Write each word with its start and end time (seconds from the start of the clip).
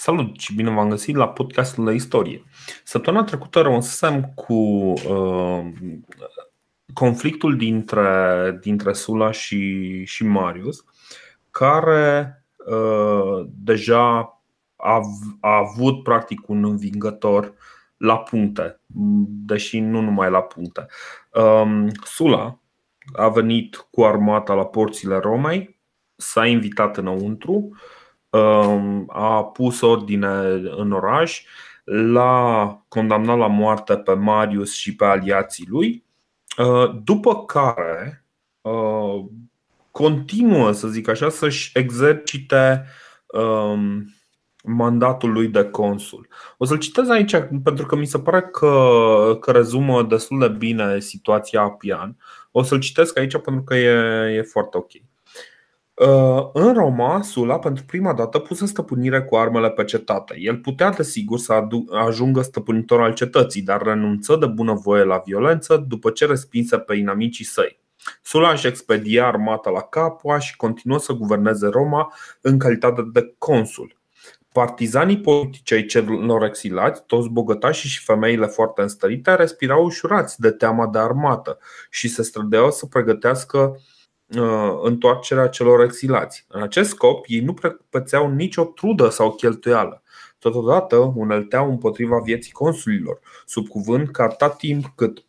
Salut 0.00 0.38
și 0.38 0.54
bine 0.54 0.70
v-am 0.70 0.88
găsit 0.88 1.16
la 1.16 1.28
podcastul 1.28 1.84
de 1.84 1.92
istorie. 1.92 2.44
Săptămâna 2.84 3.24
trecută 3.24 3.60
rămăsesem 3.60 4.32
cu 4.34 4.54
uh, 4.54 5.72
conflictul 6.92 7.56
dintre, 7.56 8.58
dintre 8.60 8.92
Sula 8.92 9.30
și, 9.30 10.04
și 10.04 10.24
Marius, 10.24 10.84
care 11.50 12.44
uh, 12.66 13.46
deja 13.50 14.18
a, 14.76 15.00
a 15.40 15.56
avut 15.56 16.02
practic 16.02 16.48
un 16.48 16.64
învingător 16.64 17.54
la 17.96 18.18
puncte, 18.18 18.80
deși 19.46 19.80
nu 19.80 20.00
numai 20.00 20.30
la 20.30 20.42
puncte. 20.42 20.86
Uh, 21.32 21.86
Sula 22.04 22.60
a 23.12 23.28
venit 23.28 23.86
cu 23.90 24.04
armata 24.04 24.54
la 24.54 24.66
porțile 24.66 25.16
Romei, 25.18 25.80
s-a 26.16 26.46
invitat 26.46 26.96
înăuntru, 26.96 27.56
Um, 27.58 27.76
a 29.06 29.44
pus 29.44 29.80
ordine 29.80 30.28
în 30.76 30.92
oraș, 30.92 31.42
l-a 31.84 32.84
condamnat 32.88 33.38
la 33.38 33.46
moarte 33.46 33.96
pe 33.96 34.12
Marius 34.12 34.74
și 34.74 34.96
pe 34.96 35.04
aliații 35.04 35.66
lui, 35.68 36.04
uh, 36.58 36.90
după 37.04 37.44
care 37.44 38.24
uh, 38.60 39.24
continuă, 39.90 40.72
să 40.72 40.88
zic 40.88 41.08
așa, 41.08 41.28
să-și 41.28 41.70
exercite 41.74 42.84
um, 43.26 44.14
mandatul 44.64 45.32
lui 45.32 45.48
de 45.48 45.64
consul. 45.64 46.28
O 46.56 46.64
să-l 46.64 46.78
citez 46.78 47.08
aici 47.08 47.36
pentru 47.62 47.86
că 47.86 47.96
mi 47.96 48.06
se 48.06 48.18
pare 48.18 48.42
că, 48.42 49.38
că 49.40 49.50
rezumă 49.50 50.02
destul 50.02 50.38
de 50.38 50.48
bine 50.48 51.00
situația 51.00 51.60
Apian. 51.60 52.16
O 52.50 52.62
să-l 52.62 52.78
citesc 52.78 53.18
aici 53.18 53.38
pentru 53.38 53.62
că 53.62 53.76
e, 53.76 54.36
e 54.36 54.42
foarte 54.42 54.76
ok. 54.76 54.90
Uh, 55.98 56.48
în 56.52 56.74
Roma, 56.74 57.22
Sula 57.22 57.58
pentru 57.58 57.84
prima 57.84 58.14
dată 58.14 58.38
puse 58.38 58.66
stăpânire 58.66 59.22
cu 59.22 59.36
armele 59.36 59.70
pe 59.70 59.84
cetate. 59.84 60.36
El 60.38 60.56
putea, 60.56 60.90
desigur, 60.90 61.38
să 61.38 61.66
ajungă 61.90 62.42
stăpânitor 62.42 63.00
al 63.00 63.14
cetății, 63.14 63.62
dar 63.62 63.82
renunță 63.82 64.36
de 64.36 64.46
bunăvoie 64.46 65.02
la 65.02 65.22
violență 65.24 65.84
după 65.88 66.10
ce 66.10 66.26
respinse 66.26 66.78
pe 66.78 66.96
inamicii 66.96 67.44
săi. 67.44 67.80
Sula 68.22 68.50
își 68.50 68.66
expedia 68.66 69.26
armata 69.26 69.70
la 69.70 69.80
Capua 69.80 70.38
și 70.38 70.56
continuă 70.56 70.98
să 70.98 71.12
guverneze 71.12 71.66
Roma 71.68 72.12
în 72.40 72.58
calitate 72.58 73.02
de 73.12 73.34
consul. 73.38 73.96
Partizanii 74.52 75.20
politici 75.20 75.72
ai 75.72 75.84
celor 75.84 76.44
exilați, 76.44 77.02
toți 77.06 77.28
bogătașii 77.28 77.88
și 77.88 78.04
femeile 78.04 78.46
foarte 78.46 78.82
înstărite, 78.82 79.34
respirau 79.34 79.84
ușurați 79.84 80.40
de 80.40 80.50
teama 80.50 80.86
de 80.86 80.98
armată 80.98 81.58
și 81.90 82.08
se 82.08 82.22
strădeau 82.22 82.70
să 82.70 82.86
pregătească 82.86 83.58
uh, 83.58 83.76
Uh, 83.78 83.97
întoarcerea 84.82 85.48
celor 85.48 85.80
exilați. 85.82 86.44
În 86.48 86.62
acest 86.62 86.88
scop, 86.88 87.24
ei 87.28 87.40
nu 87.40 87.54
pățeau 87.90 88.30
nicio 88.30 88.64
trudă 88.64 89.08
sau 89.08 89.32
cheltuială. 89.32 90.02
Totodată 90.38 90.96
unelteau 90.96 91.70
împotriva 91.70 92.18
vieții 92.24 92.52
consulilor, 92.52 93.20
sub 93.46 93.68
cuvânt 93.68 94.10
că 94.10 94.22
atâta 94.22 94.50
timp 94.50 94.92
cât 94.94 95.22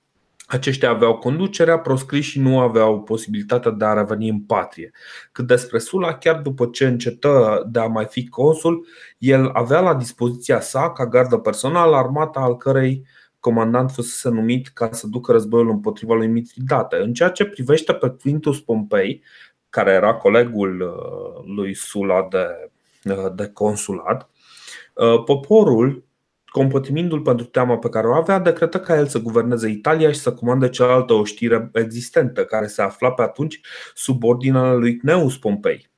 aceștia 0.51 0.89
aveau 0.89 1.17
conducerea, 1.17 1.79
proscriși 1.79 2.39
nu 2.39 2.59
aveau 2.59 3.01
posibilitatea 3.01 3.71
de 3.71 3.85
a 3.85 3.93
reveni 3.93 4.29
în 4.29 4.39
patrie. 4.39 4.91
Cât 5.31 5.47
despre 5.47 5.79
Sula, 5.79 6.13
chiar 6.13 6.41
după 6.41 6.65
ce 6.65 6.85
încetă 6.85 7.63
de 7.71 7.79
a 7.79 7.85
mai 7.85 8.05
fi 8.05 8.27
consul, 8.27 8.87
el 9.17 9.49
avea 9.53 9.79
la 9.79 9.93
dispoziția 9.95 10.59
sa, 10.59 10.91
ca 10.91 11.07
gardă 11.07 11.37
personală, 11.37 11.95
armata 11.95 12.39
al 12.39 12.57
cărei 12.57 13.05
comandant 13.39 13.91
fusese 13.91 14.29
numit 14.29 14.67
ca 14.67 14.91
să 14.91 15.07
ducă 15.07 15.31
războiul 15.31 15.69
împotriva 15.69 16.13
lui 16.13 16.27
Mitridate. 16.27 16.95
În 16.95 17.13
ceea 17.13 17.29
ce 17.29 17.45
privește 17.45 17.93
pe 17.93 18.09
Quintus 18.09 18.59
Pompei, 18.59 19.23
care 19.69 19.91
era 19.91 20.13
colegul 20.13 20.81
uh, 20.81 21.53
lui 21.55 21.73
Sula 21.73 22.27
de, 22.29 22.71
uh, 23.13 23.33
de 23.35 23.47
consulat, 23.47 24.29
uh, 24.93 25.23
poporul, 25.23 26.03
compătimindu-l 26.45 27.21
pentru 27.21 27.45
teama 27.45 27.77
pe 27.77 27.89
care 27.89 28.07
o 28.07 28.13
avea, 28.13 28.39
decretă 28.39 28.79
ca 28.79 28.97
el 28.97 29.07
să 29.07 29.19
guverneze 29.19 29.69
Italia 29.69 30.11
și 30.11 30.19
să 30.19 30.33
comande 30.33 30.69
cealaltă 30.69 31.13
oștire 31.13 31.69
existentă, 31.73 32.45
care 32.45 32.67
se 32.67 32.81
afla 32.81 33.11
pe 33.11 33.21
atunci 33.21 33.59
sub 33.93 34.23
ordinea 34.23 34.73
lui 34.73 34.97
Cneus 34.97 35.37
Pompei. 35.37 35.89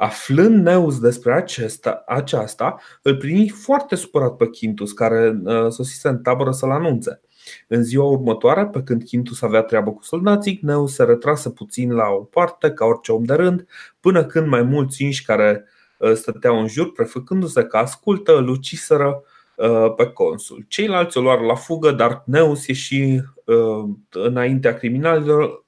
Aflând 0.00 0.64
Neus 0.64 1.00
despre 1.00 1.32
acesta, 1.32 2.02
aceasta, 2.06 2.76
îl 3.02 3.16
primi 3.16 3.48
foarte 3.48 3.94
supărat 3.94 4.36
pe 4.36 4.46
Quintus, 4.46 4.92
care 4.92 5.40
uh, 5.44 5.68
sosise 5.68 6.08
în 6.08 6.22
tabără 6.22 6.50
să-l 6.50 6.70
anunțe. 6.70 7.20
În 7.68 7.82
ziua 7.82 8.04
următoare, 8.04 8.66
pe 8.66 8.82
când 8.82 9.08
Quintus 9.08 9.42
avea 9.42 9.62
treabă 9.62 9.92
cu 9.92 10.02
soldații, 10.02 10.58
Neus 10.62 10.94
se 10.94 11.04
retrase 11.04 11.50
puțin 11.50 11.92
la 11.92 12.08
o 12.08 12.22
parte, 12.22 12.70
ca 12.70 12.84
orice 12.84 13.12
om 13.12 13.24
de 13.24 13.34
rând, 13.34 13.66
până 14.00 14.24
când 14.24 14.46
mai 14.46 14.62
mulți 14.62 15.02
inși 15.02 15.24
care 15.24 15.64
uh, 15.98 16.12
stăteau 16.12 16.60
în 16.60 16.68
jur, 16.68 16.92
prefăcându-se 16.92 17.64
că 17.64 17.76
ascultă, 17.76 18.36
îl 18.36 18.48
uciseră 18.48 19.22
Uh, 19.58 19.94
pe 19.96 20.06
consul. 20.06 20.64
Ceilalți 20.68 21.18
o 21.18 21.20
luar 21.20 21.40
la 21.40 21.54
fugă, 21.54 21.90
dar 21.90 22.22
Neus 22.26 22.66
ieși 22.66 23.20
uh, 23.44 23.84
înaintea 24.10 24.74
criminalilor, 24.74 25.42
uh, 25.42 25.58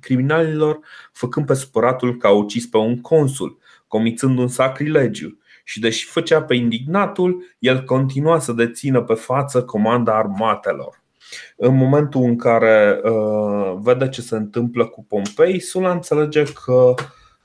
criminalilor 0.00 0.78
făcând 1.12 1.46
pe 1.46 1.54
supăratul 1.54 2.16
că 2.16 2.26
a 2.26 2.30
ucis 2.30 2.66
pe 2.66 2.76
un 2.76 3.00
consul, 3.00 3.58
comițând 3.86 4.38
un 4.38 4.48
sacrilegiu. 4.48 5.38
Și 5.64 5.80
deși 5.80 6.06
făcea 6.06 6.42
pe 6.42 6.54
indignatul, 6.54 7.44
el 7.58 7.84
continua 7.84 8.38
să 8.38 8.52
dețină 8.52 9.02
pe 9.02 9.14
față 9.14 9.64
comanda 9.64 10.16
armatelor. 10.16 11.02
În 11.56 11.76
momentul 11.76 12.22
în 12.22 12.36
care 12.36 13.00
uh, 13.04 13.78
vede 13.78 14.08
ce 14.08 14.20
se 14.20 14.36
întâmplă 14.36 14.86
cu 14.86 15.04
Pompei, 15.04 15.60
Sula 15.60 15.90
înțelege 15.90 16.42
că 16.64 16.94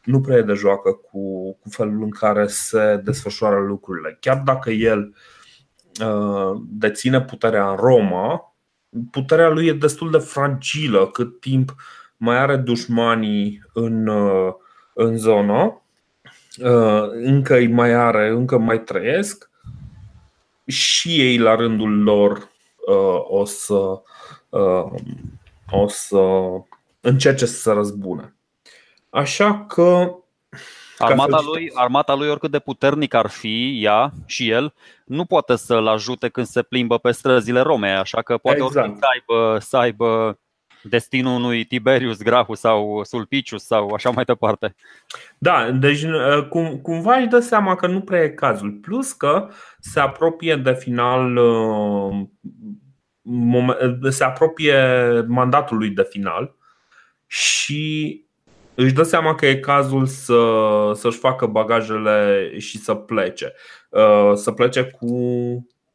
nu 0.04 0.22
prea 0.22 0.38
e 0.38 0.42
de 0.42 0.54
joacă 0.54 0.92
cu, 0.92 1.54
cu 1.54 1.70
felul 1.70 2.04
în 2.04 2.10
care 2.10 2.48
se 2.48 3.02
desfășoară 3.04 3.60
lucrurile. 3.60 4.18
Chiar 4.20 4.42
dacă 4.46 4.70
el 4.72 5.00
uh, 5.00 5.14
Uh, 6.02 6.62
deține 6.70 7.22
puterea 7.22 7.70
în 7.70 7.76
Roma, 7.76 8.55
puterea 9.12 9.50
lui 9.50 9.68
e 9.68 9.74
destul 9.74 10.12
de 10.12 10.18
fragilă 10.18 11.08
cât 11.08 11.40
timp 11.40 11.76
mai 12.18 12.38
are 12.38 12.56
dușmanii 12.56 13.64
în, 13.74 14.08
uh, 14.08 14.54
în 14.94 15.18
zonă, 15.18 15.82
uh, 16.58 17.10
încă 17.12 17.56
îi 17.56 17.68
mai 17.68 17.94
are, 17.94 18.30
încă 18.30 18.58
mai 18.58 18.84
trăiesc 18.84 19.50
și 20.66 21.20
ei 21.20 21.38
la 21.38 21.56
rândul 21.56 22.04
lor 22.04 22.54
o 23.28 23.46
să, 23.46 24.02
o 25.72 25.88
să 25.88 26.20
încerce 27.02 27.46
să 27.46 27.60
se 27.60 27.72
răzbune. 27.72 28.36
Așa 29.10 29.66
că 29.66 30.16
Armata 30.98 31.42
lui, 31.42 31.72
armata 31.74 32.14
lui, 32.14 32.30
oricât 32.30 32.52
de 32.52 32.60
puternic 32.60 33.14
ar 33.14 33.28
fi 33.28 33.84
ea 33.84 34.12
și 34.26 34.50
el, 34.50 34.74
nu 35.06 35.26
poate 35.26 35.56
să-l 35.56 35.88
ajute 35.88 36.30
când 36.30 36.46
se 36.46 36.62
plimbă 36.62 36.98
pe 36.98 37.12
străzile 37.12 37.62
Romei, 37.62 37.92
așa 37.92 38.22
că 38.22 38.38
poate 38.38 38.58
exact. 38.58 38.76
oricând 38.76 38.98
să 39.00 39.06
aibă, 39.14 39.60
să 39.60 39.78
aibă 39.78 40.40
destinul 40.90 41.36
unui 41.36 41.66
Tiberius 41.66 42.22
Gracchus 42.22 42.60
sau 42.60 43.04
Sulpicius 43.04 43.66
sau 43.66 43.94
așa 43.94 44.10
mai 44.10 44.24
departe. 44.24 44.76
Da, 45.38 45.72
deci 45.72 46.04
uh, 46.04 46.48
cum, 46.50 46.78
cumva 46.78 47.16
își 47.16 47.28
dă 47.28 47.40
seama 47.40 47.76
că 47.76 47.88
nu 47.88 48.02
prea 48.02 48.24
e 48.24 48.30
cazul. 48.30 48.72
Plus 48.72 49.12
că 49.12 49.50
se 49.80 50.00
apropie 50.00 50.56
de 50.56 50.74
final 50.74 51.36
uh, 51.36 52.28
se 54.10 54.24
apropie 54.24 54.76
mandatul 55.28 55.78
lui 55.78 55.90
de 55.90 56.08
final 56.10 56.56
și 57.28 58.25
își 58.76 58.94
dă 58.94 59.04
seama 59.04 59.36
că 59.36 59.46
e 59.46 59.56
cazul 59.56 60.06
să, 60.06 60.42
să-și 60.94 61.18
facă 61.18 61.46
bagajele 61.46 62.50
și 62.58 62.78
să 62.78 62.94
plece. 62.94 63.54
Uh, 63.90 64.32
să 64.34 64.52
plece 64.52 64.84
cu 64.84 65.18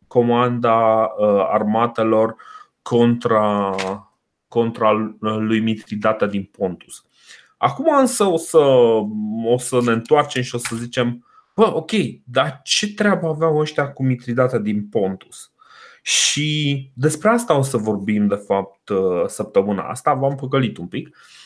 comanda 0.06 1.02
uh, 1.02 1.46
armatelor 1.48 2.36
contra, 2.82 3.74
contra 4.48 5.16
lui 5.20 5.60
Mitridata 5.60 6.26
din 6.26 6.50
Pontus. 6.58 7.04
Acum 7.56 7.96
însă 7.98 8.24
o 8.24 8.36
să, 8.36 8.58
o 9.44 9.58
să 9.58 9.80
ne 9.84 9.92
întoarcem 9.92 10.42
și 10.42 10.54
o 10.54 10.58
să 10.58 10.76
zicem 10.76 11.24
Bă, 11.54 11.74
ok, 11.74 11.91
dar 12.24 12.60
ce 12.64 12.94
treabă 12.94 13.26
aveau 13.26 13.59
ăștia 13.59 13.92
cu 13.92 14.04
Mitridata 14.04 14.59
din 14.59 14.88
Pontus? 14.88 15.53
Și 16.03 16.91
despre 16.94 17.28
asta 17.28 17.56
o 17.56 17.62
să 17.62 17.77
vorbim, 17.77 18.27
de 18.27 18.34
fapt, 18.47 18.88
uh, 18.88 19.27
săptămâna 19.27 19.82
asta. 19.82 20.15
V-am 20.15 20.34
păcălit 20.34 20.77
un 20.77 20.86
pic. 20.86 21.09
Uh, 21.09 21.15
Uh, 21.15 21.40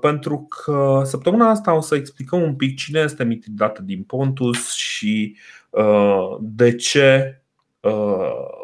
pentru 0.00 0.46
că 0.48 1.02
săptămâna 1.04 1.48
asta 1.48 1.74
o 1.74 1.80
să 1.80 1.94
explicăm 1.94 2.42
un 2.42 2.56
pic 2.56 2.76
cine 2.76 3.00
este 3.00 3.24
Mitridate 3.24 3.82
din 3.82 4.02
Pontus 4.02 4.72
și 4.74 5.36
uh, 5.70 6.36
de 6.40 6.74
ce 6.74 7.42
uh, 7.80 8.58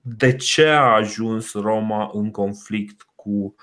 de 0.00 0.36
ce 0.36 0.66
a 0.66 0.94
ajuns 0.94 1.52
Roma 1.52 2.10
în 2.12 2.30
conflict 2.30 3.06
cu, 3.14 3.54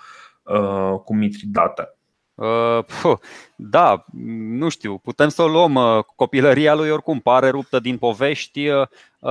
uh, 0.43 0.93
cu 1.05 1.15
Mitridate. 1.15 1.95
Uh, 2.41 3.17
da, 3.55 4.05
nu 4.49 4.69
știu, 4.69 4.97
putem 4.97 5.29
să 5.29 5.41
o 5.41 5.47
luăm. 5.47 5.75
Uh, 5.75 6.03
copilăria 6.15 6.73
lui 6.73 6.89
oricum 6.89 7.19
pare 7.19 7.49
ruptă 7.49 7.79
din 7.79 7.97
povești. 7.97 8.67
Uh, 8.67 8.87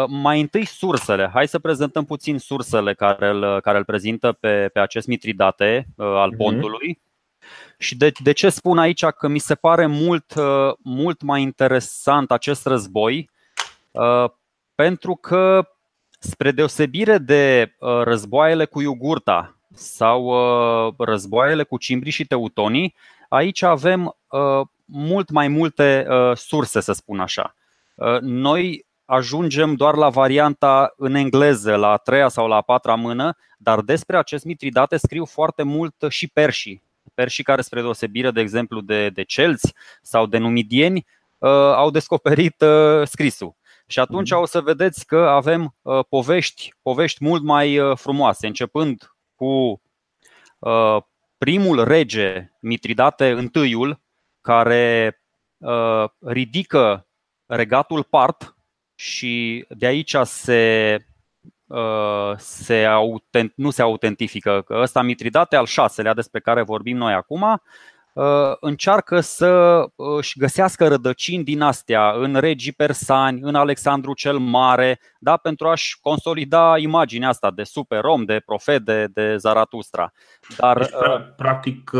mai 0.08 0.40
întâi 0.40 0.64
sursele. 0.64 1.30
Hai 1.32 1.48
să 1.48 1.58
prezentăm 1.58 2.04
puțin 2.04 2.38
sursele 2.38 2.94
care 2.94 3.28
îl, 3.28 3.60
care 3.60 3.78
îl 3.78 3.84
prezintă 3.84 4.32
pe, 4.32 4.70
pe 4.72 4.80
acest 4.80 5.06
Mitridate 5.06 5.86
al 5.96 6.28
mhm. 6.28 6.36
pontului. 6.36 6.94
Mm-hmm. 6.96 7.08
Și 7.78 7.96
de, 7.96 8.12
de 8.22 8.32
ce 8.32 8.48
spun 8.48 8.78
aici 8.78 9.04
că 9.04 9.28
mi 9.28 9.38
se 9.38 9.54
pare 9.54 9.86
mult, 9.86 10.34
mult 10.82 11.22
mai 11.22 11.42
interesant 11.42 12.30
acest 12.30 12.66
război 12.66 13.30
Pentru 14.74 15.14
că, 15.14 15.68
spre 16.18 16.50
deosebire 16.50 17.18
de 17.18 17.74
războaiele 18.04 18.64
cu 18.64 18.80
Iugurta 18.80 19.59
sau 19.74 20.34
războaiele 20.98 21.62
cu 21.62 21.78
cimbrii 21.78 22.12
și 22.12 22.24
teutonii, 22.24 22.94
aici 23.28 23.62
avem 23.62 24.16
mult 24.84 25.30
mai 25.30 25.48
multe 25.48 26.06
surse, 26.34 26.80
să 26.80 26.92
spun 26.92 27.20
așa. 27.20 27.54
Noi 28.20 28.86
ajungem 29.04 29.74
doar 29.74 29.94
la 29.94 30.08
varianta 30.08 30.92
în 30.96 31.14
engleză, 31.14 31.76
la 31.76 31.90
a 31.90 31.96
treia 31.96 32.28
sau 32.28 32.48
la 32.48 32.56
a 32.56 32.60
patra 32.60 32.94
mână, 32.94 33.36
dar 33.58 33.80
despre 33.80 34.16
acest 34.16 34.44
Mitridate 34.44 34.96
scriu 34.96 35.24
foarte 35.24 35.62
mult 35.62 35.94
și 36.08 36.28
perșii. 36.28 36.82
Perșii 37.14 37.44
care, 37.44 37.62
spre 37.62 37.80
deosebire, 37.80 38.30
de 38.30 38.40
exemplu, 38.40 38.80
de, 38.80 39.08
de 39.08 39.22
celți 39.22 39.74
sau 40.02 40.26
de 40.26 40.38
numidieni, 40.38 41.06
uh, 41.38 41.50
au 41.50 41.90
descoperit 41.90 42.60
uh, 42.60 43.06
scrisul. 43.06 43.54
Și 43.86 43.98
atunci 43.98 44.30
mhm. 44.30 44.40
o 44.40 44.46
să 44.46 44.60
vedeți 44.60 45.06
că 45.06 45.18
avem 45.18 45.74
uh, 45.82 46.04
povești, 46.08 46.72
povești 46.82 47.24
mult 47.24 47.42
mai 47.42 47.78
frumoase, 47.94 48.46
începând 48.46 49.14
cu 49.40 49.82
primul 51.38 51.84
rege 51.84 52.52
Mitridate 52.60 53.50
I, 53.64 53.98
care 54.40 55.20
ridică 56.18 57.06
regatul 57.46 58.02
Part 58.02 58.54
și 58.94 59.64
de 59.68 59.86
aici 59.86 60.16
se, 60.22 60.96
uh, 61.66 62.32
se 62.36 62.84
autent, 62.84 63.52
nu 63.56 63.70
se 63.70 63.82
autentifică. 63.82 64.62
Că 64.62 64.78
ăsta 64.80 65.02
Mitridate 65.02 65.56
al 65.56 65.66
șaselea 65.66 66.14
despre 66.14 66.40
care 66.40 66.62
vorbim 66.62 66.96
noi 66.96 67.12
acum 67.12 67.42
uh, 67.42 67.58
încearcă 68.60 69.20
să 69.20 69.84
își 70.16 70.38
găsească 70.38 70.88
rădăcini 70.88 71.44
din 71.44 71.60
astea 71.60 72.10
în 72.10 72.34
regii 72.34 72.72
persani, 72.72 73.40
în 73.42 73.54
Alexandru 73.54 74.14
cel 74.14 74.38
Mare, 74.38 75.00
da, 75.18 75.36
pentru 75.36 75.68
a-și 75.68 76.00
consolida 76.00 76.78
imaginea 76.78 77.28
asta 77.28 77.50
de 77.50 77.62
super 77.62 78.04
om, 78.04 78.24
de 78.24 78.42
profet, 78.46 78.82
de, 78.82 79.06
de 79.06 79.36
Zaratustra. 79.36 80.12
Dar, 80.56 80.78
deci, 80.78 80.90
practic, 81.36 81.90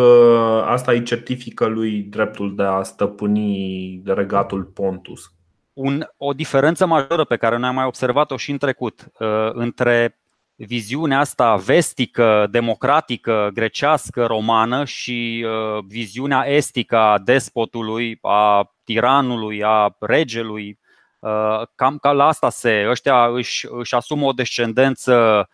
asta 0.65 0.93
îi 0.93 1.03
certifică 1.03 1.67
lui 1.67 2.01
dreptul 2.01 2.55
de 2.57 2.63
a 2.63 2.83
stăpâni 2.83 4.03
regatul 4.05 4.63
Pontus 4.65 5.33
un, 5.73 6.07
o 6.17 6.33
diferență 6.33 6.87
majoră 6.87 7.25
pe 7.25 7.37
care 7.37 7.57
noi 7.57 7.69
am 7.69 7.75
mai 7.75 7.85
observat-o 7.85 8.37
și 8.37 8.51
în 8.51 8.59
trecut 8.59 9.07
uh, 9.19 9.51
între 9.53 10.19
viziunea 10.67 11.19
asta 11.19 11.57
vestică, 11.57 12.47
democratică, 12.51 13.51
grecească, 13.55 14.25
romană 14.27 14.85
și 14.85 15.47
uh, 15.47 15.85
viziunea 15.87 16.49
estică 16.49 16.97
a 16.97 17.19
despotului, 17.19 18.19
a 18.23 18.73
tiranului, 18.85 19.63
a 19.65 19.97
regelui. 19.99 20.79
Uh, 21.19 21.63
cam 21.75 21.99
ca 21.99 22.13
la 22.13 22.27
asta 22.27 22.51
se, 22.51 22.87
ăștia 22.89 23.27
își, 23.27 23.67
își 23.71 23.95
asumă 23.95 24.27
o 24.27 24.33
descendență 24.33 25.49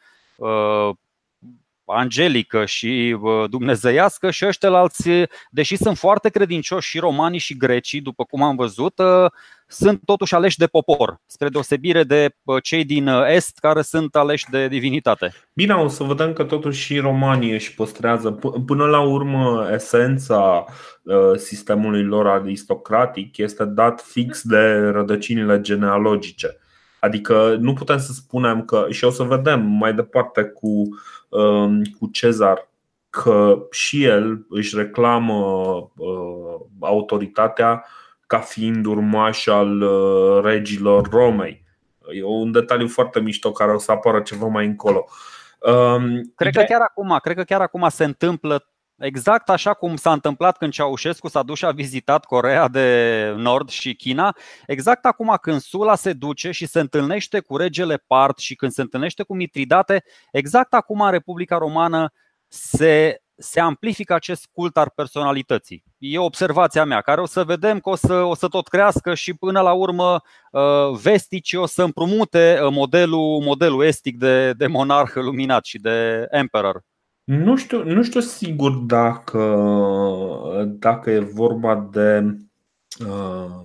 angelică 1.86 2.64
și 2.64 3.16
dumnezeiască 3.50 4.30
și 4.30 4.46
ăștia 4.46 4.70
alți, 4.70 5.08
deși 5.50 5.76
sunt 5.76 5.98
foarte 5.98 6.28
credincioși 6.28 6.88
și 6.88 6.98
romanii 6.98 7.38
și 7.38 7.56
grecii, 7.56 8.00
după 8.00 8.24
cum 8.24 8.42
am 8.42 8.56
văzut, 8.56 8.94
sunt 9.68 10.00
totuși 10.04 10.34
aleși 10.34 10.58
de 10.58 10.66
popor, 10.66 11.20
spre 11.26 11.48
deosebire 11.48 12.04
de 12.04 12.34
cei 12.62 12.84
din 12.84 13.06
Est 13.06 13.58
care 13.58 13.82
sunt 13.82 14.16
aleși 14.16 14.44
de 14.50 14.68
divinitate. 14.68 15.32
Bine, 15.52 15.74
o 15.74 15.88
să 15.88 16.04
vedem 16.04 16.32
că 16.32 16.44
totuși 16.44 16.80
și 16.80 16.98
romanii 16.98 17.52
își 17.52 17.74
păstrează 17.74 18.30
până 18.66 18.84
la 18.84 19.00
urmă 19.00 19.68
esența 19.72 20.64
sistemului 21.36 22.02
lor 22.02 22.26
aristocratic 22.26 23.36
este 23.36 23.64
dat 23.64 24.00
fix 24.00 24.42
de 24.42 24.90
rădăcinile 24.92 25.60
genealogice. 25.60 26.56
Adică 27.00 27.56
nu 27.60 27.72
putem 27.72 27.98
să 27.98 28.12
spunem 28.12 28.64
că, 28.64 28.86
și 28.90 29.04
o 29.04 29.10
să 29.10 29.22
vedem 29.22 29.60
mai 29.60 29.94
departe 29.94 30.42
cu, 30.42 30.88
cu 31.98 32.08
Cezar, 32.12 32.68
că 33.10 33.66
și 33.70 34.04
el 34.04 34.46
își 34.48 34.76
reclamă 34.76 35.32
autoritatea 36.80 37.84
ca 38.26 38.38
fiind 38.38 38.86
urmaș 38.86 39.46
al 39.46 39.80
uh, 39.80 40.42
regilor 40.42 41.08
Romei. 41.10 41.64
E 42.12 42.24
un 42.24 42.52
detaliu 42.52 42.88
foarte 42.88 43.20
mișto 43.20 43.52
care 43.52 43.72
o 43.72 43.78
să 43.78 43.92
apară 43.92 44.20
ceva 44.20 44.46
mai 44.46 44.66
încolo. 44.66 45.04
Um, 45.60 46.32
cred 46.34 46.54
că 46.54 46.62
chiar 46.62 46.80
acum, 46.80 47.18
cred 47.22 47.36
că 47.36 47.42
chiar 47.42 47.60
acum 47.60 47.88
se 47.88 48.04
întâmplă 48.04 48.68
exact 48.98 49.50
așa 49.50 49.74
cum 49.74 49.96
s-a 49.96 50.12
întâmplat 50.12 50.56
când 50.56 50.72
Ceaușescu 50.72 51.28
s-a 51.28 51.42
dus 51.42 51.58
și 51.58 51.64
a 51.64 51.70
vizitat 51.70 52.24
Corea 52.24 52.68
de 52.68 53.32
Nord 53.36 53.68
și 53.68 53.94
China, 53.94 54.36
exact 54.66 55.04
acum 55.04 55.36
când 55.40 55.60
Sula 55.60 55.94
se 55.94 56.12
duce 56.12 56.50
și 56.50 56.66
se 56.66 56.80
întâlnește 56.80 57.40
cu 57.40 57.56
regele 57.56 57.96
Part 58.06 58.38
și 58.38 58.54
când 58.54 58.72
se 58.72 58.80
întâlnește 58.80 59.22
cu 59.22 59.34
Mitridate, 59.34 60.04
exact 60.32 60.74
acum 60.74 61.10
Republica 61.10 61.58
Romană 61.58 62.12
se 62.48 63.20
se 63.38 63.60
amplifică 63.60 64.14
acest 64.14 64.48
cult 64.52 64.76
al 64.76 64.92
personalității. 64.94 65.82
E 65.98 66.18
observația 66.18 66.84
mea, 66.84 67.00
care 67.00 67.20
o 67.20 67.26
să 67.26 67.44
vedem 67.44 67.80
că 67.80 67.88
o 67.88 67.94
să, 67.94 68.14
o 68.14 68.34
să 68.34 68.48
tot 68.48 68.68
crească 68.68 69.14
și 69.14 69.34
până 69.34 69.60
la 69.60 69.72
urmă 69.72 70.22
uh, 70.50 70.98
vesticii 71.02 71.58
o 71.58 71.66
să 71.66 71.82
împrumute 71.82 72.58
uh, 72.62 72.72
modelul, 72.72 73.40
modelul 73.42 73.84
estic 73.84 74.18
de, 74.18 74.52
de 74.52 74.66
monarh 74.66 75.12
luminat 75.14 75.64
și 75.64 75.78
de 75.78 76.26
emperor. 76.30 76.82
Nu 77.26 77.56
știu, 77.56 77.84
nu 77.84 78.02
știu 78.02 78.20
sigur 78.20 78.72
dacă, 78.72 79.58
dacă 80.64 81.10
e 81.10 81.18
vorba 81.18 81.88
de 81.92 82.36
uh, 83.06 83.64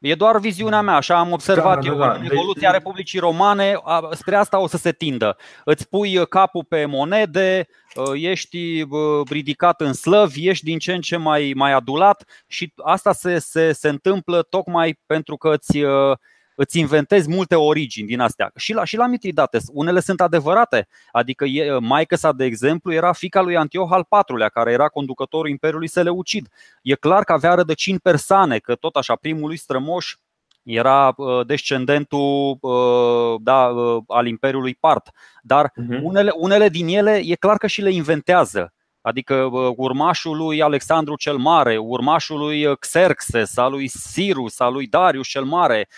E 0.00 0.14
doar 0.14 0.38
viziunea 0.38 0.80
mea, 0.80 0.94
așa 0.94 1.18
am 1.18 1.32
observat 1.32 1.80
da, 1.80 1.86
eu 1.86 1.98
da, 1.98 2.06
da. 2.06 2.12
în 2.12 2.24
evoluția 2.24 2.70
deci... 2.70 2.78
Republicii 2.78 3.18
Romane, 3.18 3.74
spre 4.12 4.36
asta 4.36 4.58
o 4.58 4.66
să 4.66 4.76
se 4.76 4.92
tindă. 4.92 5.36
Îți 5.64 5.88
pui 5.88 6.26
capul 6.28 6.64
pe 6.64 6.84
monede, 6.84 7.68
ă, 7.96 8.16
ești 8.16 8.86
ridicat 9.30 9.80
în 9.80 9.92
slăvi, 9.92 10.48
ești 10.48 10.64
din 10.64 10.78
ce 10.78 10.92
în 10.92 11.00
ce 11.00 11.16
mai, 11.16 11.52
mai 11.56 11.72
adulat 11.72 12.24
și 12.46 12.72
asta 12.76 13.12
se, 13.12 13.38
se, 13.38 13.72
se 13.72 13.88
întâmplă 13.88 14.42
tocmai 14.42 15.00
pentru 15.06 15.36
că 15.36 15.52
îți 15.52 15.82
ă, 15.84 16.18
îți 16.54 16.78
inventezi 16.78 17.28
multe 17.28 17.54
origini 17.54 18.06
din 18.06 18.20
astea. 18.20 18.50
Și 18.56 18.72
la, 18.72 18.84
și 18.84 18.96
la 18.96 19.06
Mitridates, 19.06 19.64
unele 19.72 20.00
sunt 20.00 20.20
adevărate. 20.20 20.88
Adică 21.12 21.44
maică 21.80 22.16
sa, 22.16 22.32
de 22.32 22.44
exemplu, 22.44 22.92
era 22.92 23.12
fica 23.12 23.40
lui 23.40 23.56
Antioh 23.56 23.88
al 23.90 24.06
IV-lea, 24.28 24.48
care 24.48 24.72
era 24.72 24.88
conducătorul 24.88 25.48
Imperiului 25.48 25.88
Seleucid. 25.88 26.48
E 26.82 26.94
clar 26.94 27.24
că 27.24 27.32
avea 27.32 27.54
rădăcini 27.54 27.98
persane, 27.98 28.58
că 28.58 28.74
tot 28.74 28.96
așa 28.96 29.14
primul 29.14 29.56
strămoș 29.56 30.14
era 30.62 31.12
uh, 31.16 31.46
descendentul 31.46 32.58
uh, 32.60 33.40
da, 33.42 33.66
uh, 33.66 34.02
al 34.06 34.26
Imperiului 34.26 34.74
Part. 34.74 35.10
Dar 35.42 35.68
uh-huh. 35.68 36.02
unele, 36.02 36.32
unele 36.36 36.68
din 36.68 36.88
ele 36.88 37.20
e 37.24 37.34
clar 37.34 37.56
că 37.56 37.66
și 37.66 37.82
le 37.82 37.92
inventează. 37.92 38.72
Adică 39.02 39.34
urmașul 39.76 40.36
lui 40.36 40.62
Alexandru 40.62 41.16
cel 41.16 41.36
Mare, 41.36 41.78
urmașul 41.78 42.38
lui 42.38 42.76
Xerxes, 42.78 43.56
al 43.56 43.70
lui 43.70 43.88
Sirus, 43.88 44.58
al 44.60 44.72
lui 44.72 44.86
Darius 44.86 45.28
cel 45.28 45.44
Mare, 45.44 45.88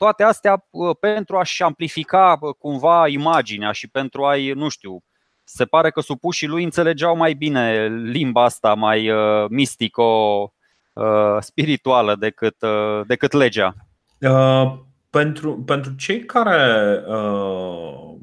toate 0.00 0.22
astea 0.22 0.66
pentru 1.00 1.36
a-și 1.36 1.62
amplifica 1.62 2.38
cumva 2.58 3.08
imaginea 3.08 3.72
și 3.72 3.88
pentru 3.88 4.24
a-i, 4.24 4.52
nu 4.52 4.68
știu, 4.68 5.02
se 5.44 5.64
pare 5.64 5.90
că 5.90 6.00
supușii 6.00 6.46
lui 6.46 6.64
înțelegeau 6.64 7.16
mai 7.16 7.34
bine 7.34 7.88
limba 8.04 8.44
asta 8.44 8.74
mai 8.74 9.10
uh, 9.10 9.48
mistico-spirituală 9.48 12.12
uh, 12.12 12.18
decât, 12.18 12.62
uh, 12.62 13.00
decât 13.06 13.32
legea. 13.32 13.74
Uh, 14.20 14.72
pentru, 15.10 15.62
pentru 15.62 15.94
cei 15.94 16.24
care, 16.24 17.02
uh, 17.06 18.14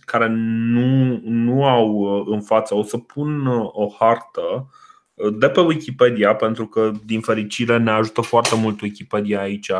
care 0.00 0.26
nu, 0.28 1.20
nu 1.22 1.66
au 1.66 2.04
în 2.26 2.40
față, 2.40 2.74
o 2.74 2.82
să 2.82 2.98
pun 2.98 3.46
o 3.72 3.88
hartă 3.98 4.70
de 5.28 5.48
pe 5.48 5.60
Wikipedia, 5.60 6.34
pentru 6.34 6.66
că 6.66 6.90
din 7.04 7.20
fericire 7.20 7.78
ne 7.78 7.90
ajută 7.90 8.20
foarte 8.20 8.56
mult 8.56 8.80
Wikipedia 8.80 9.40
aici 9.40 9.70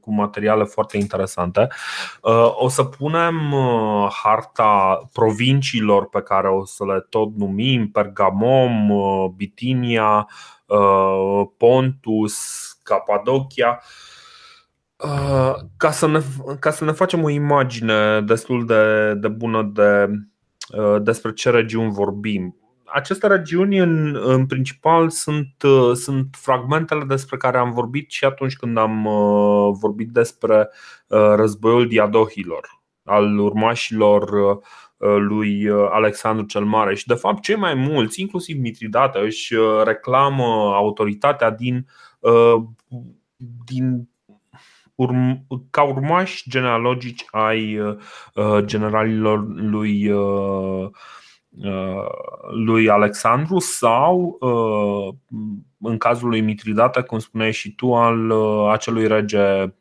cu 0.00 0.14
materiale 0.14 0.64
foarte 0.64 0.96
interesante. 0.96 1.68
Uh, 2.22 2.52
o 2.54 2.68
să 2.68 2.84
punem 2.84 3.52
uh, 3.52 4.08
harta 4.22 5.02
provinciilor 5.12 6.08
pe 6.08 6.22
care 6.22 6.48
o 6.48 6.64
să 6.64 6.84
le 6.84 7.06
tot 7.08 7.36
numim, 7.36 7.90
Pergamon, 7.90 8.90
uh, 8.90 9.30
Bitinia, 9.36 10.28
Pontus, 11.56 12.36
Capadocia 12.82 13.80
ca 15.76 15.90
să, 15.90 16.06
ne, 16.06 16.20
ca 16.60 16.70
să 16.70 16.84
ne 16.84 16.92
facem 16.92 17.22
o 17.22 17.28
imagine 17.28 18.20
destul 18.20 18.66
de, 18.66 19.14
de 19.14 19.28
bună 19.28 19.62
de, 19.62 20.10
despre 21.02 21.32
ce 21.32 21.50
regiuni 21.50 21.92
vorbim 21.92 22.56
aceste 22.96 23.26
regiuni 23.26 23.78
în, 23.78 24.16
în 24.24 24.46
principal 24.46 25.10
sunt, 25.10 25.62
uh, 25.62 25.92
sunt 25.94 26.36
fragmentele 26.40 27.04
despre 27.04 27.36
care 27.36 27.58
am 27.58 27.72
vorbit 27.72 28.10
și 28.10 28.24
atunci 28.24 28.56
când 28.56 28.78
am 28.78 29.04
uh, 29.04 29.76
vorbit 29.80 30.08
despre 30.08 30.68
uh, 31.06 31.32
războiul 31.34 31.88
diadohilor, 31.88 32.82
al 33.04 33.38
urmașilor 33.38 34.30
lui 35.18 35.68
Alexandru 35.90 36.46
cel 36.46 36.64
Mare. 36.64 36.94
Și 36.94 37.06
de 37.06 37.14
fapt 37.14 37.42
cei 37.42 37.56
mai 37.56 37.74
mulți, 37.74 38.20
inclusiv 38.20 38.58
Mitridate, 38.58 39.18
își 39.18 39.54
reclamă 39.84 40.72
autoritatea 40.74 41.50
din, 41.50 41.86
din 43.64 44.08
urm- 44.96 45.46
ca 45.70 45.82
urmași 45.82 46.50
genealogici 46.50 47.24
ai 47.30 47.78
uh, 47.78 48.64
generalilor 48.64 49.46
lui, 49.46 50.10
uh, 50.10 50.82
uh, 50.82 50.90
lui 52.50 52.88
Alexandru 52.88 53.58
sau, 53.58 54.36
uh, 54.40 55.14
în 55.80 55.98
cazul 55.98 56.28
lui 56.28 56.40
Mitridate, 56.40 57.00
cum 57.00 57.18
spuneai 57.18 57.52
și 57.52 57.74
tu, 57.74 57.94
al 57.94 58.30
uh, 58.30 58.70
acelui 58.72 59.06
rege 59.06 59.74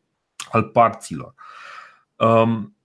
al 0.52 0.64
parților. 0.64 1.34
Um, 2.16 2.78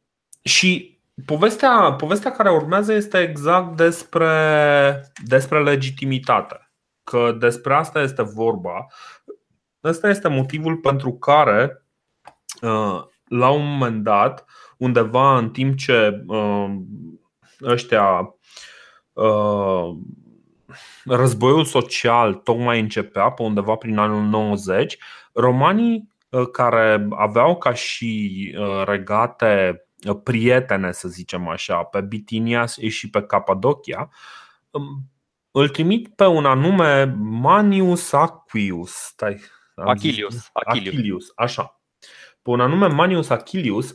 și 0.43 0.99
povestea, 1.27 1.93
povestea 1.93 2.33
care 2.33 2.51
urmează 2.51 2.93
este 2.93 3.19
exact 3.19 3.77
despre, 3.77 5.13
despre 5.25 5.63
legitimitate. 5.63 6.71
Că 7.05 7.37
despre 7.39 7.75
asta 7.75 8.01
este 8.01 8.23
vorba. 8.23 8.87
Ăsta 9.85 10.09
este 10.09 10.29
motivul 10.29 10.77
pentru 10.77 11.13
care, 11.13 11.85
uh, 12.63 13.03
la 13.25 13.49
un 13.51 13.77
moment 13.77 14.03
dat, 14.03 14.45
undeva 14.77 15.37
în 15.37 15.51
timp 15.51 15.77
ce 15.77 16.25
uh, 16.27 16.75
ăștia 17.63 18.19
uh, 18.19 18.29
războiul 21.05 21.65
social 21.65 22.35
tocmai 22.35 22.81
începea 22.81 23.31
pe 23.31 23.43
undeva 23.43 23.75
prin 23.75 23.99
anul 23.99 24.23
90, 24.23 24.99
romanii 25.33 26.09
care 26.53 27.07
aveau 27.11 27.57
ca 27.57 27.75
și 27.75 28.55
regate 28.85 29.85
prietene, 30.23 30.93
să 30.93 31.09
zicem 31.09 31.49
așa, 31.49 31.83
pe 31.83 32.01
Bitinia 32.01 32.67
și 32.67 33.11
pe 33.11 33.23
Capadocia, 33.23 34.09
um, 34.71 35.11
îl 35.51 35.69
trimit 35.69 36.09
pe 36.09 36.27
un 36.27 36.45
anume 36.45 37.05
Manius 37.19 38.13
Aquius. 38.13 38.91
Stai, 38.91 39.41
Achilius, 39.75 40.51
Achilius. 40.53 40.95
Achilius, 40.95 41.33
așa. 41.35 41.81
Pe 42.43 42.51
un 42.51 42.61
anume 42.61 42.87
Manius 42.87 43.29
Achilius 43.29 43.95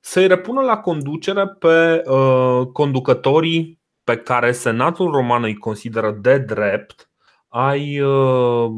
să-i 0.00 0.26
repună 0.26 0.60
la 0.60 0.78
conducere 0.78 1.48
pe 1.48 2.02
uh, 2.06 2.66
conducătorii 2.72 3.80
pe 4.06 4.16
care 4.16 4.52
Senatul 4.52 5.10
Roman 5.10 5.42
îi 5.42 5.56
consideră 5.56 6.10
de 6.10 6.38
drept 6.38 7.10
ai 7.48 8.00
uh, 8.00 8.70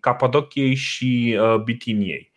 Capadociei 0.00 0.74
și 0.74 1.38
uh, 1.40 1.62
Bitiniei. 1.62 2.32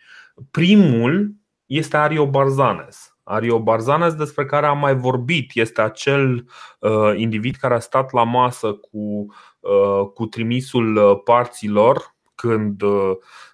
Primul 0.52 1.36
este 1.66 1.98
Ariobarzanes. 1.98 3.18
Ariobarzanes 3.24 4.14
despre 4.14 4.46
care 4.46 4.66
am 4.66 4.80
mai 4.80 4.96
vorbit 4.96 5.52
este 5.54 5.82
acel 5.82 6.50
uh, 6.80 7.14
individ 7.16 7.56
care 7.56 7.74
a 7.74 7.80
stat 7.80 8.12
la 8.12 8.24
masă 8.24 8.74
cu, 8.74 9.26
uh, 9.60 10.08
cu 10.14 10.26
trimisul 10.26 10.96
uh, 10.96 11.20
parților 11.24 12.16
când, 12.36 12.82
uh, 12.82 13.12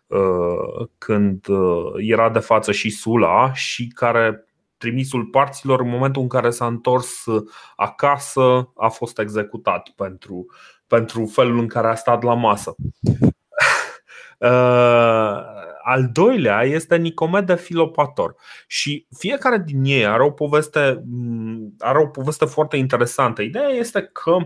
uh, 0.07 0.87
când 0.97 1.47
uh, 1.47 1.91
era 1.97 2.29
de 2.29 2.39
față 2.39 2.71
și 2.71 2.89
Sula 2.89 3.53
și 3.53 3.87
care 3.87 4.47
trimisul 4.83 5.25
parților 5.25 5.79
în 5.79 5.89
momentul 5.89 6.21
în 6.21 6.27
care 6.27 6.49
s-a 6.49 6.65
întors 6.65 7.23
acasă 7.75 8.71
a 8.75 8.87
fost 8.87 9.19
executat 9.19 9.89
pentru, 9.89 10.45
pentru 10.87 11.25
felul 11.25 11.59
în 11.59 11.67
care 11.67 11.87
a 11.87 11.95
stat 11.95 12.23
la 12.23 12.33
masă. 12.33 12.75
Al 15.83 16.09
doilea 16.11 16.63
este 16.63 16.97
Nicomede 16.97 17.55
Filopator 17.55 18.35
și 18.67 19.07
fiecare 19.17 19.63
din 19.65 19.83
ei 19.83 20.05
are 20.05 20.23
o 20.23 20.31
poveste, 20.31 21.03
are 21.79 21.99
o 21.99 22.07
poveste 22.07 22.45
foarte 22.45 22.77
interesantă. 22.77 23.41
Ideea 23.41 23.69
este 23.69 24.09
că 24.13 24.37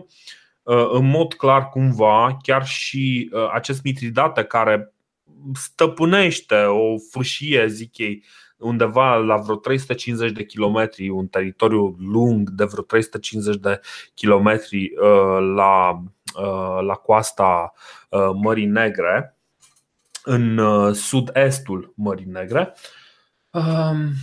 în 0.92 1.10
mod 1.10 1.34
clar 1.34 1.70
cumva 1.70 2.38
chiar 2.42 2.66
și 2.66 3.32
acest 3.54 3.84
Mitridate 3.84 4.44
care 4.44 4.94
stăpânește 5.54 6.56
o 6.56 6.98
fâșie, 7.12 7.68
zic 7.68 7.98
ei, 7.98 8.24
undeva 8.60 9.16
la 9.16 9.36
vreo 9.36 9.56
350 9.56 10.32
de 10.32 10.46
kilometri, 10.46 11.10
un 11.10 11.28
teritoriu 11.28 11.96
lung 12.00 12.50
de 12.50 12.64
vreo 12.64 12.84
350 12.84 13.56
de 13.56 13.80
kilometri 14.14 14.94
la, 15.56 16.04
la 16.82 16.94
coasta 16.94 17.74
Mării 18.34 18.66
Negre, 18.66 19.38
în 20.28 20.58
uh, 20.58 20.94
sud-estul 20.94 21.94
Mării 21.96 22.26
Negre. 22.26 22.74
Um, 23.50 24.14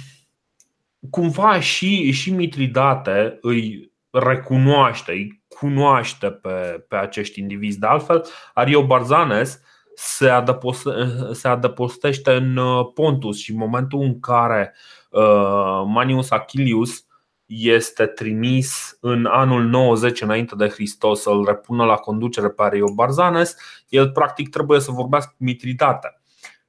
cumva 1.10 1.60
și, 1.60 2.10
și 2.10 2.30
Mitridate 2.30 3.38
îi 3.40 3.92
recunoaște, 4.10 5.12
îi 5.12 5.42
cunoaște 5.48 6.30
pe, 6.30 6.84
pe 6.88 6.96
acești 6.96 7.40
indivizi. 7.40 7.78
De 7.78 7.86
altfel, 7.86 8.24
Ariobarzanes 8.54 9.60
se, 9.94 10.28
adăposte, 10.28 10.90
se 11.32 11.48
adăpostește 11.48 12.32
în 12.32 12.56
uh, 12.56 12.90
Pontus 12.94 13.38
și 13.38 13.50
în 13.50 13.56
momentul 13.56 14.00
în 14.00 14.20
care 14.20 14.74
uh, 15.10 15.82
Manius 15.86 16.30
Achilius 16.30 17.06
este 17.46 18.06
trimis 18.06 18.96
în 19.00 19.26
anul 19.26 19.62
90 19.62 20.20
înainte 20.20 20.54
de 20.56 20.68
Hristos 20.68 21.20
să-l 21.20 21.44
repună 21.44 21.84
la 21.84 21.94
conducere 21.94 22.48
pe 22.48 22.62
Ariobarzanes, 22.62 23.56
el 23.88 24.10
practic 24.10 24.48
trebuie 24.48 24.80
să 24.80 24.90
vorbească 24.90 25.34
cu 25.38 25.44
Mitridate. 25.44 26.20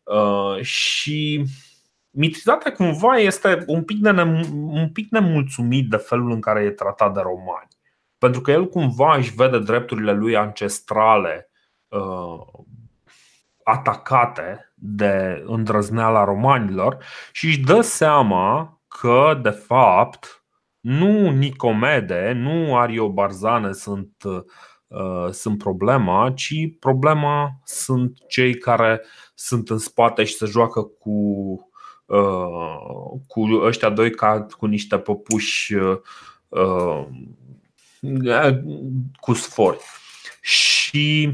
Uh, 0.03 0.61
și 0.61 1.45
Mitridate 2.09 2.69
cumva 2.69 3.15
este 3.15 3.63
un 3.67 3.83
pic, 3.83 4.01
de 4.01 4.11
ne, 4.11 4.23
un 4.51 4.89
pic 4.89 5.11
nemulțumit 5.11 5.89
de 5.89 5.97
felul 5.97 6.31
în 6.31 6.41
care 6.41 6.63
e 6.63 6.69
tratat 6.69 7.13
de 7.13 7.19
romani. 7.19 7.67
Pentru 8.17 8.41
că 8.41 8.51
el 8.51 8.67
cumva 8.67 9.15
își 9.15 9.35
vede 9.35 9.59
drepturile 9.59 10.13
lui 10.13 10.35
ancestrale 10.35 11.49
uh, 11.87 12.65
atacate 13.65 14.73
de 14.75 15.43
îndrăzneala 15.45 16.23
romanilor 16.23 16.97
și 17.31 17.45
își 17.45 17.59
dă 17.59 17.81
seama 17.81 18.79
că, 18.87 19.39
de 19.41 19.49
fapt, 19.49 20.43
nu 20.79 21.29
Nicomede, 21.29 22.31
nu 22.35 22.77
Ariobarzane 22.77 23.71
sunt, 23.71 24.11
uh, 24.87 25.29
sunt 25.31 25.57
problema, 25.57 26.31
ci 26.35 26.53
problema 26.79 27.59
sunt 27.63 28.17
cei 28.27 28.57
care 28.57 29.01
sunt 29.35 29.69
în 29.69 29.77
spate 29.77 30.23
și 30.23 30.35
se 30.35 30.45
joacă 30.45 30.81
cu, 30.81 31.11
uh, 32.05 33.19
cu 33.27 33.41
ăștia 33.61 33.89
doi 33.89 34.11
ca 34.11 34.45
cu 34.57 34.65
niște 34.65 34.97
păpuși 34.97 35.73
uh, 35.73 37.07
cu 39.19 39.33
sfori. 39.33 39.79
Și 40.41 41.31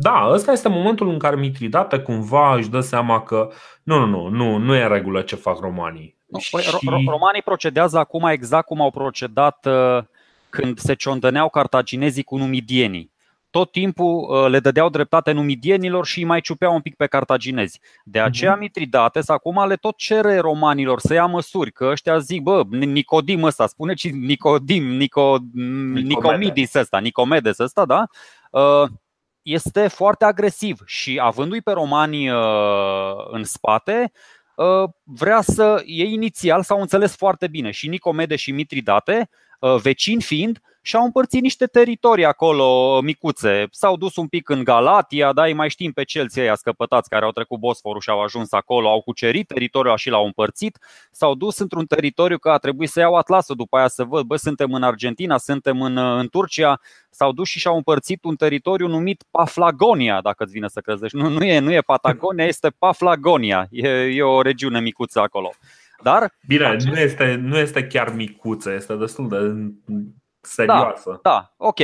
da, 0.00 0.28
ăsta 0.32 0.52
este 0.52 0.68
momentul 0.68 1.08
în 1.08 1.18
care 1.18 1.36
Mitridate 1.36 1.98
cumva 1.98 2.54
își 2.54 2.68
dă 2.68 2.80
seama 2.80 3.22
că 3.22 3.50
nu, 3.82 3.98
nu, 3.98 4.06
nu, 4.06 4.28
nu, 4.28 4.56
nu 4.56 4.74
e 4.74 4.86
regulă 4.86 5.20
ce 5.22 5.36
fac 5.36 5.58
romanii. 5.58 6.18
Păi, 6.50 6.62
și... 6.62 6.88
Romanii 7.06 7.42
procedează 7.42 7.98
acum 7.98 8.24
exact 8.24 8.66
cum 8.66 8.80
au 8.80 8.90
procedat 8.90 9.66
uh, 9.66 10.02
când 10.50 10.78
se 10.78 10.94
ciondăneau 10.94 11.48
cartaginezii 11.48 12.22
cu 12.22 12.36
numidienii. 12.36 13.10
Tot 13.50 13.72
timpul 13.72 14.26
uh, 14.28 14.50
le 14.50 14.60
dădeau 14.60 14.88
dreptate 14.88 15.32
numidienilor 15.32 16.06
și 16.06 16.18
îi 16.18 16.24
mai 16.24 16.40
ciupeau 16.40 16.74
un 16.74 16.80
pic 16.80 16.96
pe 16.96 17.06
cartaginezi. 17.06 17.80
De 18.04 18.18
mhm. 18.18 18.28
aceea 18.28 18.54
Mitridates 18.54 19.28
acum 19.28 19.66
le 19.66 19.76
tot 19.76 19.96
cere 19.96 20.38
romanilor 20.38 21.00
să 21.00 21.14
ia 21.14 21.26
măsuri, 21.26 21.72
că 21.72 21.88
ăștia 21.90 22.18
zic, 22.18 22.42
bă, 22.42 22.62
Nicodim 22.70 23.42
ăsta, 23.42 23.66
spune 23.66 23.94
și 23.94 24.08
Nicodim, 24.08 24.84
Nico, 24.84 25.38
Nicomidis 25.92 26.74
ăsta, 26.74 26.98
Nicomedes 26.98 27.58
ăsta, 27.58 27.84
da? 27.84 28.06
Uh, 29.50 29.54
este 29.54 29.88
foarte 29.88 30.24
agresiv 30.24 30.82
și 30.86 31.18
avându-i 31.22 31.60
pe 31.60 31.72
romani 31.72 32.28
în 33.32 33.44
spate, 33.44 34.12
Uh, 34.60 34.90
vrea 35.04 35.40
să. 35.40 35.82
Ei 35.86 36.12
inițial 36.12 36.62
s-au 36.62 36.80
înțeles 36.80 37.16
foarte 37.16 37.48
bine 37.48 37.70
și 37.70 37.88
Nicomede 37.88 38.36
și 38.36 38.52
Mitridate, 38.52 39.28
uh, 39.60 39.76
vecini 39.76 40.22
fiind, 40.22 40.60
și-au 40.82 41.04
împărțit 41.04 41.42
niște 41.42 41.66
teritorii 41.66 42.24
acolo 42.24 43.00
micuțe. 43.00 43.66
S-au 43.70 43.96
dus 43.96 44.16
un 44.16 44.26
pic 44.26 44.48
în 44.48 44.64
Galatia, 44.64 45.32
dar 45.32 45.52
mai 45.52 45.70
știm 45.70 45.92
pe 45.92 46.04
celții 46.04 46.40
ăia 46.40 46.54
scăpătați 46.54 47.08
care 47.08 47.24
au 47.24 47.30
trecut 47.30 47.58
Bosforul 47.58 48.00
și 48.00 48.10
au 48.10 48.22
ajuns 48.22 48.52
acolo, 48.52 48.88
au 48.88 49.02
cucerit 49.02 49.46
teritoriul 49.46 49.96
și 49.96 50.10
l-au 50.10 50.24
împărțit. 50.24 50.78
S-au 51.10 51.34
dus 51.34 51.58
într-un 51.58 51.86
teritoriu 51.86 52.38
că 52.38 52.50
a 52.50 52.58
trebuit 52.58 52.88
să 52.88 53.00
iau 53.00 53.14
atlasul 53.14 53.56
după 53.56 53.76
aia 53.76 53.88
să 53.88 54.04
văd, 54.04 54.24
bă, 54.24 54.36
suntem 54.36 54.72
în 54.72 54.82
Argentina, 54.82 55.38
suntem 55.38 55.82
în, 55.82 55.96
în 55.96 56.28
Turcia. 56.28 56.80
S-au 57.10 57.32
dus 57.32 57.48
și 57.48 57.58
și-au 57.58 57.76
împărțit 57.76 58.24
un 58.24 58.36
teritoriu 58.36 58.86
numit 58.86 59.24
Paflagonia, 59.30 60.20
dacă 60.20 60.44
îți 60.44 60.52
vine 60.52 60.68
să 60.68 60.80
crezi. 60.80 61.00
Deci 61.00 61.12
nu, 61.12 61.28
nu, 61.28 61.44
e, 61.44 61.58
nu 61.58 61.72
e 61.72 61.80
Patagonia, 61.80 62.44
este 62.44 62.68
Paflagonia. 62.78 63.66
E, 63.70 63.88
e 63.88 64.22
o 64.22 64.42
regiune 64.42 64.80
micuță 64.80 65.20
acolo. 65.20 65.50
Dar, 66.02 66.32
Bine, 66.46 66.64
acest... 66.64 66.86
nu, 66.86 66.98
este, 66.98 67.34
nu 67.42 67.58
este 67.58 67.86
chiar 67.86 68.14
micuță, 68.14 68.72
este 68.72 68.94
destul 68.94 69.28
de 69.28 69.36
serioasă. 70.40 71.20
Da, 71.22 71.30
da, 71.30 71.54
ok, 71.56 71.78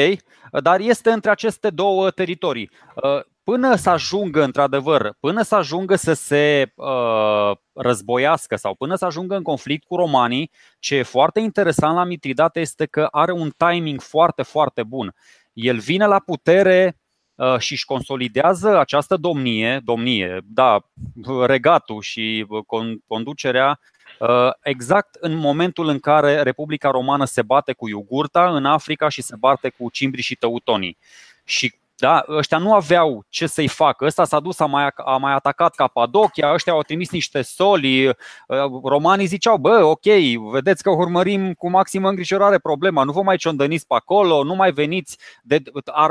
dar 0.62 0.80
este 0.80 1.10
între 1.10 1.30
aceste 1.30 1.70
două 1.70 2.10
teritorii. 2.10 2.70
Uh, 2.94 3.20
până 3.44 3.74
să 3.74 3.90
ajungă, 3.90 4.42
într-adevăr, 4.42 5.16
până 5.20 5.42
să 5.42 5.54
ajungă 5.54 5.96
să 5.96 6.12
se 6.12 6.72
uh, 6.74 7.56
războiască 7.72 8.56
sau 8.56 8.74
până 8.74 8.94
să 8.94 9.04
ajungă 9.04 9.36
în 9.36 9.42
conflict 9.42 9.86
cu 9.86 9.96
romanii, 9.96 10.50
ce 10.78 10.94
e 10.94 11.02
foarte 11.02 11.40
interesant 11.40 11.96
la 11.96 12.04
Mitridate 12.04 12.60
este 12.60 12.86
că 12.86 13.08
are 13.10 13.32
un 13.32 13.50
timing 13.56 14.00
foarte, 14.00 14.42
foarte 14.42 14.82
bun. 14.82 15.14
El 15.52 15.78
vine 15.78 16.06
la 16.06 16.18
putere 16.18 16.98
uh, 17.34 17.58
și 17.58 17.72
își 17.72 17.84
consolidează 17.84 18.78
această 18.78 19.16
domnie, 19.16 19.80
domnie, 19.84 20.40
da, 20.44 20.78
regatul 21.46 22.00
și 22.00 22.46
conducerea 23.06 23.80
exact 24.62 25.14
în 25.14 25.34
momentul 25.34 25.88
în 25.88 25.98
care 25.98 26.42
Republica 26.42 26.90
Romană 26.90 27.24
se 27.24 27.42
bate 27.42 27.72
cu 27.72 27.88
Iugurta 27.88 28.50
în 28.50 28.64
Africa 28.64 29.08
și 29.08 29.22
se 29.22 29.36
bate 29.38 29.68
cu 29.68 29.90
cimbrii 29.90 30.22
și 30.22 30.34
teutonii. 30.34 30.96
Și 31.44 31.74
da? 31.98 32.24
Ăștia 32.28 32.58
nu 32.58 32.74
aveau 32.74 33.24
ce 33.28 33.46
să-i 33.46 33.68
facă. 33.68 34.04
Ăsta 34.04 34.24
s-a 34.24 34.40
dus, 34.40 34.60
a 34.60 34.66
mai, 34.66 34.88
a 34.94 35.16
mai 35.16 35.32
atacat 35.32 35.74
Capadocia, 35.74 36.52
ăștia 36.52 36.72
au 36.72 36.82
trimis 36.82 37.10
niște 37.10 37.42
soli. 37.42 38.08
Uh, 38.08 38.14
romanii 38.84 39.26
ziceau, 39.26 39.56
bă, 39.56 39.82
ok, 39.82 40.04
vedeți 40.50 40.82
că 40.82 40.90
urmărim 40.90 41.52
cu 41.52 41.70
maximă 41.70 42.08
îngrijorare 42.08 42.58
problema, 42.58 43.02
nu 43.02 43.12
vă 43.12 43.22
mai 43.22 43.36
ciondăniți 43.36 43.86
pe 43.86 43.94
acolo, 43.94 44.44
nu 44.44 44.54
mai 44.54 44.72
veniți 44.72 45.18
de 45.42 45.62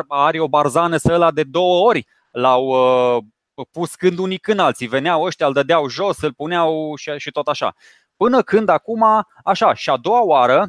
Ario 0.07 0.47
Barzane 0.47 0.97
să 0.97 1.13
ăla 1.13 1.31
de 1.31 1.43
două 1.43 1.87
ori 1.87 2.07
l-au 2.31 2.65
uh, 2.65 3.23
pus 3.71 3.95
când 3.95 4.17
unii 4.17 4.37
când 4.37 4.59
alții. 4.59 4.87
Veneau 4.87 5.23
ăștia, 5.23 5.47
îl 5.47 5.53
dădeau 5.53 5.89
jos, 5.89 6.21
îl 6.21 6.33
puneau 6.33 6.95
și, 6.95 7.11
și 7.17 7.31
tot 7.31 7.47
așa. 7.47 7.75
Până 8.17 8.41
când 8.41 8.69
acum, 8.69 9.03
așa, 9.43 9.73
și 9.73 9.89
a 9.89 9.97
doua 9.97 10.23
oară, 10.23 10.67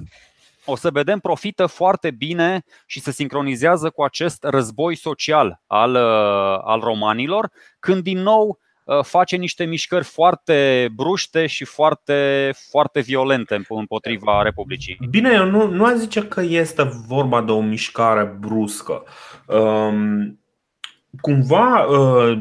o 0.65 0.77
să 0.77 0.91
vedem 0.91 1.19
profită 1.19 1.67
foarte 1.67 2.11
bine 2.11 2.65
și 2.87 3.01
se 3.01 3.11
sincronizează 3.11 3.91
cu 3.91 4.03
acest 4.03 4.45
război 4.45 4.95
social 4.95 5.61
al, 5.67 5.95
uh, 5.95 6.61
al 6.65 6.81
romanilor, 6.81 7.51
când 7.79 8.03
din 8.03 8.19
nou 8.19 8.59
uh, 8.85 9.05
face 9.05 9.37
niște 9.37 9.65
mișcări 9.65 10.05
foarte 10.05 10.89
bruște 10.95 11.47
și 11.47 11.65
foarte, 11.65 12.51
foarte 12.71 13.01
violente 13.01 13.65
împotriva 13.69 14.43
Republicii. 14.43 14.99
Bine, 15.11 15.31
eu 15.33 15.45
nu, 15.45 15.69
nu 15.69 15.85
aș 15.85 15.95
zice 15.95 16.23
că 16.23 16.41
este 16.41 16.83
vorba 17.07 17.43
de 17.43 17.53
o 17.53 17.61
mișcare 17.61 18.25
bruscă. 18.25 19.05
Um, 19.47 20.39
cumva, 21.21 21.85
uh, 21.85 22.39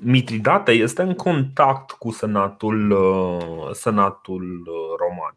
Mitridate 0.00 0.72
este 0.72 1.02
în 1.02 1.14
contact 1.14 1.90
cu 1.90 2.10
senatul, 2.10 2.90
uh, 2.90 3.68
senatul 3.72 4.62
uh, 4.66 4.96
roman. 4.98 5.36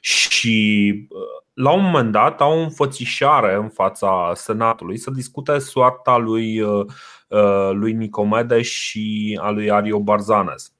Și 0.00 1.08
la 1.54 1.70
un 1.72 1.82
moment 1.82 2.12
dat 2.12 2.40
au 2.40 2.58
o 2.58 2.62
înfățișare 2.62 3.54
în 3.54 3.68
fața 3.68 4.32
Senatului 4.34 4.98
să 4.98 5.10
discute 5.10 5.58
soarta 5.58 6.16
lui, 6.16 6.60
uh, 6.60 6.86
uh, 7.28 7.70
lui 7.72 7.92
Nicomede 7.92 8.62
și 8.62 9.38
a 9.42 9.50
lui 9.50 9.70
Ario 9.70 10.00
Barzanes. 10.00 10.72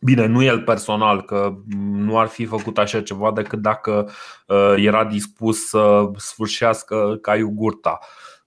Bine, 0.00 0.26
nu 0.26 0.42
el 0.42 0.62
personal, 0.62 1.22
că 1.22 1.54
nu 1.92 2.18
ar 2.18 2.26
fi 2.26 2.44
făcut 2.44 2.78
așa 2.78 3.02
ceva 3.02 3.32
decât 3.32 3.58
dacă 3.58 4.10
uh, 4.46 4.74
era 4.76 5.04
dispus 5.04 5.68
să 5.68 6.10
sfârșească 6.16 7.18
ca 7.20 7.36
iugurta 7.36 7.98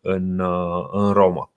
în, 0.02 0.40
în 0.92 1.12
Roma. 1.12 1.52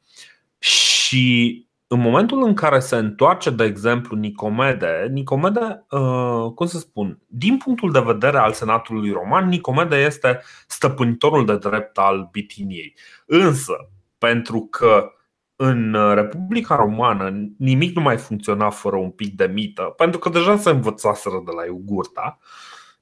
Și 0.62 1.66
în 1.86 2.00
momentul 2.00 2.42
în 2.42 2.54
care 2.54 2.78
se 2.78 2.96
întoarce, 2.96 3.50
de 3.50 3.64
exemplu, 3.64 4.16
Nicomede, 4.16 5.08
Nicomede, 5.10 5.86
uh, 5.90 6.52
cum 6.54 6.66
să 6.66 6.78
spun, 6.78 7.18
din 7.26 7.56
punctul 7.56 7.92
de 7.92 8.00
vedere 8.00 8.38
al 8.38 8.52
Senatului 8.52 9.10
Roman, 9.10 9.48
Nicomede 9.48 9.96
este 9.96 10.40
stăpânitorul 10.66 11.46
de 11.46 11.56
drept 11.56 11.98
al 11.98 12.28
Bitiniei. 12.32 12.96
Însă, 13.26 13.72
pentru 14.18 14.60
că 14.70 15.12
în 15.56 15.96
Republica 16.14 16.74
Romană 16.74 17.50
nimic 17.58 17.96
nu 17.96 18.02
mai 18.02 18.16
funcționa 18.16 18.70
fără 18.70 18.96
un 18.96 19.10
pic 19.10 19.36
de 19.36 19.46
mită, 19.46 19.82
pentru 19.82 20.18
că 20.18 20.28
deja 20.28 20.56
se 20.56 20.70
învățaseră 20.70 21.42
de 21.44 21.52
la 21.56 21.64
Iugurta, 21.64 22.38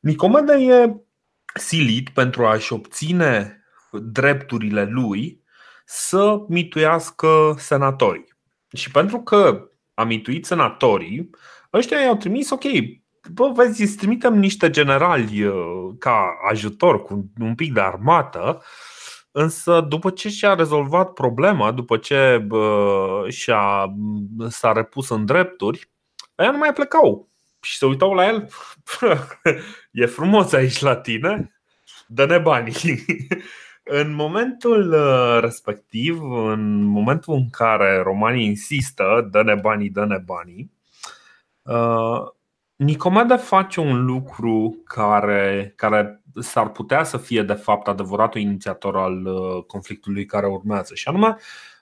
Nicomede 0.01 0.53
e 0.53 0.95
silit 1.55 2.09
pentru 2.09 2.47
a-și 2.47 2.73
obține 2.73 3.63
drepturile 3.93 4.85
lui 4.85 5.40
să 5.93 6.45
mituiască 6.49 7.55
senatorii. 7.59 8.25
Și 8.73 8.91
pentru 8.91 9.21
că 9.21 9.71
am 9.95 10.11
intuit 10.11 10.47
senatorii, 10.47 11.31
ăștia 11.73 11.99
i-au 12.01 12.17
trimis, 12.17 12.51
ok, 12.51 12.63
bă, 13.33 13.53
vezi, 13.55 13.83
îți 13.83 13.97
trimitem 13.97 14.39
niște 14.39 14.71
generali 14.71 15.45
uh, 15.45 15.55
ca 15.99 16.39
ajutor 16.51 17.03
cu 17.03 17.31
un 17.41 17.55
pic 17.55 17.73
de 17.73 17.81
armată, 17.81 18.63
însă 19.31 19.81
după 19.89 20.11
ce 20.11 20.29
și-a 20.29 20.55
rezolvat 20.55 21.13
problema, 21.13 21.73
după 21.73 21.97
ce 21.97 22.45
bă, 22.47 23.27
și-a, 23.29 23.95
s-a 24.49 24.73
repus 24.73 25.09
în 25.09 25.25
drepturi, 25.25 25.91
aia 26.35 26.51
nu 26.51 26.59
mai 26.59 26.73
plecau 26.73 27.29
și 27.61 27.77
se 27.77 27.87
uitau 27.87 28.13
la 28.15 28.27
el, 28.27 28.49
e 29.93 30.07
frumos 30.07 30.53
aici 30.53 30.81
la 30.81 30.97
tine, 30.97 31.61
dă-ne 32.07 32.39
banii. 32.39 33.05
În 33.93 34.15
momentul 34.15 34.93
uh, 34.93 35.39
respectiv, 35.41 36.23
în 36.33 36.83
momentul 36.83 37.35
în 37.35 37.51
care 37.51 38.03
romanii 38.03 38.47
insistă, 38.47 39.29
dă-ne 39.31 39.55
banii, 39.55 39.91
dă-ne 39.91 40.19
banii, 40.19 40.73
uh, 41.63 42.29
Nicomede 42.77 43.37
face 43.37 43.81
un 43.81 44.05
lucru 44.05 44.83
care, 44.85 45.73
care 45.77 46.23
s-ar 46.41 46.71
putea 46.71 47.05
să 47.05 47.17
fie 47.17 47.43
de 47.43 47.53
fapt 47.53 47.89
adevăratul 47.89 48.41
inițiator 48.41 48.97
al 48.97 49.27
uh, 49.27 49.65
conflictului 49.67 50.27
care 50.27 50.47
urmează 50.47 50.95
și 50.95 51.09
anume 51.09 51.37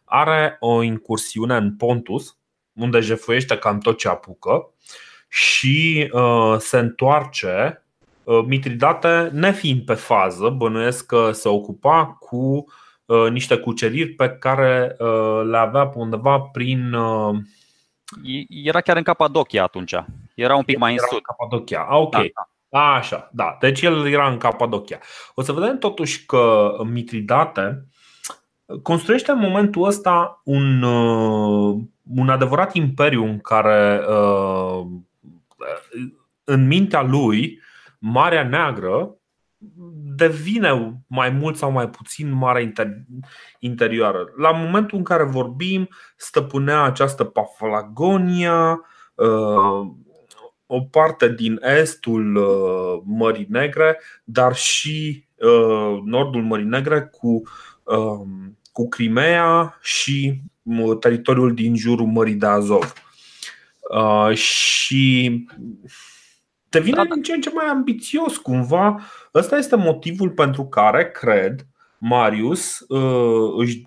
are 0.05 0.57
o 0.61 0.83
incursiune 0.83 1.57
în 1.57 1.77
Pontus, 1.77 2.37
unde 2.73 3.01
jefuiește 3.01 3.59
cam 3.59 3.79
tot 3.79 3.99
ce 3.99 4.09
apucă 4.09 4.71
și 5.29 6.11
uh, 6.13 6.57
se 6.59 6.79
întoarce 6.79 7.83
Uh, 7.83 7.88
Mitridate, 8.47 9.31
nefiind 9.33 9.85
pe 9.85 9.95
fază, 9.95 10.49
bănuiesc 10.49 11.07
că 11.07 11.31
se 11.33 11.49
ocupa 11.49 12.07
cu 12.07 12.65
uh, 13.05 13.31
niște 13.31 13.57
cuceriri 13.57 14.09
pe 14.09 14.29
care 14.29 14.97
uh, 14.99 15.43
le 15.45 15.57
avea 15.57 15.87
pe 15.87 15.99
undeva 15.99 16.39
prin. 16.39 16.97
Era 18.49 18.81
chiar 18.81 18.97
în 18.97 19.03
Capadocia 19.03 19.63
atunci. 19.63 19.95
Era 20.35 20.57
un 20.57 20.63
pic 20.63 20.75
era 20.75 20.85
mai 20.85 20.93
în 20.93 20.99
sud. 20.99 21.13
În 21.13 21.21
Capadocia. 21.21 21.87
Ah, 21.91 21.99
ok. 21.99 22.11
Da, 22.11 22.23
da. 22.69 22.95
Așa, 22.95 23.31
da. 23.33 23.57
Deci 23.61 23.83
el 23.83 24.07
era 24.07 24.29
în 24.31 24.39
Capadocia. 24.39 24.99
O 25.35 25.43
să 25.43 25.53
vedem 25.53 25.79
totuși 25.79 26.27
că 26.27 26.73
Mitridate 26.85 27.87
construiește 28.83 29.31
în 29.31 29.39
momentul 29.39 29.87
ăsta 29.87 30.41
un, 30.45 30.83
un 32.17 32.29
adevărat 32.29 32.75
imperiu 32.75 33.25
în 33.25 33.39
care 33.39 34.01
în 36.45 36.67
mintea 36.67 37.03
lui 37.03 37.61
Marea 37.99 38.49
Neagră 38.49 39.19
devine 40.17 41.01
mai 41.07 41.31
mult 41.31 41.57
sau 41.57 41.71
mai 41.71 41.89
puțin 41.89 42.33
Marea 42.33 42.73
Interioară. 43.59 44.33
La 44.37 44.51
momentul 44.51 44.99
în 44.99 45.05
care 45.05 45.25
vorbim, 45.25 45.89
stăpânea 46.17 46.83
această 46.83 47.25
Paflagonia, 47.25 48.81
uh, 49.15 49.91
o 50.67 50.81
parte 50.81 51.35
din 51.35 51.61
estul 51.81 52.37
uh, 52.37 53.03
Mării 53.05 53.47
Negre, 53.49 54.01
dar 54.25 54.55
și 54.55 55.27
uh, 55.37 56.01
nordul 56.05 56.43
Mării 56.43 56.65
Negre 56.65 57.01
cu, 57.01 57.43
cu 58.73 58.89
Crimea 58.89 59.79
și 59.83 60.43
teritoriul 61.01 61.55
din 61.55 61.77
jurul 61.77 62.07
Mării 62.07 62.35
de 62.35 62.47
Azov. 62.47 62.93
Și 64.35 65.47
devine 66.69 66.97
da, 66.97 67.05
da. 67.05 67.15
din 67.15 67.23
ce 67.23 67.33
în 67.33 67.41
ce 67.41 67.51
mai 67.51 67.67
ambițios 67.67 68.37
cumva. 68.37 69.01
Ăsta 69.35 69.57
este 69.57 69.77
motivul 69.77 70.31
pentru 70.31 70.65
care, 70.65 71.11
cred, 71.11 71.67
Marius 71.99 72.81
uh, 72.89 73.55
își, 73.59 73.83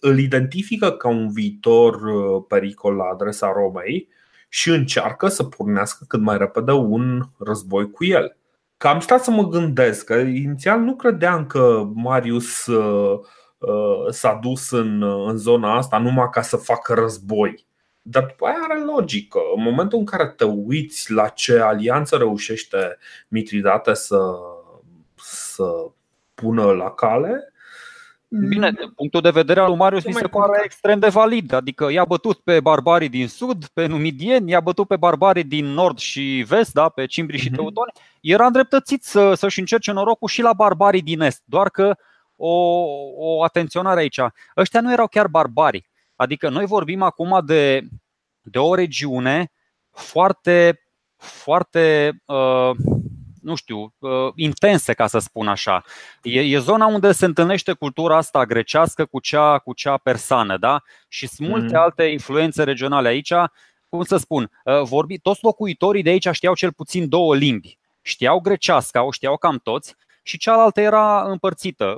îl 0.00 0.18
identifică 0.18 0.90
ca 0.90 1.08
un 1.08 1.32
viitor 1.32 1.94
uh, 1.94 2.44
pericol 2.48 2.94
la 2.94 3.04
adresa 3.04 3.52
Romei 3.52 4.08
și 4.48 4.70
încearcă 4.70 5.28
să 5.28 5.44
pornească 5.44 6.04
cât 6.08 6.20
mai 6.20 6.38
repede 6.38 6.72
un 6.72 7.22
război 7.38 7.90
cu 7.90 8.04
el. 8.04 8.36
Că 8.76 8.88
am 8.88 9.00
stat 9.00 9.24
să 9.24 9.30
mă 9.30 9.48
gândesc 9.48 10.04
că 10.04 10.14
inițial 10.14 10.80
nu 10.80 10.96
credeam 10.96 11.46
că 11.46 11.90
Marius 11.94 12.66
uh, 12.66 13.18
uh, 13.58 14.10
s-a 14.10 14.38
dus 14.42 14.70
în, 14.70 15.02
în 15.02 15.36
zona 15.36 15.76
asta 15.76 15.98
numai 15.98 16.28
ca 16.30 16.42
să 16.42 16.56
facă 16.56 16.94
război 16.94 17.66
dar 18.06 18.24
după 18.24 18.46
aia 18.46 18.58
are 18.68 18.80
logică. 18.80 19.38
În 19.56 19.62
momentul 19.62 19.98
în 19.98 20.04
care 20.04 20.26
te 20.26 20.44
uiți 20.44 21.12
la 21.12 21.28
ce 21.28 21.58
alianță 21.58 22.16
reușește 22.16 22.98
Mitridate 23.28 23.94
să, 23.94 24.20
să 25.14 25.64
pună 26.34 26.72
la 26.72 26.90
cale, 26.90 27.54
Bine, 28.48 28.70
din 28.70 28.90
punctul 28.96 29.20
de 29.20 29.30
vedere 29.30 29.60
al 29.60 29.68
lui 29.68 29.76
Marius 29.76 30.04
mi 30.04 30.12
se 30.12 30.26
pare 30.26 30.60
extrem 30.64 30.98
de 30.98 31.08
valid. 31.08 31.52
Adică 31.52 31.90
i-a 31.90 32.04
bătut 32.04 32.38
pe 32.38 32.60
barbarii 32.60 33.08
din 33.08 33.28
sud, 33.28 33.66
pe 33.66 33.86
numidieni, 33.86 34.50
i-a 34.50 34.60
bătut 34.60 34.88
pe 34.88 34.96
barbarii 34.96 35.44
din 35.44 35.66
nord 35.66 35.98
și 35.98 36.44
vest, 36.48 36.72
da, 36.72 36.88
pe 36.88 37.06
cimbri 37.06 37.38
și 37.38 37.48
mhm. 37.48 37.54
teutoni. 37.54 37.92
Era 38.20 38.46
îndreptățit 38.46 39.04
să, 39.04 39.34
să-și 39.34 39.58
încerce 39.58 39.92
norocul 39.92 40.28
și 40.28 40.42
la 40.42 40.52
barbarii 40.52 41.02
din 41.02 41.20
est. 41.20 41.42
Doar 41.44 41.68
că 41.68 41.96
o, 42.36 42.84
o 43.16 43.42
atenționare 43.42 44.00
aici. 44.00 44.20
Ăștia 44.56 44.80
nu 44.80 44.92
erau 44.92 45.06
chiar 45.06 45.26
barbari. 45.26 45.88
Adică 46.16 46.48
noi 46.48 46.66
vorbim 46.66 47.02
acum 47.02 47.40
de, 47.46 47.80
de 48.42 48.58
o 48.58 48.74
regiune 48.74 49.52
foarte, 49.90 50.80
foarte 51.16 52.12
uh, 52.24 52.70
nu 53.44 53.54
știu, 53.54 53.94
intense, 54.34 54.92
ca 54.92 55.06
să 55.06 55.18
spun 55.18 55.48
așa. 55.48 55.84
E, 56.22 56.40
e 56.40 56.58
zona 56.58 56.86
unde 56.86 57.12
se 57.12 57.24
întâlnește 57.24 57.72
cultura 57.72 58.16
asta 58.16 58.44
grecească 58.44 59.04
cu 59.04 59.20
cea, 59.20 59.58
cu 59.58 59.72
cea 59.72 59.96
persană, 59.96 60.56
da? 60.56 60.82
Și 61.08 61.26
sunt 61.26 61.48
multe 61.48 61.74
mm. 61.74 61.80
alte 61.80 62.02
influențe 62.02 62.62
regionale 62.62 63.08
aici. 63.08 63.32
Cum 63.88 64.02
să 64.02 64.16
spun, 64.16 64.50
vorbi, 64.82 65.18
toți 65.18 65.38
locuitorii 65.42 66.02
de 66.02 66.10
aici 66.10 66.28
știau 66.32 66.54
cel 66.54 66.72
puțin 66.72 67.08
două 67.08 67.34
limbi. 67.34 67.78
Știau 68.02 68.40
grecească, 68.40 69.00
o 69.00 69.10
știau 69.10 69.36
cam 69.36 69.60
toți, 69.62 69.94
și 70.22 70.38
cealaltă 70.38 70.80
era 70.80 71.22
împărțită 71.22 71.96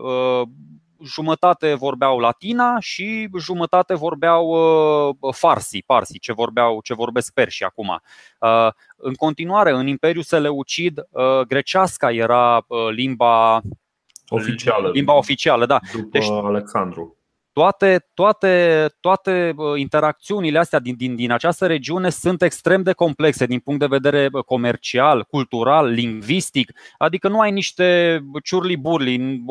jumătate 1.04 1.74
vorbeau 1.74 2.18
latina 2.18 2.80
și 2.80 3.28
jumătate 3.38 3.94
vorbeau 3.94 4.46
uh, 4.48 5.34
farsi, 5.34 5.82
parsi, 5.82 6.18
ce, 6.18 6.32
vorbeau, 6.32 6.80
ce 6.82 6.94
vorbesc 6.94 7.32
perși 7.32 7.64
acum. 7.64 8.00
Uh, 8.40 8.68
în 8.96 9.14
continuare, 9.14 9.70
în 9.70 9.86
Imperiul 9.86 10.22
Seleucid, 10.22 10.98
uh, 10.98 11.40
greceasca 11.40 12.12
era 12.12 12.66
limba 12.90 13.62
oficială. 14.28 14.90
Limba 14.92 15.14
oficială, 15.16 15.66
da. 15.66 15.80
După 15.92 16.08
deci, 16.10 16.28
Alexandru 16.28 17.16
toate, 17.56 18.06
toate, 18.14 18.86
toate 19.00 19.54
interacțiunile 19.76 20.58
astea 20.58 20.78
din, 20.78 20.94
din, 20.96 21.14
din 21.14 21.32
această 21.32 21.66
regiune 21.66 22.10
sunt 22.10 22.42
extrem 22.42 22.82
de 22.82 22.92
complexe 22.92 23.46
din 23.46 23.58
punct 23.58 23.80
de 23.80 23.86
vedere 23.86 24.28
comercial, 24.46 25.24
cultural, 25.24 25.86
lingvistic. 25.86 26.72
Adică 26.98 27.28
nu 27.28 27.40
ai 27.40 27.50
niște 27.50 28.20
ciurli-burli, 28.44 29.44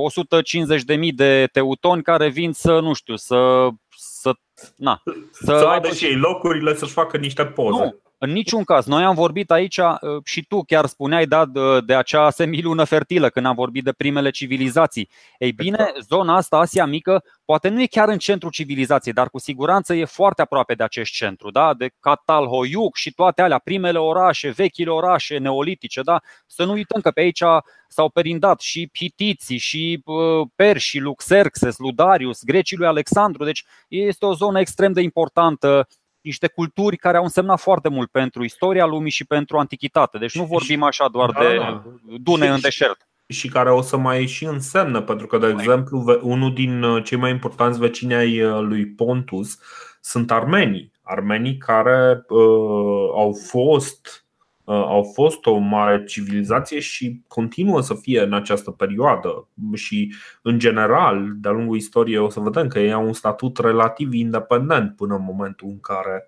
150.000 1.07 1.09
de 1.15 1.49
teutoni 1.51 2.03
care 2.03 2.29
vin 2.29 2.51
să, 2.51 2.79
nu 2.79 2.93
știu, 2.93 3.15
să 3.15 3.69
să, 3.97 4.31
na, 4.75 5.01
să, 5.31 5.57
să 5.57 5.65
aibă 5.65 5.87
și 5.87 6.05
ei 6.05 6.15
locurile, 6.15 6.75
să-și 6.75 6.91
facă 6.91 7.17
niște 7.17 7.45
poze. 7.45 7.83
Nu, 7.83 8.01
în 8.17 8.31
niciun 8.31 8.63
caz. 8.63 8.85
Noi 8.85 9.03
am 9.03 9.15
vorbit 9.15 9.51
aici 9.51 9.77
uh, 9.77 9.97
și 10.23 10.45
tu 10.45 10.63
chiar 10.63 10.85
spuneai 10.85 11.25
da, 11.25 11.45
de, 11.45 11.81
de 11.85 11.95
acea 11.95 12.29
semilună 12.29 12.83
fertilă 12.83 13.29
când 13.29 13.45
am 13.45 13.55
vorbit 13.55 13.83
de 13.83 13.91
primele 13.91 14.29
civilizații. 14.29 15.09
Ei 15.37 15.51
bine, 15.51 15.93
zona 16.01 16.35
asta, 16.35 16.57
Asia 16.57 16.85
Mică, 16.85 17.23
poate 17.45 17.69
nu 17.69 17.81
e 17.81 17.85
chiar 17.85 18.09
în 18.09 18.17
centrul 18.17 18.51
civilizației, 18.51 19.13
dar 19.13 19.29
cu 19.29 19.39
siguranță 19.39 19.93
e 19.93 20.05
foarte 20.05 20.41
aproape 20.41 20.73
de 20.73 20.83
acest 20.83 21.11
centru, 21.11 21.51
da? 21.51 21.73
de 21.73 21.89
Catalhoiuc 21.99 22.95
și 22.95 23.13
toate 23.13 23.41
alea, 23.41 23.57
primele 23.59 23.97
orașe, 23.97 24.49
vechile 24.49 24.89
orașe 24.89 25.37
neolitice. 25.37 26.01
Da? 26.01 26.21
Să 26.47 26.63
nu 26.63 26.71
uităm 26.71 27.01
că 27.01 27.11
pe 27.11 27.21
aici 27.21 27.43
s-au 27.87 28.09
perindat 28.09 28.59
și 28.59 28.89
Hitiții, 28.93 29.57
și 29.57 30.01
uh, 30.05 30.47
Perși, 30.55 30.99
Luxerxes, 30.99 31.77
Ludarius, 31.77 32.43
grecii 32.43 32.77
lui 32.77 32.87
Alexandru. 32.87 33.43
Deci 33.43 33.65
este 33.87 34.25
o 34.25 34.33
zonă 34.33 34.59
extrem 34.59 34.91
de 34.91 35.01
importantă 35.01 35.87
niște 36.25 36.47
culturi 36.47 36.97
care 36.97 37.17
au 37.17 37.23
însemnat 37.23 37.59
foarte 37.59 37.89
mult 37.89 38.11
pentru 38.11 38.43
istoria 38.43 38.85
lumii 38.85 39.11
și 39.11 39.25
pentru 39.25 39.57
antichitate. 39.57 40.17
Deci 40.17 40.35
nu 40.35 40.43
vorbim 40.43 40.83
așa 40.83 41.07
doar 41.07 41.31
da, 41.31 41.39
de 41.39 41.55
da. 41.57 41.83
dune 42.21 42.45
și, 42.45 42.51
în 42.51 42.59
deșert. 42.59 43.07
Și 43.27 43.49
care 43.49 43.71
o 43.71 43.81
să 43.81 43.97
mai 43.97 44.25
și 44.25 44.45
însemnă, 44.45 45.01
pentru 45.01 45.27
că, 45.27 45.37
de 45.37 45.47
exemplu, 45.47 46.19
unul 46.21 46.53
din 46.53 46.83
uh, 46.83 47.03
cei 47.03 47.17
mai 47.17 47.31
importanți 47.31 47.79
vecini 47.79 48.13
ai 48.13 48.41
uh, 48.41 48.61
lui 48.61 48.85
Pontus 48.85 49.59
sunt 50.01 50.31
armenii. 50.31 50.91
Armenii 51.01 51.57
care 51.57 52.25
uh, 52.27 53.09
au 53.13 53.37
fost 53.47 54.07
Uh, 54.07 54.24
au 54.65 55.11
fost 55.13 55.45
o 55.45 55.57
mare 55.57 56.03
civilizație 56.03 56.79
și 56.79 57.21
continuă 57.27 57.81
să 57.81 57.93
fie 57.93 58.21
în 58.21 58.33
această 58.33 58.71
perioadă. 58.71 59.47
Și, 59.73 60.13
în 60.41 60.59
general, 60.59 61.31
de-a 61.35 61.51
lungul 61.51 61.77
istoriei, 61.77 62.17
o 62.17 62.29
să 62.29 62.39
vedem 62.39 62.67
că 62.67 62.79
ei 62.79 62.93
au 62.93 63.05
un 63.05 63.13
statut 63.13 63.57
relativ 63.57 64.13
independent 64.13 64.95
până 64.95 65.15
în 65.15 65.23
momentul 65.23 65.67
în 65.67 65.79
care 65.79 66.27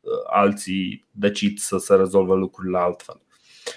uh, 0.00 0.10
alții 0.30 1.06
decid 1.10 1.58
să 1.58 1.78
se 1.78 1.94
rezolve 1.94 2.34
lucrurile 2.34 2.78
altfel. 2.78 3.20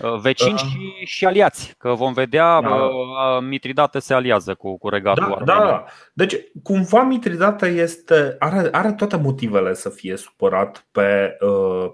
Uh, 0.02 0.20
vecini 0.20 0.58
și, 0.58 1.06
și 1.06 1.26
aliați, 1.26 1.76
că 1.78 1.94
vom 1.94 2.14
vedea 2.14 2.62
da. 2.62 3.40
Mitridate 3.40 4.00
se 4.00 4.14
aliază 4.14 4.54
cu, 4.54 4.78
cu 4.78 4.90
regatul 4.90 5.42
da, 5.46 5.58
da, 5.58 5.86
deci 6.14 6.36
cumva 6.64 7.04
Mitridate 7.04 7.68
este, 7.68 8.36
are, 8.40 8.70
are 8.72 8.94
toate 8.94 9.18
motivele 9.18 9.74
să 9.74 9.90
fie 9.90 10.16
supărat 10.16 10.88
pe, 10.92 11.38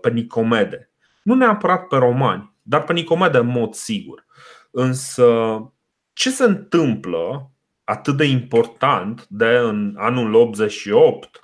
pe 0.02 0.10
Nicomede 0.10 0.92
nu 1.28 1.36
neapărat 1.36 1.88
pe 1.88 1.96
romani, 1.96 2.54
dar 2.62 2.84
pe 2.84 2.94
Nicomede 2.94 3.38
în 3.38 3.48
mod 3.48 3.74
sigur. 3.74 4.26
Însă, 4.72 5.26
ce 6.14 6.30
se 6.30 6.44
întâmplă 6.44 7.52
atât 7.84 8.18
de 8.18 8.26
important 8.26 9.26
de 9.30 9.46
în 9.46 9.96
anul 9.98 10.34
88 10.34 11.42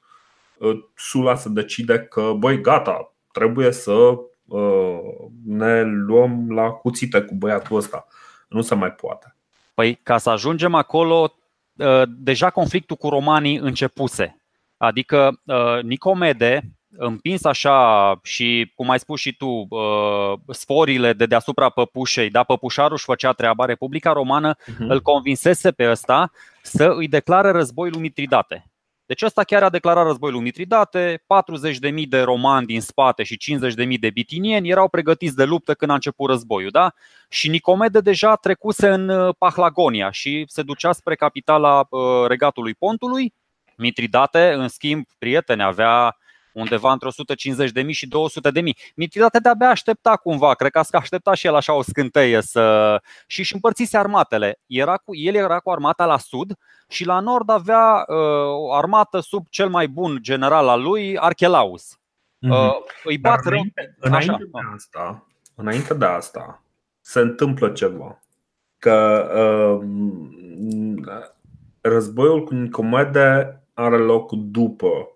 uh, 0.58 0.80
Sula 0.96 1.36
se 1.36 1.50
decide 1.50 2.00
că, 2.00 2.34
băi, 2.38 2.62
gata, 2.62 3.14
trebuie 3.32 3.72
să 3.72 3.92
uh, 3.92 5.00
ne 5.46 5.82
luăm 5.82 6.52
la 6.52 6.70
cuțite 6.70 7.22
cu 7.22 7.36
băiatul 7.36 7.78
ăsta. 7.78 8.08
Nu 8.48 8.62
se 8.62 8.76
mai 8.76 8.92
poate. 8.92 9.36
Păi, 9.74 10.00
ca 10.04 10.18
să 10.18 10.30
ajungem 10.30 10.74
acolo, 10.74 11.36
uh, 11.76 12.04
deja 12.08 12.50
conflictul 12.50 12.96
cu 12.96 13.10
romanii 13.10 13.58
începuse. 13.58 14.38
Adică 14.78 15.42
Nicomede 15.82 16.74
împins 16.98 17.44
așa 17.44 18.20
și, 18.24 18.72
cum 18.76 18.90
ai 18.90 19.00
spus 19.00 19.20
și 19.20 19.36
tu, 19.36 19.68
uh, 19.70 20.34
sforile 20.50 21.14
de 21.14 21.26
deasupra 21.26 21.70
păpușei, 21.70 22.30
da, 22.30 22.44
păpușarul 22.44 22.94
își 22.94 23.04
făcea 23.04 23.32
treaba, 23.32 23.66
Republica 23.66 24.12
Romană 24.12 24.56
uh-huh. 24.56 24.88
îl 24.88 25.02
convinsese 25.02 25.72
pe 25.72 25.90
ăsta 25.90 26.32
să 26.62 26.94
îi 26.98 27.08
declare 27.08 27.52
război 27.52 27.90
lui 27.90 28.02
Mitridate. 28.02 28.68
Deci 29.06 29.22
ăsta 29.22 29.44
chiar 29.44 29.64
a 29.64 29.70
declarat 29.70 30.06
război 30.06 30.32
lui 30.32 30.42
Mitridate, 30.42 31.24
40.000 31.94 32.08
de 32.08 32.22
romani 32.22 32.66
din 32.66 32.82
spate 32.82 33.24
și 33.24 33.38
50.000 33.86 34.00
de 34.00 34.10
bitinieni 34.10 34.70
erau 34.70 34.90
pregătiți 34.90 35.36
de 35.36 35.44
luptă 35.44 35.74
când 35.74 35.92
a 35.92 35.94
început 35.94 36.30
războiul. 36.30 36.70
Da? 36.72 36.94
Și 37.30 37.50
Nicomede 37.50 38.00
deja 38.00 38.36
trecuse 38.36 38.90
în 38.90 39.10
uh, 39.10 39.36
Pahlagonia 39.38 40.12
și 40.12 40.46
se 40.48 40.62
ducea 40.62 40.92
spre 40.92 41.16
capitala 41.16 41.88
uh, 41.90 42.28
regatului 42.28 42.74
Pontului. 42.74 43.34
Mitridate, 43.78 44.54
în 44.54 44.68
schimb, 44.68 45.06
prietene, 45.18 45.64
avea 45.64 46.18
undeva 46.54 46.92
între 46.92 47.10
150.000 47.84 47.90
și 47.90 48.08
200.000. 48.08 48.12
Mitridate 48.96 49.40
de-abia 49.40 49.70
aștepta 49.70 50.18
cumva, 50.18 50.54
cred 50.54 50.72
că 50.72 50.80
a 50.80 50.98
aștepta 50.98 51.34
și 51.34 51.48
el 51.48 51.56
așa 51.56 51.74
o 51.74 51.82
scânteie 51.82 52.42
să... 52.42 53.02
și 53.28 53.40
își 53.40 53.54
împărțise 53.54 53.98
armatele. 53.98 54.60
Era 54.66 54.98
cu, 54.98 55.16
el 55.16 55.36
era 55.36 55.60
cu 55.60 55.72
armata 55.72 56.06
la 56.06 56.18
sud 56.18 56.58
și 56.88 57.06
la 57.06 57.20
nord 57.20 57.50
avea 57.50 58.06
uh, 58.08 58.16
o 58.48 58.74
armată 58.74 59.20
sub 59.20 59.46
cel 59.50 59.70
mai 59.70 59.88
bun 59.88 60.18
general 60.22 60.68
al 60.68 60.82
lui, 60.82 61.18
Archelaus. 61.18 61.98
Mm-hmm. 61.98 62.50
Uh, 62.50 62.76
îi 63.04 63.18
bat 63.18 63.42
Dar 63.44 63.54
înainte, 63.54 63.96
înainte 64.00 64.32
așa. 64.32 64.42
de 64.52 64.60
asta, 64.76 65.28
înainte 65.56 65.94
de 65.94 66.06
asta, 66.06 66.64
se 67.02 67.20
întâmplă 67.20 67.70
ceva. 67.70 68.20
Că 68.78 69.28
uh, 69.36 69.88
războiul 71.82 72.44
cu 72.44 72.54
Nicomede 72.54 73.62
are 73.74 73.98
loc 73.98 74.32
după 74.32 75.14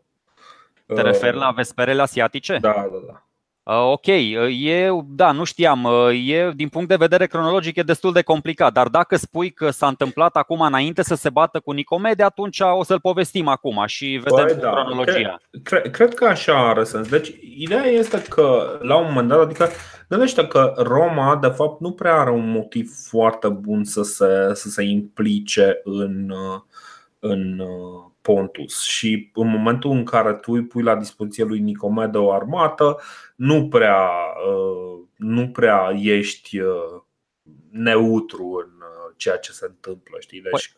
te 0.95 1.01
referi 1.01 1.37
la 1.37 1.51
vesperele 1.51 2.01
asiatice? 2.01 2.57
Da, 2.61 2.87
da, 2.91 2.97
da. 3.07 3.27
Uh, 3.67 3.91
ok, 3.91 4.05
e, 4.05 4.89
da, 5.05 5.31
nu 5.31 5.43
știam, 5.43 5.87
e, 6.27 6.51
din 6.55 6.69
punct 6.69 6.87
de 6.87 6.95
vedere 6.95 7.25
cronologic 7.25 7.75
e 7.75 7.81
destul 7.81 8.13
de 8.13 8.21
complicat, 8.21 8.73
dar 8.73 8.87
dacă 8.87 9.15
spui 9.15 9.49
că 9.49 9.69
s-a 9.69 9.87
întâmplat 9.87 10.35
acum 10.35 10.61
înainte 10.61 11.03
să 11.03 11.15
se 11.15 11.29
bată 11.29 11.59
cu 11.59 11.71
Nicomede, 11.71 12.23
atunci 12.23 12.59
o 12.59 12.83
să-l 12.83 12.99
povestim 12.99 13.47
acum 13.47 13.83
și 13.85 14.21
vedem 14.23 14.45
Băi, 14.45 14.55
da. 14.55 14.69
cronologia. 14.69 15.37
Cred, 15.63 15.91
cred 15.91 16.13
că 16.13 16.25
așa 16.25 16.69
are 16.69 16.83
sens. 16.83 17.09
Deci, 17.09 17.31
ideea 17.57 17.85
este 17.85 18.21
că, 18.21 18.77
la 18.81 18.97
un 18.97 19.05
moment 19.07 19.27
dat, 19.27 19.39
adică 19.39 19.69
gândește 20.09 20.47
că 20.47 20.73
Roma, 20.77 21.37
de 21.41 21.47
fapt, 21.47 21.81
nu 21.81 21.91
prea 21.91 22.19
are 22.19 22.31
un 22.31 22.49
motiv 22.49 22.89
foarte 23.07 23.47
bun 23.47 23.83
să 23.83 24.01
se, 24.03 24.51
să 24.53 24.69
se 24.69 24.83
implice 24.83 25.81
în, 25.83 26.33
în 27.19 27.61
Pontus 28.27 28.83
și 28.83 29.31
în 29.33 29.47
momentul 29.47 29.91
în 29.91 30.03
care 30.03 30.33
tu 30.33 30.51
îi 30.51 30.63
pui 30.63 30.83
la 30.83 30.95
dispoziție 30.95 31.43
lui 31.43 31.59
Nicomede 31.59 32.17
o 32.17 32.31
armată, 32.31 32.99
nu 33.35 33.67
prea, 33.67 34.09
uh, 34.49 35.03
nu 35.15 35.49
prea 35.49 35.93
ești 35.95 36.59
uh, 36.59 37.01
neutru 37.69 38.63
în 38.65 38.71
uh, 38.79 39.13
ceea 39.15 39.37
ce 39.37 39.51
se 39.51 39.65
întâmplă. 39.69 40.17
Știi? 40.19 40.41
Deci 40.41 40.73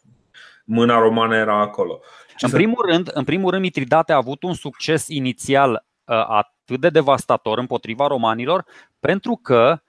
mâna 0.63 0.99
romană 0.99 1.35
era 1.35 1.61
acolo. 1.61 1.99
Ce 2.37 2.45
în, 2.45 2.51
primul 2.51 2.85
rând, 2.91 3.09
în 3.13 3.23
primul 3.23 3.51
rând, 3.51 3.63
Mitridate 3.63 4.11
a 4.11 4.15
avut 4.15 4.43
un 4.43 4.53
succes 4.53 5.07
inițial 5.07 5.85
atât 6.27 6.79
de 6.79 6.89
devastator 6.89 7.57
împotriva 7.57 8.07
romanilor 8.07 8.65
pentru 8.99 9.39
că 9.43 9.81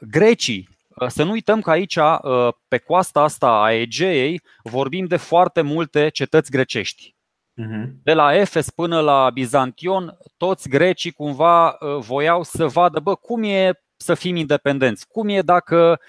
grecii 0.00 0.68
Uh, 0.68 0.73
să 1.06 1.22
nu 1.22 1.30
uităm 1.30 1.60
că 1.60 1.70
aici, 1.70 1.96
uh, 1.96 2.48
pe 2.68 2.78
coasta 2.78 3.20
asta 3.20 3.62
a 3.62 3.72
Egeei, 3.72 4.40
vorbim 4.62 5.06
de 5.06 5.16
foarte 5.16 5.60
multe 5.60 6.08
cetăți 6.08 6.50
grecești. 6.50 7.14
Mhm. 7.54 8.00
De 8.02 8.12
la 8.12 8.34
Efes 8.34 8.70
până 8.70 9.00
la 9.00 9.30
Bizantion, 9.30 10.18
toți 10.36 10.68
grecii 10.68 11.10
cumva 11.10 11.68
uh, 11.68 11.96
voiau 11.98 12.42
să 12.42 12.66
vadă 12.66 13.00
bă, 13.00 13.14
cum 13.14 13.42
e 13.42 13.72
să 13.96 14.14
fim 14.14 14.36
independenți, 14.36 15.06
cum 15.08 15.28
e 15.28 15.42
dacă 15.42 16.00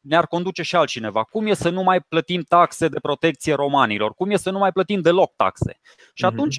ne-ar 0.00 0.26
conduce 0.26 0.62
și 0.62 0.76
altcineva, 0.76 1.22
cum 1.22 1.46
e 1.46 1.54
să 1.54 1.68
nu 1.68 1.82
mai 1.82 2.00
plătim 2.00 2.42
taxe 2.42 2.88
de 2.88 3.00
protecție 3.00 3.54
romanilor, 3.54 4.14
cum 4.14 4.30
e 4.30 4.36
să 4.36 4.50
nu 4.50 4.58
mai 4.58 4.72
plătim 4.72 5.00
deloc 5.00 5.36
taxe. 5.36 5.80
Și 6.14 6.24
mhm. 6.24 6.34
atunci 6.34 6.56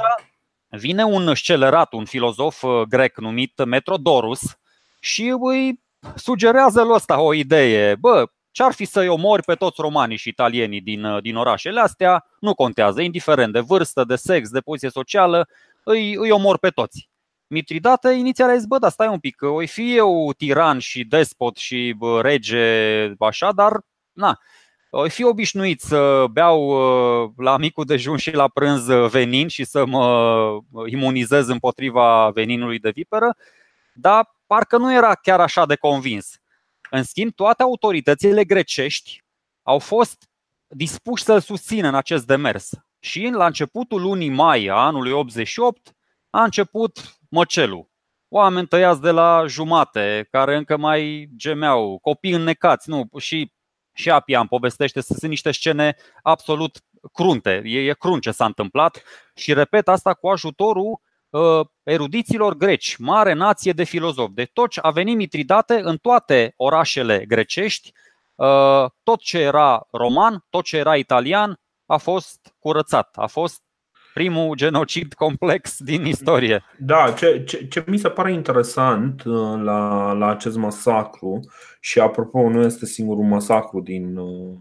vine 0.69 1.03
un 1.03 1.35
scelerat, 1.35 1.93
un 1.93 2.05
filozof 2.05 2.63
grec 2.87 3.17
numit 3.17 3.65
Metrodorus 3.65 4.57
și 4.99 5.33
îi 5.39 5.82
sugerează 6.15 6.81
lui 6.81 6.93
ăsta 6.93 7.19
o 7.19 7.33
idee. 7.33 7.95
Bă, 7.95 8.25
ce-ar 8.51 8.73
fi 8.73 8.85
să-i 8.85 9.07
omori 9.07 9.43
pe 9.43 9.53
toți 9.53 9.81
romanii 9.81 10.17
și 10.17 10.29
italienii 10.29 10.81
din, 10.81 11.19
din 11.21 11.35
orașele 11.35 11.79
astea? 11.79 12.25
Nu 12.39 12.53
contează, 12.53 13.01
indiferent 13.01 13.53
de 13.53 13.59
vârstă, 13.59 14.03
de 14.03 14.15
sex, 14.15 14.49
de 14.49 14.59
poziție 14.59 14.89
socială, 14.89 15.47
îi, 15.83 16.13
îi 16.15 16.31
omor 16.31 16.57
pe 16.57 16.69
toți. 16.69 17.09
Mitridate 17.47 18.09
inițial 18.09 18.49
a 18.49 18.55
zis, 18.55 18.65
bă, 18.65 18.77
dar 18.77 18.91
stai 18.91 19.07
un 19.07 19.19
pic, 19.19 19.41
o 19.41 19.65
fi 19.65 19.95
eu 19.95 20.33
tiran 20.37 20.79
și 20.79 21.03
despot 21.03 21.57
și 21.57 21.93
bă, 21.97 22.21
rege, 22.21 23.13
așa, 23.19 23.51
dar 23.51 23.79
na, 24.11 24.39
o 24.89 25.07
fi 25.07 25.23
obișnuit 25.23 25.81
să 25.81 26.25
beau 26.31 26.71
la 27.37 27.57
micul 27.57 27.85
dejun 27.85 28.17
și 28.17 28.31
la 28.31 28.47
prânz 28.47 28.85
venin 29.09 29.47
și 29.47 29.63
să 29.63 29.85
mă 29.85 30.57
imunizez 30.85 31.47
împotriva 31.47 32.29
veninului 32.29 32.79
de 32.79 32.89
viperă, 32.89 33.35
dar 33.93 34.29
parcă 34.53 34.77
nu 34.77 34.93
era 34.93 35.15
chiar 35.15 35.39
așa 35.39 35.65
de 35.65 35.75
convins. 35.75 36.39
În 36.89 37.03
schimb, 37.03 37.33
toate 37.35 37.63
autoritățile 37.63 38.43
grecești 38.43 39.23
au 39.63 39.79
fost 39.79 40.29
dispuși 40.67 41.23
să-l 41.23 41.39
susțină 41.39 41.87
în 41.87 41.95
acest 41.95 42.25
demers. 42.25 42.69
Și 42.99 43.29
la 43.31 43.45
începutul 43.45 44.01
lunii 44.01 44.29
mai 44.29 44.65
a 44.65 44.75
anului 44.75 45.11
88 45.11 45.95
a 46.29 46.43
început 46.43 47.17
măcelul. 47.29 47.89
Oameni 48.27 48.67
tăiați 48.67 49.01
de 49.01 49.11
la 49.11 49.45
jumate, 49.47 50.27
care 50.31 50.55
încă 50.57 50.77
mai 50.77 51.29
gemeau, 51.35 51.99
copii 52.01 52.31
înnecați, 52.31 52.89
nu, 52.89 53.09
și, 53.17 53.53
și 53.93 54.09
Apian 54.09 54.47
povestește, 54.47 55.01
sunt 55.01 55.21
niște 55.21 55.51
scene 55.51 55.95
absolut 56.21 56.83
crunte, 57.13 57.61
e, 57.65 57.79
e 57.79 57.93
crunt 57.93 58.21
ce 58.21 58.31
s-a 58.31 58.45
întâmplat 58.45 59.03
și 59.35 59.53
repet 59.53 59.87
asta 59.87 60.13
cu 60.13 60.27
ajutorul 60.27 60.91
uh, 60.91 61.11
erudiților 61.83 62.57
greci, 62.57 62.95
mare 62.97 63.33
nație 63.33 63.71
de 63.71 63.83
filozofi. 63.83 64.33
De 64.33 64.49
tot 64.53 64.71
a 64.81 64.91
venit 64.91 65.15
Mitridate 65.15 65.79
în 65.83 65.97
toate 65.97 66.53
orașele 66.55 67.25
grecești, 67.27 67.93
uh, 68.35 68.89
tot 69.03 69.19
ce 69.19 69.39
era 69.39 69.87
roman, 69.91 70.45
tot 70.49 70.63
ce 70.63 70.77
era 70.77 70.95
italian 70.95 71.59
a 71.85 71.97
fost 71.97 72.55
curățat, 72.59 73.09
a 73.15 73.27
fost 73.27 73.61
primul 74.13 74.55
genocid 74.55 75.13
complex 75.13 75.77
din 75.79 76.05
istorie. 76.05 76.63
Da, 76.77 77.11
ce, 77.11 77.43
ce, 77.43 77.67
ce 77.67 77.83
mi 77.87 77.97
se 77.97 78.09
pare 78.09 78.31
interesant 78.31 79.23
uh, 79.23 79.61
la, 79.61 80.11
la 80.11 80.29
acest 80.29 80.57
masacru, 80.57 81.39
și 81.79 81.99
apropo, 81.99 82.49
nu 82.49 82.61
este 82.61 82.85
singurul 82.85 83.23
masacru 83.23 83.81
din, 83.81 84.17
uh, 84.17 84.57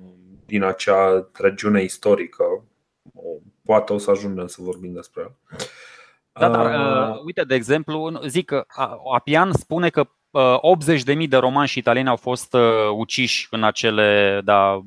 din 0.47 0.63
acea 0.63 1.29
regiune 1.33 1.83
istorică, 1.83 2.45
poate 3.65 3.93
o 3.93 3.99
să 3.99 4.11
ajungem 4.11 4.47
să 4.47 4.63
vorbim 4.63 4.93
despre 4.93 5.23
el. 5.23 5.37
Da, 6.33 6.49
dar 6.49 6.65
uh, 7.11 7.21
uite, 7.25 7.43
de 7.43 7.55
exemplu, 7.55 8.21
zic 8.27 8.45
că 8.47 8.65
Apian 9.15 9.53
spune 9.53 9.89
că 9.89 10.07
80.000 11.15 11.29
de 11.29 11.37
romani 11.37 11.69
și 11.69 11.79
italieni 11.79 12.09
au 12.09 12.17
fost 12.17 12.57
uciși 12.97 13.49
în 13.51 13.65
acele 13.65 14.41
da, 14.45 14.81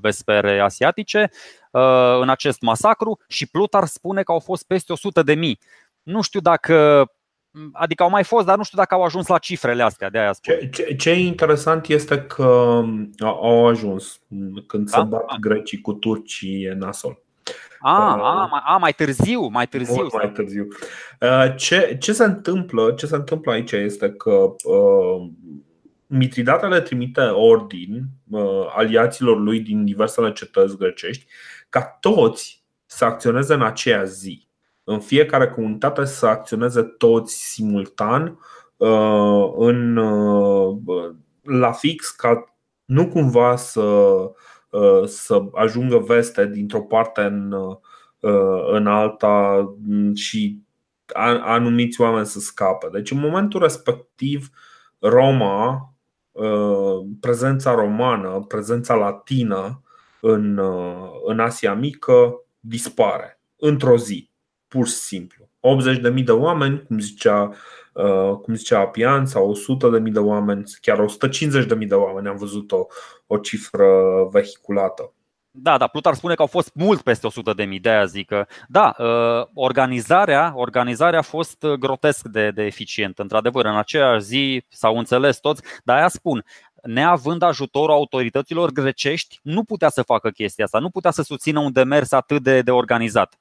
vespere 0.00 0.60
asiatice, 0.60 1.30
în 2.20 2.28
acest 2.28 2.60
masacru 2.60 3.18
și 3.28 3.50
Plutar 3.50 3.84
spune 3.84 4.22
că 4.22 4.32
au 4.32 4.38
fost 4.38 4.66
peste 4.66 4.92
100.000. 5.34 5.36
Nu 6.02 6.22
știu 6.22 6.40
dacă 6.40 7.06
Adică 7.72 8.02
au 8.02 8.10
mai 8.10 8.24
fost, 8.24 8.46
dar 8.46 8.56
nu 8.56 8.62
știu 8.62 8.78
dacă 8.78 8.94
au 8.94 9.02
ajuns 9.02 9.26
la 9.26 9.38
cifrele 9.38 9.82
astea, 9.82 10.10
de 10.10 10.18
aia 10.18 10.32
spun. 10.32 10.54
Ce, 10.54 10.68
ce, 10.68 10.94
ce 10.94 11.10
e 11.10 11.26
interesant 11.26 11.86
este 11.86 12.22
că 12.22 12.82
au 13.18 13.66
ajuns 13.66 14.20
când 14.66 14.90
da? 14.90 14.98
se 14.98 15.04
bat 15.04 15.38
grecii 15.40 15.80
cu 15.80 15.92
turcii 15.92 16.62
e 16.62 16.72
nasol. 16.72 17.22
A, 17.80 18.16
a, 18.16 18.62
a, 18.66 18.76
mai 18.76 18.92
târziu, 18.92 19.46
mai 19.46 19.66
târziu. 19.66 19.94
Mult 19.94 20.12
mai 20.12 20.30
târziu. 20.30 20.66
Uh, 21.20 21.54
ce, 21.56 21.96
ce, 22.00 22.12
se 22.12 22.24
întâmplă, 22.24 22.92
ce 22.92 23.06
se 23.06 23.14
întâmplă 23.14 23.52
aici 23.52 23.72
este 23.72 24.10
că 24.10 24.30
uh, 24.64 25.30
Mitridate 26.10 26.80
trimite 26.80 27.20
ordin 27.20 28.04
uh, 28.30 28.66
aliaților 28.76 29.38
lui 29.38 29.60
din 29.60 29.84
diversele 29.84 30.32
cetăți 30.32 30.76
grecești 30.76 31.26
ca 31.68 31.82
toți 32.00 32.64
să 32.86 33.04
acționeze 33.04 33.54
în 33.54 33.62
aceea 33.62 34.04
zi. 34.04 34.48
În 34.84 35.00
fiecare 35.00 35.48
comunitate 35.48 36.04
să 36.04 36.26
acționeze 36.26 36.82
toți 36.82 37.36
simultan 37.52 38.38
uh, 38.76 39.52
în, 39.56 39.96
uh, 39.96 40.76
la 41.42 41.72
fix 41.72 42.10
ca 42.10 42.54
nu 42.84 43.08
cumva 43.08 43.56
să 43.56 43.80
Uh, 43.80 44.30
să 45.04 45.42
ajungă 45.52 45.98
veste 45.98 46.46
dintr-o 46.46 46.80
parte 46.80 47.20
în, 47.20 47.52
uh, 47.52 47.76
în 48.70 48.86
alta 48.86 49.68
și 50.14 50.62
anumiți 51.42 52.00
oameni 52.00 52.26
să 52.26 52.38
scape. 52.38 52.88
Deci 52.92 53.10
în 53.10 53.18
momentul 53.18 53.60
respectiv 53.60 54.50
Roma, 54.98 55.92
uh, 56.32 57.06
prezența 57.20 57.74
romană, 57.74 58.44
prezența 58.48 58.94
latină 58.94 59.82
în, 60.20 60.60
în 61.24 61.40
Asia 61.40 61.74
Mică 61.74 62.44
dispare 62.60 63.40
într-o 63.56 63.96
zi, 63.96 64.30
pur 64.68 64.86
și 64.86 64.94
simplu. 64.94 65.47
80.000 65.60 66.24
de 66.24 66.32
oameni, 66.32 66.82
cum 66.82 66.98
zicea 66.98 67.52
Uh, 67.98 68.36
cum 68.42 68.54
zicea 68.54 68.78
Apian, 68.78 69.26
sau 69.26 69.54
100.000 70.02 70.12
de 70.12 70.18
oameni, 70.18 70.62
chiar 70.80 71.04
150.000 71.78 71.86
de 71.86 71.94
oameni, 71.94 72.28
am 72.28 72.36
văzut 72.36 72.72
o, 72.72 72.86
o 73.26 73.36
cifră 73.36 73.86
vehiculată. 74.30 75.12
Da, 75.50 75.76
da, 75.78 75.86
Plutar 75.86 76.14
spune 76.14 76.34
că 76.34 76.42
au 76.42 76.46
fost 76.46 76.70
mult 76.74 77.00
peste 77.00 77.26
100 77.26 77.52
de 77.52 77.64
mii, 77.64 77.80
de 77.80 77.88
aia 77.88 78.04
zic 78.04 78.26
că 78.26 78.46
da, 78.68 78.94
uh, 78.98 79.46
organizarea, 79.54 80.52
organizarea 80.56 81.18
a 81.18 81.22
fost 81.22 81.66
grotesc 81.78 82.26
de, 82.26 82.50
de 82.50 82.62
eficientă. 82.62 83.22
Într-adevăr, 83.22 83.64
în 83.64 83.76
aceeași 83.76 84.24
zi 84.24 84.64
s-au 84.68 84.98
înțeles 84.98 85.38
toți, 85.38 85.62
dar 85.84 85.96
aia 85.96 86.08
spun, 86.08 86.44
neavând 86.82 87.42
ajutorul 87.42 87.94
autorităților 87.94 88.70
grecești, 88.70 89.38
nu 89.42 89.64
putea 89.64 89.88
să 89.88 90.02
facă 90.02 90.30
chestia 90.30 90.64
asta, 90.64 90.78
nu 90.78 90.90
putea 90.90 91.10
să 91.10 91.22
susțină 91.22 91.60
un 91.60 91.72
demers 91.72 92.12
atât 92.12 92.42
de, 92.42 92.62
de 92.62 92.70
organizat. 92.70 93.38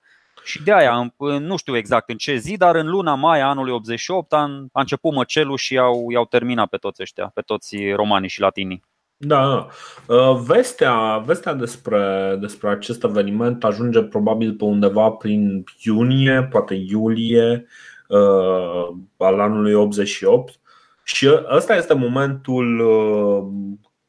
Și 0.47 0.63
de 0.63 0.73
aia, 0.73 1.13
nu 1.39 1.57
știu 1.57 1.77
exact 1.77 2.09
în 2.09 2.17
ce 2.17 2.35
zi, 2.35 2.57
dar 2.57 2.75
în 2.75 2.87
luna 2.87 3.15
mai 3.15 3.41
anului 3.41 3.71
88 3.71 4.33
a, 4.33 4.37
a 4.71 4.79
început 4.79 5.13
măcelul 5.13 5.57
și 5.57 5.73
i-au, 5.73 6.11
i-au 6.11 6.25
terminat 6.25 6.69
pe 6.69 6.77
toți 6.77 7.01
ăștia, 7.01 7.31
pe 7.33 7.41
toți 7.41 7.77
romanii 7.95 8.29
și 8.29 8.39
latinii. 8.39 8.83
Da, 9.17 9.47
da. 9.47 9.67
Uh, 10.15 10.39
vestea, 10.45 11.17
vestea 11.17 11.53
despre, 11.53 12.35
despre 12.39 12.69
acest 12.69 13.03
eveniment 13.03 13.63
ajunge 13.63 14.01
probabil 14.01 14.53
pe 14.53 14.63
undeva 14.63 15.09
prin 15.09 15.63
iunie, 15.83 16.47
poate 16.51 16.73
iulie 16.87 17.67
uh, 18.07 18.87
al 19.17 19.39
anului 19.39 19.73
88 19.73 20.59
și 21.03 21.29
ăsta 21.55 21.75
este 21.75 21.93
momentul 21.93 22.79
uh, 22.79 23.47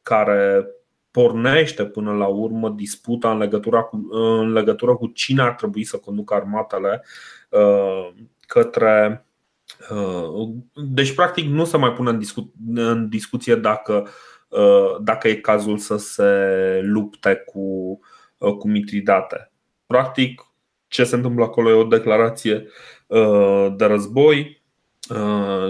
care 0.01 0.67
pornește 1.19 1.85
până 1.85 2.13
la 2.13 2.25
urmă 2.25 2.69
disputa 2.69 3.31
în 3.31 3.37
legătură 3.37 3.83
cu, 3.83 4.07
în 4.11 4.51
legătură 4.51 4.95
cu 4.95 5.07
cine 5.07 5.41
ar 5.41 5.53
trebui 5.53 5.83
să 5.83 5.97
conducă 5.97 6.33
armatele 6.33 7.03
uh, 7.49 8.09
către. 8.47 9.25
Uh, 9.89 10.49
deci, 10.73 11.13
practic, 11.13 11.45
nu 11.45 11.65
se 11.65 11.77
mai 11.77 11.91
pune 11.91 12.09
în, 12.09 12.19
discu- 12.19 12.53
în 12.75 13.09
discuție 13.09 13.55
dacă, 13.55 14.07
uh, 14.49 14.97
dacă 15.01 15.27
e 15.27 15.35
cazul 15.35 15.77
să 15.77 15.97
se 15.97 16.33
lupte 16.83 17.43
cu, 17.45 17.99
cu 18.57 18.67
Mitridate. 18.67 19.51
Practic, 19.85 20.41
ce 20.87 21.03
se 21.03 21.15
întâmplă 21.15 21.43
acolo 21.43 21.69
e 21.69 21.73
o 21.73 21.83
declarație 21.83 22.67
de 23.75 23.85
război, 23.85 24.63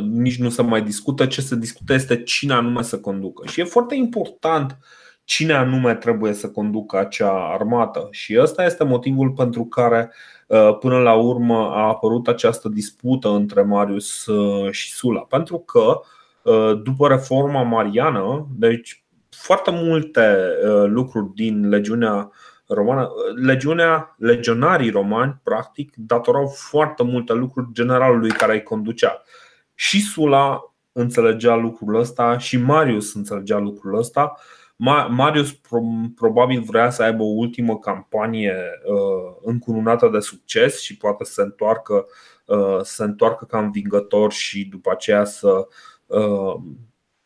nici 0.01 0.37
nu 0.37 0.49
se 0.49 0.61
mai 0.61 0.81
discută. 0.81 1.25
Ce 1.25 1.41
se 1.41 1.55
discută 1.55 1.93
este 1.93 2.23
cine 2.23 2.53
anume 2.53 2.81
să 2.81 2.99
conducă. 2.99 3.47
Și 3.47 3.59
e 3.59 3.63
foarte 3.63 3.95
important 3.95 4.77
cine 5.29 5.53
anume 5.53 5.95
trebuie 5.95 6.33
să 6.33 6.49
conducă 6.49 6.97
acea 6.97 7.31
armată. 7.31 8.07
Și 8.11 8.37
ăsta 8.39 8.63
este 8.63 8.83
motivul 8.83 9.31
pentru 9.31 9.65
care 9.65 10.13
uh, 10.47 10.77
până 10.79 10.97
la 10.97 11.13
urmă 11.13 11.71
a 11.73 11.87
apărut 11.87 12.27
această 12.27 12.69
dispută 12.69 13.29
între 13.29 13.61
Marius 13.61 14.25
uh, 14.25 14.71
și 14.71 14.91
Sula. 14.91 15.19
Pentru 15.19 15.57
că 15.57 15.99
uh, 16.41 16.81
după 16.83 17.07
reforma 17.07 17.63
mariană, 17.63 18.47
deci 18.57 19.03
foarte 19.29 19.71
multe 19.71 20.37
lucruri 20.85 21.33
din 21.33 21.69
legiunea 21.69 22.31
romană, 22.67 23.09
legiunea, 23.35 24.15
legionarii 24.17 24.89
romani, 24.89 25.39
practic, 25.43 25.93
datorau 25.95 26.47
foarte 26.47 27.03
multe 27.03 27.33
lucruri 27.33 27.67
generalului 27.71 28.29
care 28.29 28.53
îi 28.53 28.63
conducea. 28.63 29.23
Și 29.75 30.01
Sula 30.01 30.73
înțelegea 30.91 31.55
lucrul 31.55 31.95
ăsta 31.95 32.37
și 32.37 32.57
Marius 32.57 33.13
înțelegea 33.13 33.57
lucrul 33.57 33.97
ăsta 33.97 34.37
Marius 35.09 35.59
probabil 36.15 36.61
vrea 36.61 36.89
să 36.89 37.03
aibă 37.03 37.23
o 37.23 37.35
ultimă 37.35 37.77
campanie 37.77 38.55
uh, 38.85 39.35
încununată 39.41 40.09
de 40.11 40.19
succes 40.19 40.79
și 40.81 40.97
poate 40.97 41.23
să 41.23 41.31
se 41.31 41.41
întoarcă, 41.41 42.05
uh, 42.45 42.77
să 42.81 42.93
se 42.93 43.03
întoarcă 43.03 43.45
ca 43.45 43.59
învingător 43.59 44.31
și 44.31 44.65
după 44.65 44.91
aceea 44.91 45.23
să, 45.23 45.67
uh, 46.05 46.55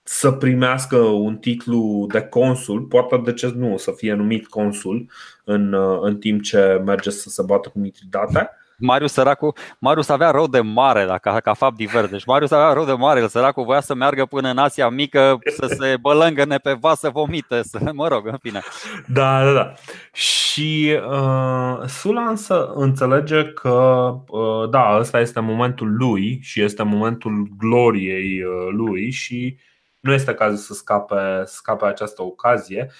să 0.03 0.31
primească 0.31 0.97
un 0.97 1.37
titlu 1.37 2.07
de 2.11 2.21
consul, 2.21 2.81
poate 2.81 3.17
de 3.17 3.33
ce 3.33 3.53
nu, 3.55 3.77
să 3.77 3.91
fie 3.91 4.13
numit 4.13 4.47
consul 4.47 5.09
în, 5.43 5.73
în 6.01 6.17
timp 6.17 6.41
ce 6.41 6.81
merge 6.85 7.09
să 7.09 7.29
se 7.29 7.43
bată 7.43 7.69
cu 7.69 7.79
Mitridate 7.79 8.49
Marius 8.77 9.11
săracu, 9.11 9.53
Marius 9.79 10.09
avea 10.09 10.31
rău 10.31 10.47
de 10.47 10.59
mare 10.59 11.05
dacă, 11.05 11.39
ca 11.43 11.53
fapt 11.53 11.75
divers. 11.75 12.09
Deci 12.09 12.25
Marius 12.25 12.51
avea 12.51 12.73
rău 12.73 12.85
de 12.85 12.91
mare, 12.91 13.19
el 13.19 13.27
săracul 13.27 13.63
voia 13.63 13.81
să 13.81 13.93
meargă 13.93 14.25
până 14.25 14.49
în 14.49 14.57
Asia 14.57 14.89
mică, 14.89 15.39
să 15.57 15.75
se 15.79 15.97
bălângăne 16.01 16.57
pe 16.57 16.73
vas, 16.79 16.99
să 16.99 17.09
vomite, 17.09 17.63
să, 17.63 17.79
mă 17.93 18.07
rog, 18.07 18.27
în 18.27 18.37
fine. 18.41 18.61
Da, 19.07 19.43
da, 19.43 19.51
da. 19.51 19.73
Și 20.13 20.99
uh, 21.09 21.87
Sula 21.87 22.21
însă 22.21 22.71
înțelege 22.75 23.43
că, 23.43 24.09
uh, 24.27 24.69
da, 24.69 24.97
ăsta 24.99 25.19
este 25.19 25.39
momentul 25.39 25.95
lui 25.97 26.39
și 26.41 26.61
este 26.61 26.83
momentul 26.83 27.47
gloriei 27.57 28.43
uh, 28.43 28.67
lui 28.71 29.11
și 29.11 29.57
nu 29.99 30.13
este 30.13 30.33
cazul 30.33 30.57
să 30.57 30.73
scape, 30.73 31.43
scape 31.45 31.85
această 31.85 32.21
ocazie. 32.21 32.91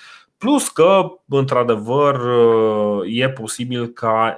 Plus 0.43 0.69
că, 0.69 1.05
într-adevăr, 1.27 2.19
e 3.05 3.29
posibil 3.29 3.87
ca 3.87 4.35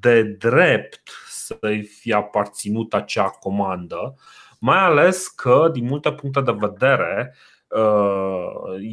de 0.00 0.22
drept 0.22 1.10
să-i 1.28 1.82
fie 1.82 2.14
aparținut 2.14 2.94
acea 2.94 3.28
comandă, 3.28 4.14
mai 4.58 4.78
ales 4.78 5.26
că, 5.26 5.68
din 5.72 5.84
multe 5.84 6.12
puncte 6.12 6.40
de 6.40 6.56
vedere, 6.58 7.34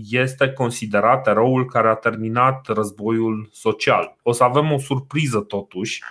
este 0.09 0.49
considerat 0.51 1.27
eroul 1.27 1.65
care 1.65 1.87
a 1.87 1.95
terminat 1.95 2.67
războiul 2.67 3.49
social. 3.51 4.15
O 4.23 4.31
să 4.31 4.43
avem 4.43 4.71
o 4.71 4.77
surpriză 4.77 5.39
totuși. 5.39 6.03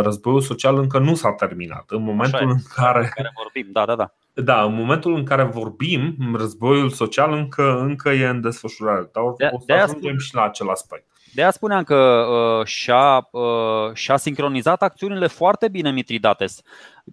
Războiul 0.00 0.40
social 0.40 0.78
încă 0.78 0.98
nu 0.98 1.14
s-a 1.14 1.32
terminat. 1.32 1.84
În 1.88 2.02
momentul 2.02 2.48
în 2.48 2.58
care. 2.74 3.12
care 3.14 3.32
vorbim, 3.42 3.72
da, 3.72 3.84
da, 3.84 3.94
da. 3.94 4.14
Da, 4.34 4.64
în 4.64 4.74
momentul 4.74 5.14
în 5.14 5.24
care 5.24 5.42
vorbim, 5.42 6.16
războiul 6.36 6.90
social 6.90 7.32
încă, 7.32 7.80
încă 7.80 8.10
e 8.10 8.26
în 8.26 8.40
desfășurare. 8.40 9.08
Dar 9.12 9.22
o 9.24 9.34
să 9.36 9.62
de 9.66 9.72
ajungem 9.72 9.98
spune, 9.98 10.16
și 10.18 10.34
la 10.34 10.42
acel 10.42 10.68
aspect. 10.68 11.04
De 11.34 11.42
aia 11.42 11.50
spuneam 11.50 11.84
că 11.84 11.96
uh, 11.96 12.66
și-a, 12.66 13.28
uh, 13.30 13.94
și-a 13.94 14.16
sincronizat 14.16 14.82
acțiunile 14.82 15.26
foarte 15.26 15.68
bine 15.68 15.90
Mitridates. 15.90 16.62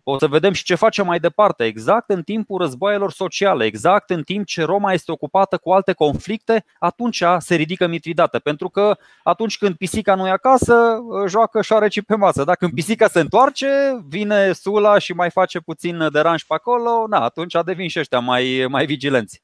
O 0.03 0.17
să 0.17 0.27
vedem 0.27 0.53
și 0.53 0.63
ce 0.63 0.75
face 0.75 1.01
mai 1.01 1.19
departe, 1.19 1.63
exact 1.63 2.09
în 2.09 2.21
timpul 2.21 2.57
războaielor 2.61 3.11
sociale, 3.11 3.65
exact 3.65 4.09
în 4.09 4.23
timp 4.23 4.45
ce 4.45 4.63
Roma 4.63 4.93
este 4.93 5.11
ocupată 5.11 5.57
cu 5.57 5.71
alte 5.71 5.93
conflicte, 5.93 6.65
atunci 6.79 7.23
se 7.37 7.55
ridică 7.55 7.87
Mitridate. 7.87 8.39
Pentru 8.39 8.69
că 8.69 8.97
atunci 9.23 9.57
când 9.57 9.75
pisica 9.75 10.15
nu 10.15 10.27
e 10.27 10.31
acasă, 10.31 10.97
joacă 11.27 11.61
șoareci 11.61 12.01
pe 12.01 12.15
masă. 12.15 12.43
Dacă 12.43 12.57
când 12.59 12.73
pisica 12.73 13.07
se 13.07 13.19
întoarce, 13.19 13.67
vine 14.07 14.51
Sula 14.51 14.97
și 14.97 15.13
mai 15.13 15.29
face 15.29 15.59
puțin 15.59 16.07
deranj 16.11 16.43
pe 16.43 16.53
acolo, 16.53 17.05
na, 17.09 17.19
atunci 17.19 17.55
devin 17.65 17.87
și 17.87 17.99
ăștia 17.99 18.19
mai, 18.19 18.65
mai 18.69 18.85
vigilenți. 18.85 19.41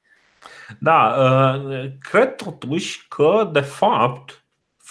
Da, 0.79 1.15
uh, 1.17 1.86
cred 1.99 2.36
totuși 2.36 3.07
că, 3.07 3.49
de 3.51 3.59
fapt, 3.59 4.42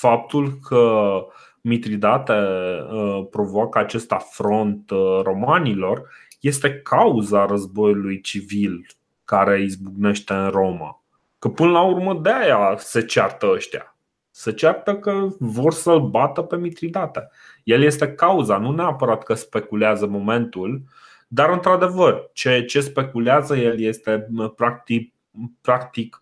faptul 0.03 0.53
că 0.69 1.13
Mitridate 1.61 2.33
uh, 2.33 3.27
provoacă 3.31 3.79
acest 3.79 4.13
afront 4.13 4.91
uh, 4.91 5.21
romanilor 5.23 6.09
este 6.41 6.81
cauza 6.81 7.47
războiului 7.47 8.21
civil 8.21 8.87
care 9.25 9.61
izbucnește 9.61 10.33
în 10.33 10.49
Roma. 10.49 11.03
Că 11.39 11.49
până 11.49 11.71
la 11.71 11.83
urmă 11.83 12.15
de 12.15 12.33
aia 12.33 12.75
se 12.79 13.05
ceartă 13.05 13.47
ăștia. 13.47 13.97
Se 14.31 14.53
ceartă 14.53 14.97
că 14.97 15.29
vor 15.39 15.73
să-l 15.73 16.09
bată 16.09 16.43
pe 16.43 16.57
Mitridate. 16.57 17.31
El 17.65 17.83
este 17.83 18.13
cauza, 18.13 18.59
nu 18.59 18.71
neapărat 18.71 19.23
că 19.23 19.35
speculează 19.35 20.07
momentul, 20.07 20.83
dar 21.29 21.51
într-adevăr, 21.51 22.31
ce, 22.33 22.65
ce 22.65 22.81
speculează 22.81 23.57
el 23.57 23.81
este 23.81 24.29
practic, 24.57 25.15
practic 25.61 26.22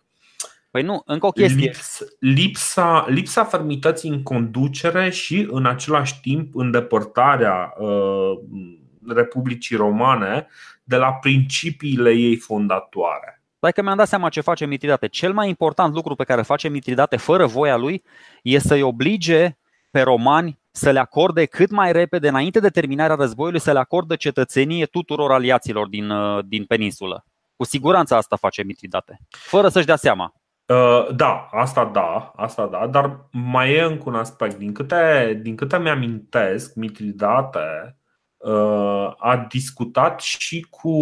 Păi 0.71 0.81
nu, 0.81 1.01
încă 1.05 1.25
o 1.25 1.31
chestie. 1.31 1.65
Lips, 1.65 2.01
lipsa, 2.19 3.05
lipsa 3.07 3.43
fermității 3.43 4.09
în 4.09 4.23
conducere 4.23 5.09
și 5.09 5.47
în 5.49 5.65
același 5.65 6.21
timp 6.21 6.55
îndepărtarea 6.55 7.73
uh, 7.77 8.39
Republicii 9.07 9.75
Romane 9.75 10.47
de 10.83 10.95
la 10.95 11.13
principiile 11.13 12.11
ei 12.11 12.35
fondatoare. 12.35 13.43
Dar 13.59 13.71
că 13.71 13.81
mi-am 13.81 13.97
dat 13.97 14.07
seama 14.07 14.29
ce 14.29 14.41
face 14.41 14.65
Mitridate. 14.65 15.07
Cel 15.07 15.33
mai 15.33 15.47
important 15.47 15.93
lucru 15.93 16.15
pe 16.15 16.23
care 16.23 16.41
face 16.41 16.69
Mitridate 16.69 17.17
fără 17.17 17.45
voia 17.45 17.77
lui 17.77 18.03
e 18.43 18.59
să-i 18.59 18.81
oblige 18.81 19.57
pe 19.89 20.01
romani 20.01 20.59
să 20.71 20.91
le 20.91 20.99
acorde 20.99 21.45
cât 21.45 21.71
mai 21.71 21.91
repede, 21.91 22.27
înainte 22.27 22.59
de 22.59 22.69
terminarea 22.69 23.15
războiului, 23.15 23.59
să 23.59 23.71
le 23.71 23.79
acorde 23.79 24.15
cetățenie 24.15 24.85
tuturor 24.85 25.31
aliaților 25.31 25.87
din, 25.87 26.09
uh, 26.09 26.43
din 26.45 26.65
peninsulă. 26.65 27.25
Cu 27.55 27.63
siguranță 27.63 28.15
asta 28.15 28.35
face 28.35 28.63
Mitridate, 28.63 29.19
fără 29.29 29.69
să-și 29.69 29.85
dea 29.85 29.95
seama. 29.95 30.33
Uh, 30.71 31.15
da, 31.15 31.47
asta 31.51 31.85
da, 31.85 32.31
asta 32.35 32.67
da, 32.67 32.87
dar 32.87 33.29
mai 33.31 33.73
e 33.73 33.81
încă 33.81 34.03
un 34.05 34.15
aspect. 34.15 34.57
Din 34.57 34.73
câte, 34.73 35.39
din 35.41 35.55
câte 35.55 35.79
mi-amintesc, 35.79 36.75
Mitridate 36.75 37.97
uh, 38.37 39.13
a 39.17 39.45
discutat 39.49 40.19
și 40.19 40.67
cu, 40.69 40.95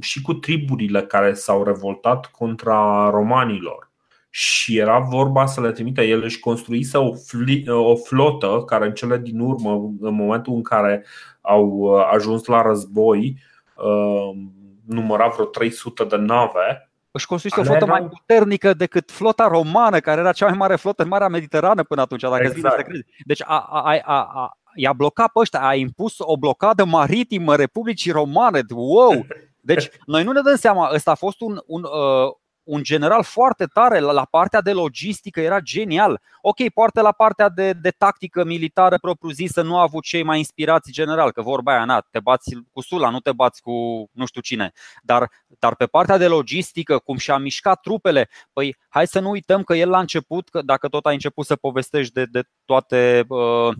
și 0.00 0.22
cu 0.22 0.34
triburile 0.34 1.02
care 1.02 1.32
s-au 1.32 1.64
revoltat 1.64 2.26
contra 2.26 3.10
romanilor. 3.10 3.90
Și 4.30 4.78
era 4.78 4.98
vorba 4.98 5.46
să 5.46 5.60
le 5.60 5.70
trimite. 5.70 6.02
El 6.02 6.22
își 6.22 6.40
construise 6.40 6.98
o, 6.98 7.14
fli, 7.14 7.64
o 7.68 7.96
flotă 7.96 8.62
care 8.66 8.86
în 8.86 8.94
cele 8.94 9.18
din 9.18 9.38
urmă, 9.40 9.70
în 10.00 10.14
momentul 10.14 10.54
în 10.54 10.62
care 10.62 11.04
au 11.40 11.94
ajuns 11.94 12.44
la 12.44 12.62
război, 12.62 13.38
uh, 13.76 14.38
număra 14.86 15.28
vreo 15.28 15.44
300 15.44 16.04
de 16.04 16.16
nave 16.16 16.90
își 17.16 17.26
construise 17.26 17.60
o 17.60 17.62
flotă 17.62 17.84
erau... 17.84 17.98
mai 17.98 18.08
puternică 18.08 18.74
decât 18.74 19.10
flota 19.10 19.48
romană, 19.48 20.00
care 20.00 20.20
era 20.20 20.32
cea 20.32 20.46
mai 20.46 20.56
mare 20.56 20.76
flotă 20.76 21.02
în 21.02 21.08
Marea 21.08 21.28
Mediterană 21.28 21.82
până 21.82 22.00
atunci, 22.00 22.20
dacă 22.20 22.36
exact. 22.36 22.56
vine 22.56 22.70
să 22.76 22.82
crezi. 22.82 23.04
Deci 23.24 23.42
a, 23.42 23.66
a, 23.70 24.00
a, 24.04 24.30
a, 24.34 24.58
i-a 24.74 24.92
blocat 24.92 25.32
pe 25.32 25.38
ăștia, 25.38 25.60
a 25.66 25.74
impus 25.74 26.14
o 26.18 26.36
blocadă 26.36 26.84
maritimă 26.84 27.56
Republicii 27.56 28.10
Romane. 28.10 28.60
Wow! 28.68 29.26
Deci 29.60 29.88
noi 30.06 30.24
nu 30.24 30.32
ne 30.32 30.40
dăm 30.40 30.56
seama, 30.56 30.90
ăsta 30.94 31.10
a 31.10 31.14
fost 31.14 31.40
un, 31.40 31.58
un, 31.66 31.82
uh, 31.82 32.32
un 32.66 32.82
general 32.82 33.22
foarte 33.22 33.64
tare 33.64 33.98
la, 33.98 34.12
la 34.12 34.24
partea 34.30 34.60
de 34.60 34.72
logistică, 34.72 35.40
era 35.40 35.60
genial. 35.60 36.20
Ok, 36.40 36.68
poate 36.74 37.00
la 37.00 37.12
partea 37.12 37.48
de, 37.48 37.72
de 37.72 37.90
tactică 37.90 38.44
militară 38.44 38.98
propriu-zisă 38.98 39.62
nu 39.62 39.78
a 39.78 39.82
avut 39.82 40.02
cei 40.04 40.22
mai 40.22 40.38
inspirați 40.38 40.92
general, 40.92 41.32
că 41.32 41.42
vorba 41.42 41.72
aia, 41.72 41.84
na, 41.84 42.00
te 42.10 42.20
bați 42.20 42.56
cu 42.72 42.80
Sula, 42.80 43.10
nu 43.10 43.20
te 43.20 43.32
bați 43.32 43.62
cu 43.62 44.06
nu 44.12 44.26
știu 44.26 44.40
cine. 44.40 44.72
Dar, 45.02 45.30
dar 45.58 45.74
pe 45.74 45.86
partea 45.86 46.16
de 46.16 46.26
logistică, 46.26 46.98
cum 46.98 47.16
și-a 47.16 47.36
mișcat 47.36 47.80
trupele, 47.80 48.28
păi 48.52 48.76
hai 48.88 49.06
să 49.06 49.20
nu 49.20 49.30
uităm 49.30 49.62
că 49.62 49.74
el 49.74 49.88
la 49.88 49.98
început, 49.98 50.48
că 50.48 50.62
dacă 50.62 50.88
tot 50.88 51.06
ai 51.06 51.14
început 51.14 51.46
să 51.46 51.56
povestești 51.56 52.12
de, 52.12 52.24
de 52.24 52.42
toate 52.64 53.24
uh, 53.28 53.74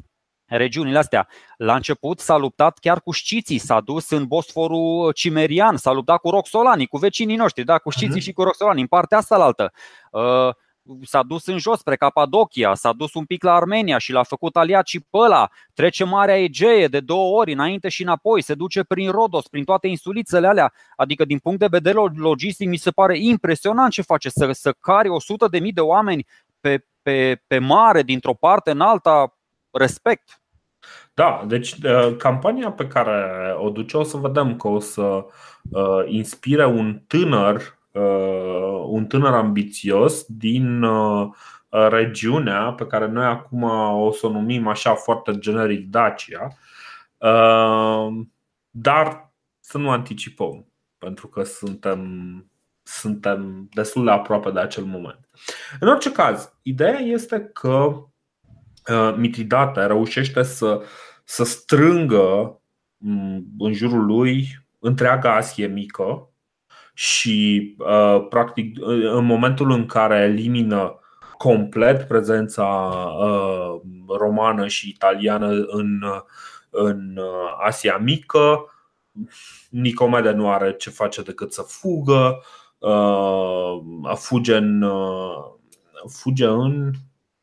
regiunile 0.47 0.99
astea. 0.99 1.29
La 1.57 1.75
început 1.75 2.21
s-a 2.21 2.37
luptat 2.37 2.79
chiar 2.79 3.01
cu 3.01 3.13
sciții, 3.13 3.59
s-a 3.59 3.81
dus 3.81 4.11
în 4.11 4.25
Bosforul 4.25 5.13
Cimerian, 5.13 5.77
s-a 5.77 5.93
luptat 5.93 6.21
cu 6.21 6.31
roxolanii, 6.31 6.87
cu 6.87 6.99
vecinii 6.99 7.37
noștri, 7.37 7.65
da, 7.65 7.79
cu 7.79 7.91
sciții 7.91 8.21
uh-huh. 8.21 8.25
și 8.25 8.33
cu 8.33 8.43
roxolanii, 8.43 8.83
în 8.83 8.89
partea 8.89 9.19
asta 9.19 9.37
la 9.37 9.45
altă. 9.45 9.73
Uh, 10.11 10.55
s-a 11.03 11.23
dus 11.23 11.47
în 11.47 11.59
jos 11.59 11.79
spre 11.79 11.97
Capadocia, 11.97 12.75
s-a 12.75 12.93
dus 12.93 13.15
un 13.15 13.25
pic 13.25 13.43
la 13.43 13.55
Armenia 13.55 13.99
și 13.99 14.13
l-a 14.13 14.23
făcut 14.23 14.57
aliat 14.57 14.87
și 14.87 15.01
pe 15.01 15.19
ăla. 15.19 15.51
Trece 15.75 16.05
Marea 16.05 16.43
Egee 16.43 16.87
de 16.87 17.01
două 17.01 17.39
ori, 17.39 17.53
înainte 17.53 17.89
și 17.89 18.03
înapoi, 18.03 18.43
se 18.43 18.55
duce 18.55 18.83
prin 18.85 19.11
Rodos, 19.11 19.49
prin 19.49 19.65
toate 19.65 19.89
insulițele 19.89 20.47
alea. 20.47 20.73
Adică, 20.97 21.25
din 21.25 21.39
punct 21.39 21.59
de 21.59 21.67
vedere 21.71 21.99
logistic, 22.15 22.69
mi 22.69 22.77
se 22.77 22.91
pare 22.91 23.19
impresionant 23.19 23.93
ce 23.93 24.03
face 24.03 24.29
să, 24.29 24.51
să 24.53 24.75
cari 24.81 25.09
100 25.09 25.49
de 25.49 25.59
mii 25.59 25.73
de 25.73 25.81
oameni 25.81 26.27
pe, 26.61 26.85
pe, 27.03 27.43
pe 27.47 27.59
mare, 27.59 28.03
dintr-o 28.03 28.35
parte 28.35 28.71
în 28.71 28.81
alta, 28.81 29.37
respect. 29.77 30.41
Da, 31.17 31.45
deci 31.47 31.73
uh, 31.73 32.17
campania 32.17 32.71
pe 32.73 32.87
care 32.87 33.55
o 33.59 33.71
duce 33.71 33.97
o 33.97 34.03
să 34.03 34.17
vedem 34.17 34.57
că 34.57 34.69
o 34.69 34.79
să 34.79 35.27
uh, 35.71 36.03
inspire 36.07 36.67
un 36.67 37.03
tânăr, 37.07 37.79
uh, 37.91 38.85
un 38.87 39.07
tânăr 39.07 39.33
ambițios 39.33 40.25
din 40.29 40.85
regiunea 41.69 42.73
pe 42.73 42.87
care 42.87 43.07
noi 43.07 43.25
acum 43.25 43.63
o 44.01 44.13
să 44.13 44.27
o 44.27 44.31
numim 44.31 44.67
așa 44.67 44.95
foarte 44.95 45.39
generic 45.39 45.91
Dacia. 45.91 46.49
Dar 48.71 49.33
să 49.61 49.79
nu 49.79 49.91
anticipăm, 49.91 50.67
pentru 50.99 51.29
că 51.29 51.43
suntem, 51.43 52.01
suntem 52.83 53.69
destul 53.73 54.05
de 54.05 54.11
aproape 54.11 54.51
de 54.51 54.61
acel 54.61 54.85
moment. 54.85 55.29
În 55.81 55.89
orice 55.89 56.13
caz, 56.13 56.59
ideea 56.63 56.99
este 56.99 57.51
că 57.53 57.91
Uh, 57.91 58.16
Mitridate 59.17 59.87
reușește 59.87 60.43
să, 60.43 60.83
să 61.25 61.45
strângă 61.45 62.61
mm, 62.97 63.45
în 63.59 63.73
jurul 63.73 64.05
lui 64.05 64.67
întreaga 64.79 65.35
Asie 65.35 65.67
mică 65.67 66.31
și 66.95 67.75
uh, 67.79 68.27
practic 68.29 68.79
în 69.13 69.25
momentul 69.25 69.71
în 69.71 69.87
care 69.87 70.19
elimină 70.19 71.01
complet 71.39 72.09
prezența 72.09 72.65
uh, 72.65 73.81
romană 74.19 74.67
și 74.67 74.89
italiană 74.89 75.49
în, 75.67 76.01
în 76.71 77.21
Asia 77.65 77.97
mică, 77.97 78.71
Nicomede 79.71 80.31
nu 80.31 80.51
are 80.51 80.73
ce 80.73 80.91
face 80.91 81.23
decât 81.23 81.53
să 81.53 81.63
fugă, 81.63 82.43
fuge 84.15 84.57
în, 84.57 84.91
fuge 86.09 86.47
în 86.47 86.91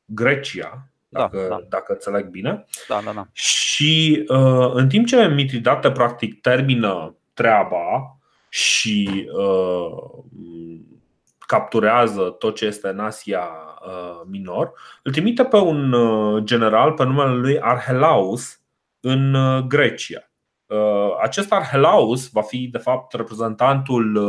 Grecia 0.06 0.93
dacă, 1.14 1.38
da, 1.38 1.48
da. 1.48 1.66
dacă 1.70 1.92
înțeleg 1.94 2.30
bine. 2.30 2.66
Da, 2.88 3.02
da, 3.06 3.12
da. 3.12 3.28
Și 3.32 4.24
uh, 4.28 4.72
în 4.74 4.88
timp 4.88 5.08
ce 5.08 5.28
Mitridate 5.28 5.92
practic 5.92 6.42
termină 6.42 7.16
treaba 7.34 8.18
și 8.50 9.30
uh, 9.34 10.24
capturează 11.40 12.22
tot 12.22 12.56
ce 12.56 12.66
este 12.66 12.88
în 12.88 13.00
Asia 13.00 13.50
uh, 13.86 14.22
Minor, 14.30 14.72
îl 15.04 15.12
trimite 15.12 15.44
pe 15.44 15.56
un 15.56 15.92
uh, 15.92 16.44
general 16.44 16.92
pe 16.92 17.04
numele 17.04 17.34
lui 17.34 17.60
Arhelaus 17.60 18.60
în 19.00 19.34
uh, 19.34 19.64
Grecia. 19.64 20.28
Acest 21.22 21.54
Arhelaus 21.54 22.30
va 22.30 22.42
fi, 22.42 22.68
de 22.68 22.78
fapt, 22.78 23.14
reprezentantul 23.14 24.22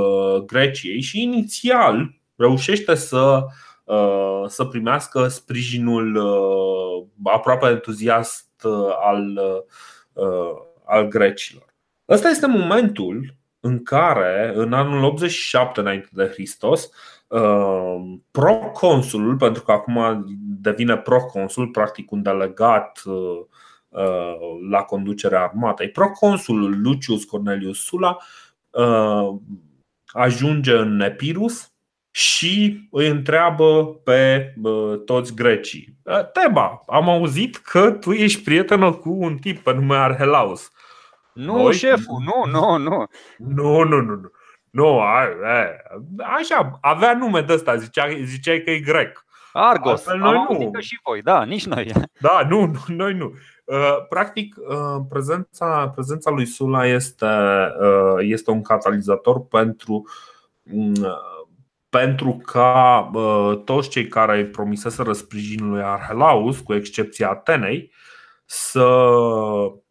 Greciei 0.46 1.00
și 1.00 1.22
inițial 1.22 2.14
reușește 2.36 2.94
să, 2.94 3.44
să 4.46 4.64
primească 4.70 5.28
sprijinul 5.28 6.16
aproape 7.24 7.66
entuziast 7.66 8.50
al, 9.00 9.40
al 10.84 11.08
grecilor. 11.08 11.74
Ăsta 12.08 12.28
este 12.28 12.46
momentul 12.46 13.34
în 13.60 13.82
care, 13.82 14.52
în 14.54 14.72
anul 14.72 15.04
87 15.04 15.80
înainte 15.80 16.08
de 16.12 16.30
Hristos, 16.32 16.90
uh, 17.28 18.14
proconsulul, 18.30 19.36
pentru 19.36 19.62
că 19.62 19.72
acum 19.72 20.24
devine 20.60 20.96
proconsul, 20.96 21.68
practic 21.68 22.10
un 22.10 22.22
delegat 22.22 23.02
uh, 23.04 23.40
uh, 23.88 24.34
la 24.70 24.82
conducerea 24.82 25.42
armatei, 25.42 25.90
proconsulul 25.90 26.80
Lucius 26.82 27.24
Cornelius 27.24 27.84
Sula 27.84 28.16
ajunge 30.06 30.76
în 30.76 31.00
Epirus 31.00 31.72
și 32.16 32.88
îi 32.90 33.08
întreabă 33.08 33.86
pe 34.04 34.54
toți 35.04 35.34
grecii. 35.34 35.96
Teba, 36.32 36.82
am 36.86 37.08
auzit 37.08 37.56
că 37.56 37.90
tu 37.90 38.12
ești 38.12 38.42
prietenă 38.42 38.92
cu 38.92 39.10
un 39.10 39.36
tip 39.36 39.58
pe 39.58 39.72
nume 39.72 39.96
Arhelaus. 39.96 40.70
Nu, 41.32 41.56
Noi? 41.56 41.72
șeful, 41.72 42.22
nu, 42.24 42.50
nu, 42.50 42.76
nu. 42.76 43.06
Nu, 43.38 43.82
nu, 43.82 44.00
nu. 44.00 44.14
nu. 44.14 44.30
Nu, 44.70 45.00
a, 45.00 45.20
a, 45.44 45.66
așa, 46.38 46.78
avea 46.80 47.14
nume 47.14 47.40
de 47.40 47.52
ăsta, 47.52 47.76
zicea, 47.76 48.08
ziceai 48.24 48.60
că 48.60 48.70
e 48.70 48.78
grec. 48.78 49.24
Argos, 49.52 49.90
Altfel, 49.90 50.18
noi 50.18 50.36
am 50.36 50.56
nu. 50.58 50.70
că 50.70 50.80
și 50.80 51.00
voi, 51.04 51.22
da, 51.22 51.44
nici 51.44 51.66
noi. 51.66 51.92
Da, 52.20 52.46
nu, 52.48 52.66
nu 52.66 52.78
noi 52.86 53.14
nu. 53.14 53.32
Uh, 53.64 54.06
practic, 54.08 54.56
uh, 54.56 55.04
prezența, 55.08 55.88
prezența 55.94 56.30
lui 56.30 56.46
Sula 56.46 56.86
este, 56.86 57.26
uh, 57.80 58.16
este 58.18 58.50
un 58.50 58.62
catalizator 58.62 59.46
pentru, 59.46 60.04
pentru 61.98 62.40
ca 62.44 63.10
toți 63.64 63.88
cei 63.88 64.08
care 64.08 64.44
promiseseră 64.44 65.12
sprijinul 65.12 65.70
lui 65.70 65.82
Arhelaus, 65.82 66.58
cu 66.58 66.74
excepția 66.74 67.28
Atenei, 67.28 67.92
să, 68.44 68.84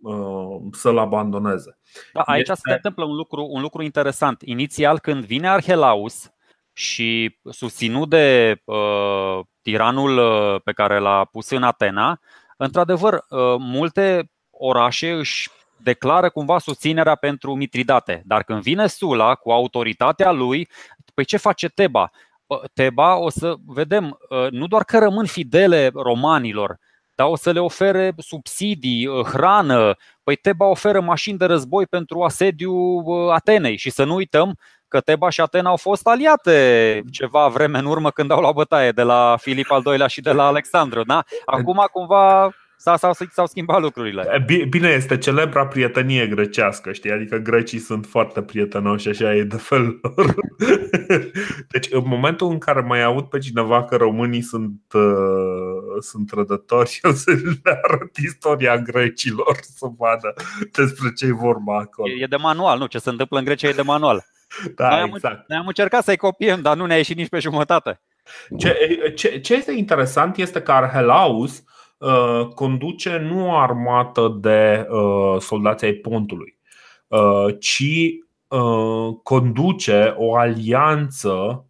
uh, 0.02 0.58
să-l 0.72 0.98
abandoneze. 0.98 1.80
Da, 2.14 2.22
aici 2.22 2.50
este... 2.50 2.62
se 2.70 2.74
întâmplă 2.74 3.04
un 3.04 3.16
lucru, 3.16 3.48
un 3.50 3.62
lucru 3.62 3.82
interesant. 3.82 4.42
Inițial, 4.42 5.00
când 5.00 5.26
vine 5.26 5.50
Arhelaus 5.50 6.32
și 6.74 7.40
susținut 7.52 8.10
de 8.10 8.58
uh, 8.66 9.40
tiranul 9.62 10.18
uh, 10.18 10.62
pe 10.64 10.72
care 10.72 11.00
l-a 11.00 11.26
pus 11.26 11.50
în 11.50 11.64
Atena, 11.64 12.20
într-adevăr, 12.58 13.14
uh, 13.14 13.56
multe 13.60 14.32
orașe 14.50 15.12
își 15.12 15.50
declară 15.84 16.30
cumva 16.30 16.60
susținerea 16.60 17.16
pentru 17.16 17.56
Mitridate. 17.56 18.22
Dar 18.26 18.44
când 18.44 18.62
vine 18.62 18.88
Sula 18.88 19.36
cu 19.36 19.52
autoritatea 19.52 20.32
lui, 20.32 20.70
păi 21.14 21.26
ce 21.26 21.38
face 21.38 21.68
Teba? 21.68 22.12
Teba 22.74 23.16
o 23.16 23.30
să 23.30 23.54
vedem, 23.66 24.20
uh, 24.30 24.48
nu 24.50 24.68
doar 24.68 24.84
că 24.84 25.00
rămân 25.00 25.26
fidele 25.26 25.92
romanilor, 25.94 26.80
dar 27.16 27.28
o 27.28 27.36
să 27.36 27.52
le 27.52 27.60
ofere 27.60 28.14
subsidii, 28.18 29.08
uh, 29.08 29.26
hrană. 29.26 29.96
Păi 30.24 30.36
Teba 30.36 30.66
oferă 30.66 31.02
mașini 31.02 31.38
de 31.38 31.46
război 31.46 31.86
pentru 31.86 32.24
asediu 32.24 32.74
uh, 32.74 33.32
Atenei 33.32 33.78
și 33.78 33.90
să 33.90 34.04
nu 34.04 34.14
uităm 34.14 34.58
că 34.88 35.02
Teba 35.02 35.30
și 35.30 35.42
Atena 35.42 35.70
au 35.70 35.78
fost 35.78 36.08
aliate 36.08 37.02
ceva 37.12 37.48
vreme 37.48 37.78
în 37.78 37.86
urmă 37.86 38.12
când 38.12 38.32
au 38.32 38.40
luat 38.40 38.54
bătaie 38.54 38.92
de 38.92 39.02
la 39.02 39.38
Filip 39.42 39.72
al 39.72 39.84
II-lea 39.86 40.08
și 40.08 40.22
de 40.22 40.32
la 40.32 40.46
Alexandru. 40.46 41.04
Da? 41.04 41.24
Acum 41.46 41.88
cumva 41.92 42.52
S-au, 42.84 42.98
s-au, 42.98 43.28
s-au 43.32 43.46
schimbat 43.46 43.82
lucrurile. 43.82 44.46
Bine, 44.70 44.90
este 44.90 45.18
celebra 45.18 45.68
prietenie 45.68 46.28
grecească, 46.28 46.92
știi? 46.92 47.12
Adică 47.12 47.38
grecii 47.38 47.80
sunt 47.80 48.06
foarte 48.06 48.42
prietenoși, 48.42 49.10
așa 49.10 49.36
e 49.36 49.44
de 49.44 49.58
felul 49.58 50.00
lor. 50.02 50.36
Deci, 51.72 51.88
în 51.90 52.02
momentul 52.06 52.52
în 52.52 52.58
care 52.58 52.80
mai 52.80 53.04
aud 53.04 53.24
pe 53.24 53.38
cineva 53.38 53.84
că 53.84 53.96
românii 53.96 54.42
sunt, 54.42 54.82
uh, 54.94 55.04
sunt 56.00 56.28
trădători, 56.28 57.00
eu 57.04 57.12
să 57.12 57.32
le 57.32 57.80
arăt 57.84 58.18
istoria 58.18 58.78
grecilor 58.78 59.58
să 59.62 59.88
vadă 59.98 60.34
despre 60.72 61.12
ce 61.16 61.26
e 61.26 61.32
vorba 61.32 61.78
acolo. 61.78 62.14
E 62.20 62.26
de 62.26 62.36
manual, 62.36 62.78
nu? 62.78 62.86
Ce 62.86 62.98
se 62.98 63.10
întâmplă 63.10 63.38
în 63.38 63.46
Grecia 63.46 63.68
e 63.68 63.74
de 63.74 63.82
manual. 63.82 64.26
Da, 64.76 64.90
noi, 64.90 65.12
exact. 65.14 65.36
am, 65.36 65.46
noi 65.48 65.58
am 65.58 65.68
încercat 65.68 66.04
să-i 66.04 66.18
copiem, 66.18 66.62
dar 66.62 66.76
nu 66.76 66.86
ne-a 66.86 66.98
ieșit 66.98 67.18
nici 67.18 67.30
pe 67.30 67.40
jumătate. 67.40 68.02
Ce, 68.58 68.76
ce, 69.16 69.40
ce 69.40 69.54
este 69.54 69.72
interesant 69.72 70.38
este 70.38 70.62
că 70.62 70.72
Arhelaus 70.72 71.52
Uh, 71.58 71.73
conduce 72.56 73.18
nu 73.18 73.48
o 73.48 73.52
armată 73.52 74.38
de 74.42 74.88
uh, 74.90 75.40
soldați 75.40 75.86
ai 75.86 75.94
pontului, 75.94 76.58
uh, 77.08 77.56
ci 77.60 78.10
conduce 79.24 80.14
o 80.18 80.36
alianță 80.36 81.66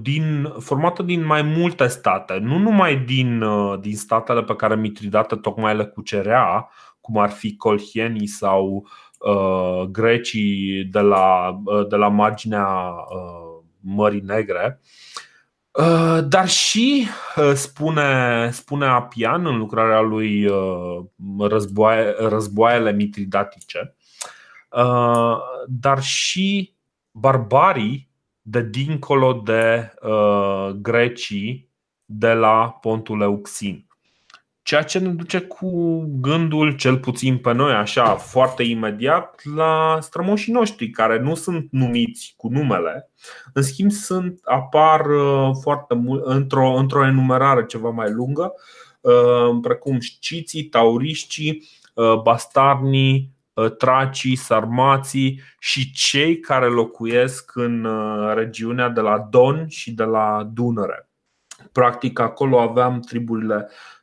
din, 0.00 0.52
formată 0.58 1.02
din 1.02 1.24
mai 1.24 1.42
multe 1.42 1.86
state, 1.86 2.38
nu 2.38 2.58
numai 2.58 2.96
din, 2.96 3.44
din 3.80 3.96
statele 3.96 4.42
pe 4.42 4.56
care 4.56 4.74
Mitridate 4.74 5.36
tocmai 5.36 5.76
le 5.76 5.84
cucerea, 5.84 6.68
cum 7.00 7.18
ar 7.18 7.30
fi 7.30 7.56
colhienii 7.56 8.26
sau 8.26 8.86
uh, 9.18 9.82
grecii 9.90 10.84
de 10.90 11.00
la, 11.00 11.58
de 11.88 11.96
la 11.96 12.08
marginea 12.08 12.90
uh, 12.90 13.62
Mării 13.80 14.22
Negre, 14.26 14.80
Uh, 14.80 15.21
dar 16.28 16.48
și 16.48 17.06
uh, 17.36 17.52
spune, 17.54 18.50
spune 18.50 18.86
Apian 18.86 19.46
în 19.46 19.58
lucrarea 19.58 20.00
lui 20.00 20.46
uh, 20.46 21.04
Războaie, 21.38 22.14
Războaiele 22.18 22.92
Mitridatice, 22.92 23.96
dar 25.66 26.02
și 26.02 26.76
barbarii 27.10 28.10
de 28.42 28.62
dincolo 28.62 29.32
de 29.32 29.92
grecii 30.80 31.70
de 32.04 32.32
la 32.32 32.78
pontul 32.80 33.20
Euxin. 33.20 33.86
Ceea 34.62 34.82
ce 34.82 34.98
ne 34.98 35.08
duce 35.08 35.40
cu 35.40 35.98
gândul, 36.20 36.76
cel 36.76 36.98
puțin 36.98 37.38
pe 37.38 37.52
noi, 37.52 37.72
așa, 37.72 38.14
foarte 38.14 38.62
imediat, 38.62 39.40
la 39.54 39.98
strămoșii 40.00 40.52
noștri, 40.52 40.90
care 40.90 41.18
nu 41.18 41.34
sunt 41.34 41.68
numiți 41.70 42.34
cu 42.36 42.48
numele, 42.48 43.10
în 43.52 43.62
schimb 43.62 43.90
sunt, 43.90 44.40
apar 44.44 45.06
uh, 45.06 45.50
foarte 45.60 45.94
mult 45.94 46.26
într-o, 46.26 46.74
într-o 46.74 47.06
enumerare 47.06 47.66
ceva 47.66 47.90
mai 47.90 48.10
lungă, 48.10 48.54
uh, 49.00 49.58
precum 49.62 50.00
sciții, 50.00 50.64
tauriștii, 50.64 51.68
uh, 51.94 52.20
bastarnii, 52.22 53.30
tracii, 53.78 54.36
sarmații 54.36 55.40
și 55.58 55.92
cei 55.92 56.38
care 56.38 56.66
locuiesc 56.66 57.50
în 57.54 57.88
regiunea 58.34 58.88
de 58.88 59.00
la 59.00 59.28
Don 59.30 59.68
și 59.68 59.92
de 59.92 60.04
la 60.04 60.50
Dunăre. 60.52 61.08
Practic, 61.72 62.18
acolo 62.18 62.60
aveam 62.60 63.00
triburile 63.00 63.68
Uh, 63.68 64.01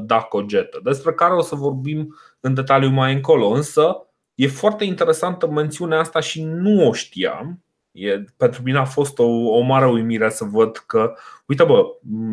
Dacogetă, 0.00 0.80
despre 0.82 1.12
care 1.12 1.34
o 1.34 1.40
să 1.40 1.54
vorbim 1.54 2.16
în 2.40 2.54
detaliu 2.54 2.88
mai 2.88 3.12
încolo. 3.12 3.46
Însă 3.46 4.06
e 4.34 4.46
foarte 4.46 4.84
interesantă 4.84 5.46
mențiunea 5.46 5.98
asta 5.98 6.20
și 6.20 6.42
nu 6.42 6.88
o 6.88 6.92
știam. 6.92 7.62
E, 7.92 8.24
pentru 8.36 8.62
mine 8.62 8.78
a 8.78 8.84
fost 8.84 9.18
o, 9.18 9.26
o 9.26 9.60
mare 9.60 9.86
uimire 9.86 10.30
să 10.30 10.44
văd 10.44 10.76
că, 10.86 11.14
uite 11.46 11.64
bă, 11.64 11.84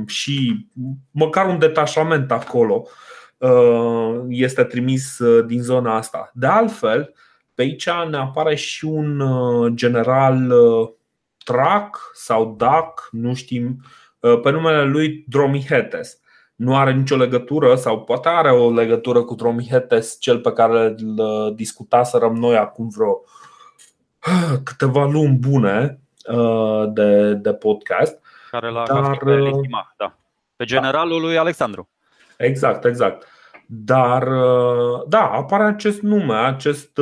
și 0.06 0.68
măcar 1.12 1.48
un 1.48 1.60
detașament 1.60 2.32
acolo 2.32 2.88
uh, 3.38 4.24
este 4.30 4.64
trimis 4.64 5.20
uh, 5.20 5.46
din 5.46 5.62
zona 5.62 5.96
asta. 5.96 6.32
De 6.34 6.46
altfel, 6.46 7.14
pe 7.54 7.62
aici 7.62 7.90
ne 8.10 8.18
apare 8.18 8.56
și 8.56 8.86
un 8.86 9.22
general 9.76 10.54
Trac 11.44 12.12
sau 12.14 12.56
Dac, 12.58 13.08
nu 13.12 13.34
știm, 13.34 13.82
pe 14.20 14.52
numele 14.52 14.84
lui 14.84 15.26
Dromihetes 15.28 16.20
nu 16.56 16.76
are 16.76 16.94
nicio 16.94 17.16
legătură 17.16 17.76
sau 17.76 18.04
poate 18.04 18.30
are 18.30 18.52
o 18.52 18.72
legătură 18.72 19.24
cu 19.24 19.36
Tromihetes, 19.36 20.18
cel 20.20 20.40
pe 20.40 20.52
care 20.52 20.96
îl 20.98 21.18
uh, 21.18 21.54
discutaserăm 21.56 22.36
noi 22.36 22.58
acum 22.58 22.90
vreo 22.90 23.22
câteva 24.64 25.06
luni 25.06 25.38
bune 25.38 26.00
uh, 26.28 26.84
de, 26.94 27.34
de 27.34 27.54
podcast. 27.54 28.20
Care 28.52 28.70
l-a 28.70 28.84
Dar, 28.88 29.18
pe, 29.18 29.40
uh, 29.40 29.60
da. 29.98 30.18
pe 30.56 30.66
generalul 30.66 31.20
da. 31.20 31.26
lui 31.26 31.38
Alexandru. 31.38 31.90
Exact, 32.38 32.86
exact. 32.86 33.28
Dar, 33.68 34.28
da, 35.08 35.30
apare 35.30 35.64
acest 35.64 36.02
nume, 36.02 36.36
acest 36.36 37.00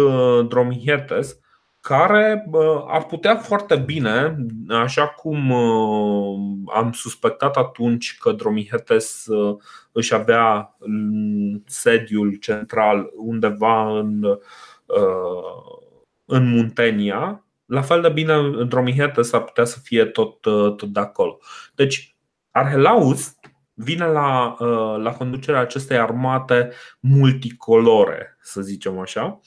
Dromihetes, 0.47 1.39
care 1.83 2.45
ar 2.87 3.05
putea 3.05 3.35
foarte 3.35 3.75
bine, 3.75 4.35
așa 4.69 5.07
cum 5.07 5.51
am 6.73 6.91
suspectat 6.91 7.57
atunci 7.57 8.17
că 8.17 8.31
Dromihetes 8.31 9.25
își 9.91 10.13
avea 10.13 10.77
sediul 11.65 12.35
central 12.35 13.09
undeva 13.15 13.99
în, 13.99 14.37
în 16.25 16.49
Muntenia, 16.49 17.45
la 17.65 17.81
fel 17.81 18.01
de 18.01 18.09
bine 18.09 18.63
Dromihetes 18.67 19.33
ar 19.33 19.43
putea 19.43 19.65
să 19.65 19.79
fie 19.79 20.05
tot, 20.05 20.41
tot 20.41 20.83
de 20.83 20.99
acolo. 20.99 21.37
Deci, 21.75 22.15
Arhelaus 22.51 23.35
vine 23.73 24.05
la, 24.05 24.55
la 24.97 25.11
conducerea 25.11 25.59
acestei 25.59 25.97
armate 25.97 26.71
multicolore, 26.99 28.37
să 28.41 28.61
zicem 28.61 28.99
așa, 28.99 29.39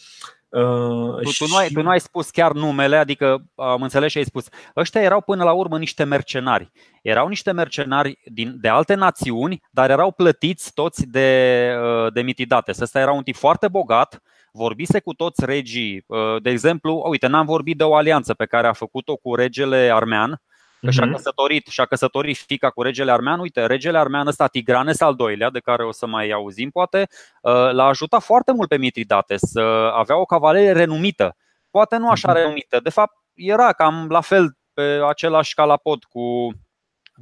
Uh, 0.56 1.22
tu, 1.22 1.30
tu, 1.38 1.46
nu 1.48 1.56
ai, 1.56 1.68
tu 1.68 1.82
nu 1.82 1.88
ai 1.88 2.00
spus 2.00 2.30
chiar 2.30 2.52
numele, 2.52 2.96
adică 2.96 3.44
am 3.54 3.82
înțeles 3.82 4.10
și 4.10 4.18
ai 4.18 4.24
spus. 4.24 4.48
Ăștia 4.76 5.00
erau 5.00 5.20
până 5.20 5.44
la 5.44 5.52
urmă 5.52 5.78
niște 5.78 6.04
mercenari. 6.04 6.70
Erau 7.02 7.28
niște 7.28 7.52
mercenari 7.52 8.18
din, 8.24 8.56
de 8.60 8.68
alte 8.68 8.94
națiuni, 8.94 9.62
dar 9.70 9.90
erau 9.90 10.10
plătiți 10.10 10.72
toți 10.74 11.06
de, 11.06 11.70
uh, 11.82 12.12
de 12.12 12.22
Mitidates. 12.22 12.80
Ăsta 12.80 13.00
era 13.00 13.12
un 13.12 13.22
tip 13.22 13.36
foarte 13.36 13.68
bogat, 13.68 14.22
vorbise 14.52 15.00
cu 15.00 15.14
toți 15.14 15.44
regii. 15.44 16.04
Uh, 16.06 16.42
de 16.42 16.50
exemplu, 16.50 17.02
uite, 17.08 17.26
n-am 17.26 17.46
vorbit 17.46 17.76
de 17.76 17.84
o 17.84 17.94
alianță 17.94 18.34
pe 18.34 18.46
care 18.46 18.66
a 18.66 18.72
făcut-o 18.72 19.16
cu 19.16 19.34
regele 19.34 19.90
armean, 19.92 20.40
Că 20.80 20.90
și-a 20.90 21.04
mhm. 21.04 21.14
căsătorit, 21.14 21.66
și-a 21.66 21.84
căsătorit 21.84 22.36
fica 22.36 22.70
cu 22.70 22.82
regele 22.82 23.12
armean. 23.12 23.40
Uite, 23.40 23.66
regele 23.66 23.98
armean 23.98 24.26
ăsta, 24.26 24.46
Tigranes 24.46 25.00
al 25.00 25.14
doilea, 25.14 25.50
de 25.50 25.58
care 25.58 25.84
o 25.84 25.92
să 25.92 26.06
mai 26.06 26.30
auzim 26.30 26.70
poate, 26.70 27.08
uh, 27.42 27.52
l-a 27.52 27.84
ajutat 27.84 28.22
foarte 28.22 28.52
mult 28.52 28.68
pe 28.68 28.76
Mitridates. 28.76 29.56
Avea 29.92 30.16
o 30.16 30.24
cavalerie 30.24 30.72
renumită. 30.72 31.36
Poate 31.70 31.96
nu 31.96 32.10
așa 32.10 32.28
mhm. 32.32 32.40
renumită. 32.40 32.80
De 32.82 32.90
fapt, 32.90 33.16
era 33.34 33.72
cam 33.72 34.06
la 34.08 34.20
fel 34.20 34.56
pe 34.72 35.00
același 35.08 35.54
calapod 35.54 36.04
cu, 36.04 36.50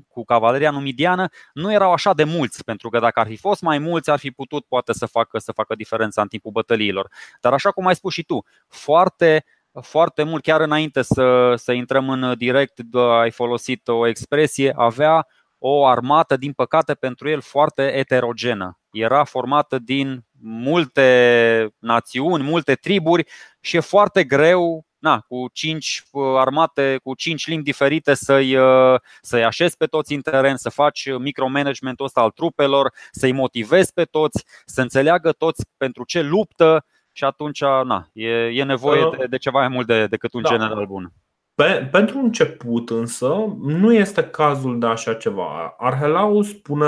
cu 0.08 0.24
cavaleria 0.24 0.70
numidiană, 0.70 1.28
nu 1.52 1.72
erau 1.72 1.92
așa 1.92 2.14
de 2.14 2.24
mulți, 2.24 2.64
pentru 2.64 2.88
că 2.88 2.98
dacă 2.98 3.20
ar 3.20 3.26
fi 3.26 3.36
fost 3.36 3.62
mai 3.62 3.78
mulți, 3.78 4.10
ar 4.10 4.18
fi 4.18 4.30
putut 4.30 4.64
poate 4.64 4.92
să 4.92 5.06
facă, 5.06 5.38
să 5.38 5.52
facă 5.52 5.74
diferența 5.74 6.22
în 6.22 6.28
timpul 6.28 6.50
bătăliilor. 6.50 7.10
Dar 7.40 7.52
așa 7.52 7.70
cum 7.70 7.86
ai 7.86 7.94
spus 7.94 8.12
și 8.12 8.22
tu, 8.22 8.44
foarte 8.68 9.44
foarte 9.82 10.22
mult, 10.22 10.42
chiar 10.42 10.60
înainte 10.60 11.02
să, 11.02 11.54
să 11.56 11.72
intrăm 11.72 12.10
în 12.10 12.34
direct, 12.36 12.80
ai 13.20 13.30
folosit 13.30 13.88
o 13.88 14.06
expresie, 14.06 14.72
avea 14.76 15.26
o 15.58 15.86
armată, 15.86 16.36
din 16.36 16.52
păcate 16.52 16.94
pentru 16.94 17.28
el, 17.28 17.40
foarte 17.40 17.92
eterogenă. 17.94 18.78
Era 18.92 19.24
formată 19.24 19.78
din 19.78 20.24
multe 20.40 21.74
națiuni, 21.78 22.42
multe 22.42 22.74
triburi 22.74 23.26
și 23.60 23.76
e 23.76 23.80
foarte 23.80 24.24
greu 24.24 24.86
na, 24.98 25.20
cu 25.20 25.48
cinci 25.52 26.02
uh, 26.10 26.36
armate, 26.36 27.00
cu 27.02 27.14
cinci 27.14 27.46
limbi 27.46 27.64
diferite 27.64 28.14
să-i, 28.14 28.56
uh, 28.56 29.00
să-i 29.20 29.44
așezi 29.44 29.76
pe 29.76 29.86
toți 29.86 30.14
în 30.14 30.20
teren, 30.20 30.56
să 30.56 30.68
faci 30.68 31.08
micromanagementul 31.18 32.04
ăsta 32.04 32.20
al 32.20 32.30
trupelor, 32.30 32.92
să-i 33.10 33.32
motivezi 33.32 33.92
pe 33.92 34.04
toți, 34.04 34.44
să 34.64 34.80
înțeleagă 34.80 35.32
toți 35.32 35.64
pentru 35.76 36.04
ce 36.04 36.20
luptă 36.20 36.84
și 37.16 37.24
atunci 37.24 37.60
na, 37.60 38.08
e, 38.12 38.28
e 38.30 38.64
nevoie 38.64 39.04
uh, 39.04 39.16
de, 39.18 39.26
de 39.26 39.36
ceva 39.36 39.58
mai 39.58 39.68
mult 39.68 39.86
de, 39.86 40.06
decât 40.06 40.32
un 40.32 40.42
da. 40.42 40.48
general 40.48 40.86
bun. 40.86 41.12
Pe, 41.54 41.88
pentru 41.90 42.18
început 42.18 42.90
însă 42.90 43.56
nu 43.62 43.92
este 43.92 44.24
cazul 44.24 44.78
de 44.78 44.86
așa 44.86 45.14
ceva. 45.14 45.74
Arhelaus 45.78 46.52
pune, 46.52 46.86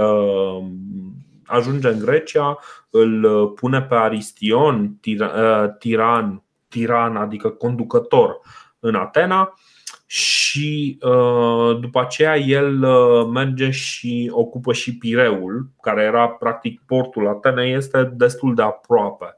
uh, 0.00 0.64
ajunge 1.44 1.88
în 1.88 1.98
Grecia, 1.98 2.58
îl 2.90 3.48
pune 3.48 3.82
pe 3.82 3.94
Aristion, 3.94 4.96
tir, 5.00 5.20
uh, 5.20 5.64
tiran, 5.78 6.42
tiran, 6.68 7.16
adică 7.16 7.48
conducător 7.48 8.40
în 8.78 8.94
Atena 8.94 9.54
și 10.12 10.98
uh, 11.00 11.78
după 11.80 12.00
aceea 12.00 12.36
el 12.36 12.82
uh, 12.82 13.26
merge 13.32 13.70
și 13.70 14.30
ocupă 14.32 14.72
și 14.72 14.96
Pireul, 14.98 15.70
care 15.82 16.02
era 16.02 16.28
practic 16.28 16.80
portul 16.86 17.28
Atenei, 17.28 17.72
este 17.72 18.12
destul 18.14 18.54
de 18.54 18.62
aproape. 18.62 19.36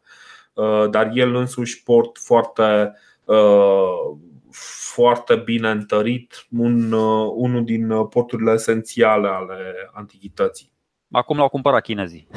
Uh, 0.53 0.91
dar 0.91 1.11
el 1.15 1.35
însuși 1.35 1.83
port 1.83 2.19
foarte, 2.19 2.93
uh, 3.25 4.17
foarte 4.95 5.37
bine 5.37 5.71
întărit, 5.71 6.47
un, 6.57 6.93
uh, 6.93 7.33
unul 7.35 7.65
din 7.65 8.07
porturile 8.07 8.53
esențiale 8.53 9.29
ale 9.29 9.91
antichității. 9.93 10.73
Acum 11.11 11.37
l-au 11.37 11.49
cumpărat 11.49 11.83
chinezii. 11.83 12.29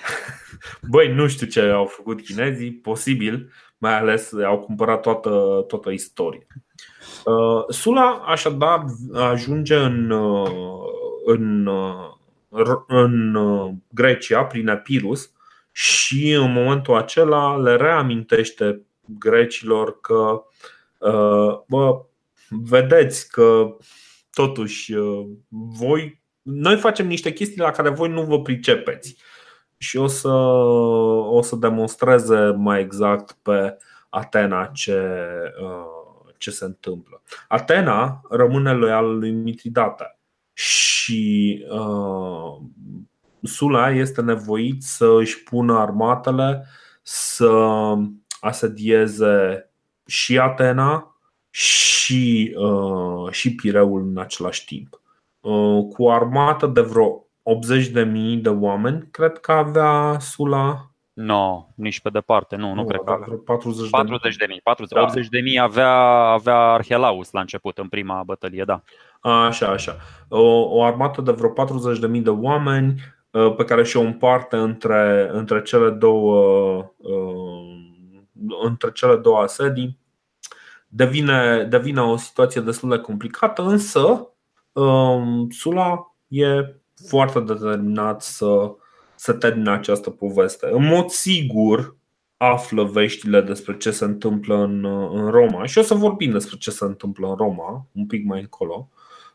Băi, 0.90 1.12
nu 1.12 1.28
știu 1.28 1.46
ce 1.46 1.60
au 1.60 1.86
făcut 1.86 2.20
chinezii, 2.20 2.72
posibil, 2.72 3.52
mai 3.78 3.98
ales 3.98 4.32
au 4.46 4.58
cumpărat 4.60 5.00
toată, 5.00 5.64
toată 5.68 5.90
istoria. 5.90 6.46
Sula 7.68 8.22
așadar 8.26 8.84
ajunge 9.12 9.76
în, 9.76 10.10
în, 11.24 11.68
în 12.86 13.38
Grecia 13.88 14.44
prin 14.44 14.68
Epirus 14.68 15.32
și 15.72 16.32
în 16.32 16.52
momentul 16.52 16.96
acela 16.96 17.56
le 17.56 17.76
reamintește 17.76 18.82
grecilor 19.18 20.00
că 20.00 20.42
uh, 20.98 21.58
bă, 21.66 22.04
vedeți 22.48 23.30
că 23.30 23.76
totuși 24.32 24.92
uh, 24.92 25.26
voi 25.48 26.22
noi 26.42 26.76
facem 26.76 27.06
niște 27.06 27.32
chestii 27.32 27.60
la 27.60 27.70
care 27.70 27.88
voi 27.88 28.08
nu 28.08 28.22
vă 28.22 28.40
pricepeți. 28.40 29.16
Și 29.76 29.96
o 29.96 30.06
să, 30.06 30.28
o 31.28 31.42
să 31.42 31.56
demonstreze 31.56 32.54
mai 32.56 32.80
exact 32.80 33.36
pe 33.42 33.76
Atena 34.08 34.66
ce, 34.66 35.18
uh, 35.62 35.93
ce 36.44 36.50
se 36.50 36.64
întâmplă. 36.64 37.22
Atena 37.48 38.20
rămâne 38.30 38.72
loială 38.72 39.12
lui 39.12 39.30
Mitridate 39.30 40.18
și 40.52 41.64
uh, 41.70 42.56
Sula 43.42 43.90
este 43.90 44.20
nevoit 44.20 44.82
să 44.82 45.16
își 45.18 45.42
pună 45.42 45.78
armatele 45.78 46.66
să 47.02 47.94
asedieze 48.40 49.70
și 50.06 50.38
Atena 50.38 51.18
și, 51.50 52.54
uh, 52.56 53.32
și 53.32 53.54
Pireul 53.54 54.02
în 54.02 54.18
același 54.18 54.64
timp. 54.64 55.00
Uh, 55.40 55.84
cu 55.92 56.02
o 56.02 56.10
armată 56.10 56.66
de 56.66 56.80
vreo 56.80 57.26
80.000 57.42 58.40
de 58.42 58.48
oameni, 58.48 59.08
cred 59.10 59.38
că 59.38 59.52
avea 59.52 60.18
Sula. 60.18 60.93
Nu, 61.14 61.24
no, 61.24 61.66
nici 61.74 62.00
pe 62.00 62.10
departe, 62.10 62.56
nu, 62.56 62.68
nu, 62.68 62.74
nu 62.74 62.84
cred 62.84 63.00
că 63.04 63.10
avea. 63.10 63.26
40 63.44 63.90
40 63.90 64.36
de 64.36 64.46
mii, 64.48 64.60
40, 64.62 64.98
da. 64.98 65.02
80 65.02 65.28
de 65.28 65.40
mii 65.40 65.58
avea, 65.58 65.92
avea 66.32 66.56
Arhelaus 66.56 67.30
la 67.30 67.40
început, 67.40 67.78
în 67.78 67.88
prima 67.88 68.22
bătălie, 68.26 68.64
da. 68.64 68.82
Așa, 69.20 69.66
așa. 69.66 69.96
O, 70.28 70.42
o 70.76 70.84
armată 70.84 71.20
de 71.20 71.32
vreo 71.32 71.52
40.000 72.10 72.22
de 72.22 72.30
oameni, 72.30 72.94
Uh, 73.34 73.54
pe 73.56 73.64
care 73.64 73.84
și-o 73.84 74.00
împarte 74.00 74.56
între, 74.56 75.28
între, 75.32 75.62
cele 75.62 75.90
două, 75.90 76.92
uh, 76.96 77.76
între 78.62 78.92
cele 78.92 79.16
două 79.16 79.38
asedii. 79.38 79.98
Devine, 80.88 81.66
devine 81.70 82.00
o 82.00 82.16
situație 82.16 82.60
destul 82.60 82.88
de 82.88 82.98
complicată, 82.98 83.62
însă 83.62 84.28
um, 84.72 85.50
Sula 85.50 86.14
e 86.28 86.76
foarte 87.08 87.40
determinat 87.40 88.22
să, 88.22 88.74
să 89.24 89.32
termine 89.32 89.70
această 89.70 90.10
poveste. 90.10 90.68
În 90.70 90.86
mod 90.86 91.08
sigur 91.08 91.96
află 92.36 92.84
veștile 92.84 93.40
despre 93.40 93.76
ce 93.76 93.90
se 93.90 94.04
întâmplă 94.04 94.56
în, 94.56 94.84
în 94.84 95.30
Roma 95.30 95.66
și 95.66 95.78
o 95.78 95.82
să 95.82 95.94
vorbim 95.94 96.30
despre 96.30 96.56
ce 96.56 96.70
se 96.70 96.84
întâmplă 96.84 97.28
în 97.28 97.34
Roma 97.34 97.86
un 97.92 98.06
pic 98.06 98.24
mai 98.24 98.40
încolo. 98.40 98.88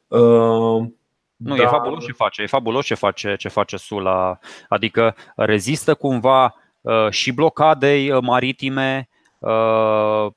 Uh, 0.07 0.87
nu, 1.35 1.55
da. 1.55 1.63
e 1.63 1.65
fabulos 1.65 2.05
ce 2.05 2.11
face, 2.11 2.41
e 2.41 2.47
fabulos 2.47 2.85
ce 2.85 2.93
face, 2.93 3.35
ce 3.35 3.47
face 3.47 3.77
Sula. 3.77 4.39
Adică 4.67 5.15
rezistă 5.35 5.93
cumva 5.93 6.55
uh, 6.81 7.09
și 7.09 7.31
blocadei 7.31 8.11
uh, 8.11 8.21
maritime 8.21 9.09
uh, 9.39 10.27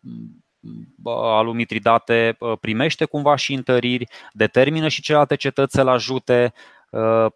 al 1.05 1.45
lui 1.45 1.55
Mitridate, 1.55 2.37
uh, 2.39 2.53
primește 2.61 3.05
cumva 3.05 3.37
și 3.37 3.55
întăriri, 3.55 4.07
determină 4.33 4.89
și 4.89 5.03
celelalte 5.03 5.35
cetăți 5.35 5.75
să-l 5.75 5.89
ajute, 5.89 6.53
Uh, 6.55 6.82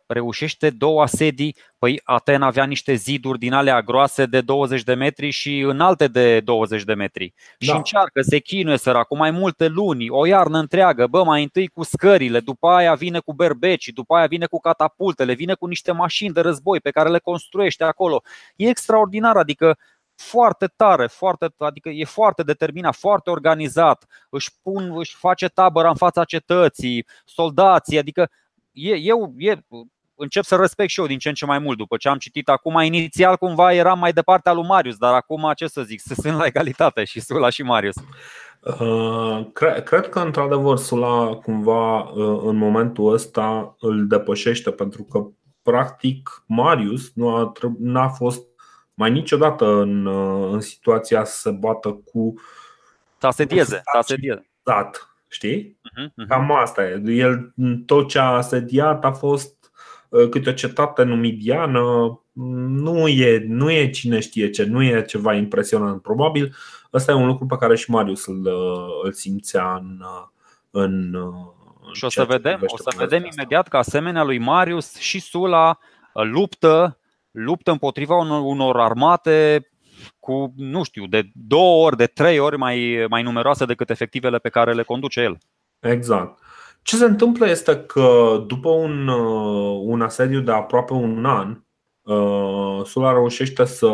reușește 0.06 0.70
două 0.70 1.02
asedii. 1.02 1.56
Păi 1.78 2.00
Atena 2.04 2.46
avea 2.46 2.64
niște 2.64 2.94
ziduri 2.94 3.38
din 3.38 3.52
alea 3.52 3.82
groase 3.82 4.26
de 4.26 4.40
20 4.40 4.82
de 4.82 4.94
metri 4.94 5.30
și 5.30 5.58
înalte 5.60 6.08
de 6.08 6.40
20 6.40 6.82
de 6.82 6.94
metri. 6.94 7.34
Da. 7.58 7.66
Și 7.66 7.76
încearcă, 7.76 8.20
se 8.20 8.38
chinuie 8.38 8.76
cu 9.08 9.16
mai 9.16 9.30
multe 9.30 9.66
luni, 9.66 10.10
o 10.10 10.26
iarnă 10.26 10.58
întreagă, 10.58 11.06
bă, 11.06 11.24
mai 11.24 11.42
întâi 11.42 11.66
cu 11.66 11.82
scările, 11.82 12.40
după 12.40 12.68
aia 12.68 12.94
vine 12.94 13.18
cu 13.18 13.32
berbeci, 13.32 13.88
după 13.88 14.14
aia 14.14 14.26
vine 14.26 14.46
cu 14.46 14.60
catapultele, 14.60 15.32
vine 15.32 15.54
cu 15.54 15.66
niște 15.66 15.92
mașini 15.92 16.32
de 16.32 16.40
război 16.40 16.80
pe 16.80 16.90
care 16.90 17.08
le 17.08 17.18
construiește 17.18 17.84
acolo. 17.84 18.22
E 18.56 18.68
extraordinar, 18.68 19.36
adică 19.36 19.78
foarte 20.14 20.66
tare, 20.76 21.06
foarte, 21.06 21.46
adică 21.58 21.88
e 21.88 22.04
foarte 22.04 22.42
determinat, 22.42 22.94
foarte 22.94 23.30
organizat, 23.30 24.06
își 24.30 24.50
pun, 24.62 24.92
își 24.98 25.16
face 25.16 25.48
tabăra 25.48 25.88
în 25.88 25.96
fața 25.96 26.24
cetății, 26.24 27.06
soldații, 27.24 27.98
adică 27.98 28.30
e, 28.76 28.94
e, 28.94 29.12
e 29.36 29.58
încep 30.14 30.44
să 30.44 30.56
respect 30.56 30.90
și 30.90 31.00
eu 31.00 31.06
din 31.06 31.18
ce 31.18 31.28
în 31.28 31.34
ce 31.34 31.46
mai 31.46 31.58
mult 31.58 31.78
după 31.78 31.96
ce 31.96 32.08
am 32.08 32.18
citit 32.18 32.48
acum. 32.48 32.80
Inițial 32.80 33.36
cumva 33.36 33.72
eram 33.72 33.98
mai 33.98 34.12
departe 34.12 34.48
al 34.48 34.56
lui 34.56 34.66
Marius, 34.66 34.96
dar 34.96 35.14
acum 35.14 35.52
ce 35.56 35.66
să 35.66 35.82
zic, 35.82 36.00
sunt 36.22 36.36
la 36.36 36.46
egalitate 36.46 37.04
și 37.04 37.20
Sula 37.20 37.48
și 37.48 37.62
Marius. 37.62 37.94
Uh, 38.60 39.46
cred, 39.52 39.82
cred 39.82 40.08
că 40.08 40.20
într-adevăr 40.20 40.76
Sula 40.76 41.34
cumva 41.34 42.00
uh, 42.00 42.40
în 42.44 42.56
momentul 42.56 43.12
ăsta 43.12 43.76
îl 43.80 44.06
depășește 44.06 44.70
pentru 44.70 45.02
că 45.02 45.26
practic 45.62 46.44
Marius 46.46 47.12
nu 47.14 47.34
a, 47.34 47.52
n-a 47.78 48.08
fost 48.08 48.42
mai 48.94 49.10
niciodată 49.10 49.66
în, 49.66 50.06
uh, 50.06 50.52
în 50.52 50.60
situația 50.60 51.24
să 51.24 51.38
se 51.38 51.50
bată 51.50 52.02
cu 52.04 52.34
să 53.18 53.26
asedieze, 53.26 53.82
să 53.92 53.98
asedieze. 53.98 54.50
Știi? 55.28 55.78
Uh-huh, 55.90 56.06
uh-huh. 56.06 56.28
Cam 56.28 56.52
asta 56.52 56.84
e. 56.84 57.02
El 57.06 57.54
tot 57.86 58.08
ce 58.08 58.18
a 58.18 58.24
asediat 58.24 59.04
a 59.04 59.12
fost 59.12 59.54
câte 60.30 60.50
o 60.50 60.52
cetate 60.52 61.02
numidiană, 61.02 62.20
nu 62.68 63.08
e, 63.08 63.44
nu 63.48 63.70
e 63.70 63.90
cine 63.90 64.20
știe 64.20 64.50
ce, 64.50 64.64
nu 64.64 64.82
e 64.82 65.02
ceva 65.02 65.34
impresionant. 65.34 66.02
Probabil 66.02 66.54
ăsta 66.92 67.12
e 67.12 67.14
un 67.14 67.26
lucru 67.26 67.46
pe 67.46 67.56
care 67.56 67.76
și 67.76 67.90
Marius 67.90 68.26
îl, 68.26 68.48
îl 69.04 69.12
simțea 69.12 69.74
în, 69.74 70.02
în 70.70 71.16
și 71.92 72.04
o 72.04 72.08
să 72.08 72.24
vedem, 72.24 72.60
o 72.66 72.76
să 72.76 72.94
vedem 72.96 73.22
asta. 73.22 73.34
imediat 73.34 73.68
că 73.68 73.76
asemenea 73.76 74.24
lui 74.24 74.38
Marius 74.38 74.96
și 74.96 75.20
Sula 75.20 75.78
luptă, 76.12 76.98
luptă 77.30 77.70
împotriva 77.70 78.16
unor, 78.16 78.40
unor 78.44 78.80
armate 78.80 79.70
cu, 80.18 80.52
nu 80.56 80.82
știu, 80.82 81.06
de 81.06 81.28
două 81.32 81.84
ori, 81.86 81.96
de 81.96 82.06
trei 82.06 82.38
ori 82.38 82.58
mai, 82.58 83.06
mai 83.08 83.22
numeroase 83.22 83.64
decât 83.64 83.90
efectivele 83.90 84.38
pe 84.38 84.48
care 84.48 84.72
le 84.72 84.82
conduce 84.82 85.20
el. 85.20 85.38
Exact. 85.80 86.38
Ce 86.82 86.96
se 86.96 87.04
întâmplă 87.04 87.48
este 87.48 87.76
că 87.76 88.42
după 88.46 88.68
un, 88.68 89.08
un 89.82 90.00
asediu 90.00 90.40
de 90.40 90.52
aproape 90.52 90.92
un 90.92 91.24
an, 91.24 91.56
Uh, 92.06 92.84
Sula 92.84 93.12
reușește 93.12 93.64
să, 93.64 93.88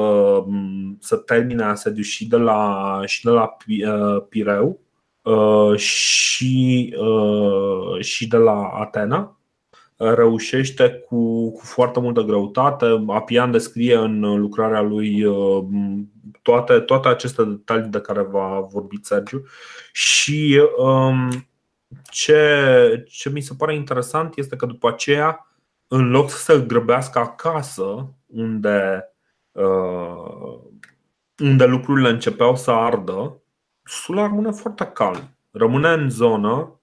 să 0.98 1.16
termine 1.16 1.62
asediul 1.62 2.04
și 2.04 2.28
de 2.28 2.36
la, 2.36 3.00
și 3.04 3.24
de 3.24 3.30
la 3.30 3.56
uh, 3.66 4.24
Pireu 4.28 4.80
uh, 5.22 5.76
și, 5.76 6.94
și 8.00 8.28
de 8.28 8.36
la 8.36 8.68
Atena. 8.68 9.36
Reușește 10.14 10.90
cu, 11.08 11.50
cu 11.52 11.60
foarte 11.64 12.00
multă 12.00 12.20
greutate. 12.20 13.04
Apian 13.06 13.50
descrie 13.50 13.96
în 13.96 14.20
lucrarea 14.20 14.80
lui 14.80 15.24
toate, 16.42 16.80
toate 16.80 17.08
aceste 17.08 17.44
detalii 17.44 17.90
de 17.90 18.00
care 18.00 18.22
va 18.22 18.60
vorbi 18.70 18.98
Sergiu 19.02 19.44
și 19.92 20.60
um, 20.76 21.30
ce, 22.10 23.04
ce 23.08 23.30
mi 23.30 23.40
se 23.40 23.54
pare 23.58 23.74
interesant 23.74 24.36
este 24.36 24.56
că 24.56 24.66
după 24.66 24.88
aceea 24.88 25.46
în 25.88 26.10
loc 26.10 26.30
să 26.30 26.36
se 26.36 26.64
grăbească 26.66 27.18
acasă, 27.18 28.14
unde, 28.26 29.08
uh, 29.52 30.60
unde 31.38 31.64
lucrurile 31.64 32.08
începeau 32.08 32.56
să 32.56 32.70
ardă, 32.70 33.36
Sula 33.84 34.22
rămâne 34.22 34.50
foarte 34.50 34.84
calm. 34.84 35.36
Rămâne 35.50 35.88
în 35.88 36.10
zonă, 36.10 36.50
uh, 36.50 36.81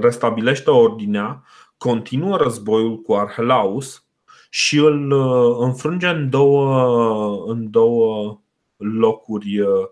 restabilește 0.00 0.70
ordinea, 0.70 1.42
continuă 1.76 2.36
războiul 2.36 3.00
cu 3.00 3.14
Arhelaus 3.14 4.04
și 4.50 4.78
îl 4.78 5.10
uh, 5.10 5.56
înfrânge 5.60 6.06
în 6.06 6.30
două, 6.30 7.44
în 7.46 7.70
două 7.70 8.40
locuri, 8.76 9.60
uh, 9.60 9.88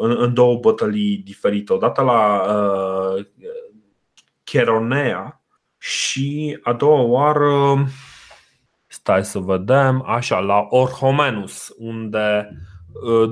în, 0.00 0.16
în 0.18 0.34
două 0.34 0.58
bătălii 0.58 1.16
diferite. 1.16 1.72
Odată 1.72 2.02
la 2.02 2.42
uh, 3.16 3.26
Cheronea, 4.44 5.44
și 5.84 6.58
a 6.62 6.72
doua 6.72 7.00
oară, 7.00 7.84
stai 8.86 9.24
să 9.24 9.38
vedem, 9.38 10.04
așa, 10.06 10.38
la 10.38 10.66
Orhomenus, 10.68 11.74
unde 11.78 12.18
ă, 12.18 12.56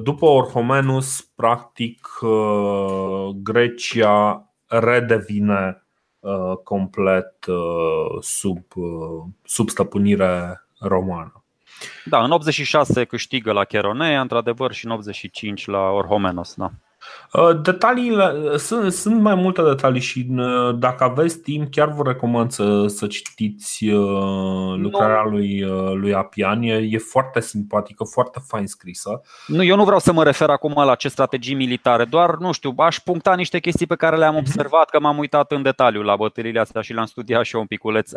după 0.02 0.26
Orhomenus, 0.26 1.20
practic, 1.20 2.08
ă, 2.22 3.30
Grecia 3.42 4.46
redevine 4.66 5.82
ă, 6.22 6.60
complet 6.64 7.34
sub, 8.20 8.62
sub 9.44 9.68
stăpânire 9.68 10.62
romană. 10.78 11.44
Da, 12.04 12.24
în 12.24 12.30
86 12.30 13.04
câștigă 13.04 13.52
la 13.52 13.64
Cheronea, 13.64 14.20
într-adevăr, 14.20 14.72
și 14.72 14.84
în 14.84 14.90
85 14.90 15.66
la 15.66 15.90
Orhomenos. 15.90 16.54
Da. 16.54 16.70
Uh, 17.32 17.60
detaliile, 17.62 18.32
uh, 18.32 18.56
sunt, 18.56 18.92
sunt 18.92 19.20
mai 19.20 19.34
multe 19.34 19.62
detalii 19.62 20.00
și 20.00 20.26
uh, 20.30 20.74
dacă 20.78 21.04
aveți 21.04 21.38
timp, 21.38 21.70
chiar 21.70 21.92
vă 21.92 22.02
recomand 22.06 22.50
să, 22.50 22.86
să 22.86 23.06
citiți 23.06 23.86
lucrarea 24.76 25.22
lui, 25.22 25.64
lui 25.94 26.14
Apian. 26.14 26.62
E, 26.62 26.74
e 26.74 26.98
foarte 26.98 27.40
simpatică, 27.40 28.04
foarte 28.04 28.38
fain 28.46 28.66
scrisă. 28.66 29.20
Nu, 29.46 29.62
eu 29.62 29.76
nu 29.76 29.84
vreau 29.84 29.98
să 29.98 30.12
mă 30.12 30.24
refer 30.24 30.48
acum 30.48 30.72
la 30.84 30.94
ce 30.94 31.08
strategii 31.08 31.54
militare, 31.54 32.04
doar, 32.04 32.36
nu 32.36 32.52
știu, 32.52 32.74
aș 32.76 32.98
puncta 32.98 33.34
niște 33.34 33.58
chestii 33.58 33.86
pe 33.86 33.96
care 33.96 34.16
le-am 34.16 34.34
mhm. 34.34 34.42
observat, 34.46 34.90
că 34.90 35.00
m-am 35.00 35.18
uitat 35.18 35.52
în 35.52 35.62
detaliu 35.62 36.02
la 36.02 36.16
bătăliile 36.16 36.60
astea 36.60 36.80
și 36.80 36.92
le-am 36.92 37.06
studiat 37.06 37.44
și 37.44 37.54
eu 37.54 37.60
un 37.60 37.66
piculeț. 37.66 38.10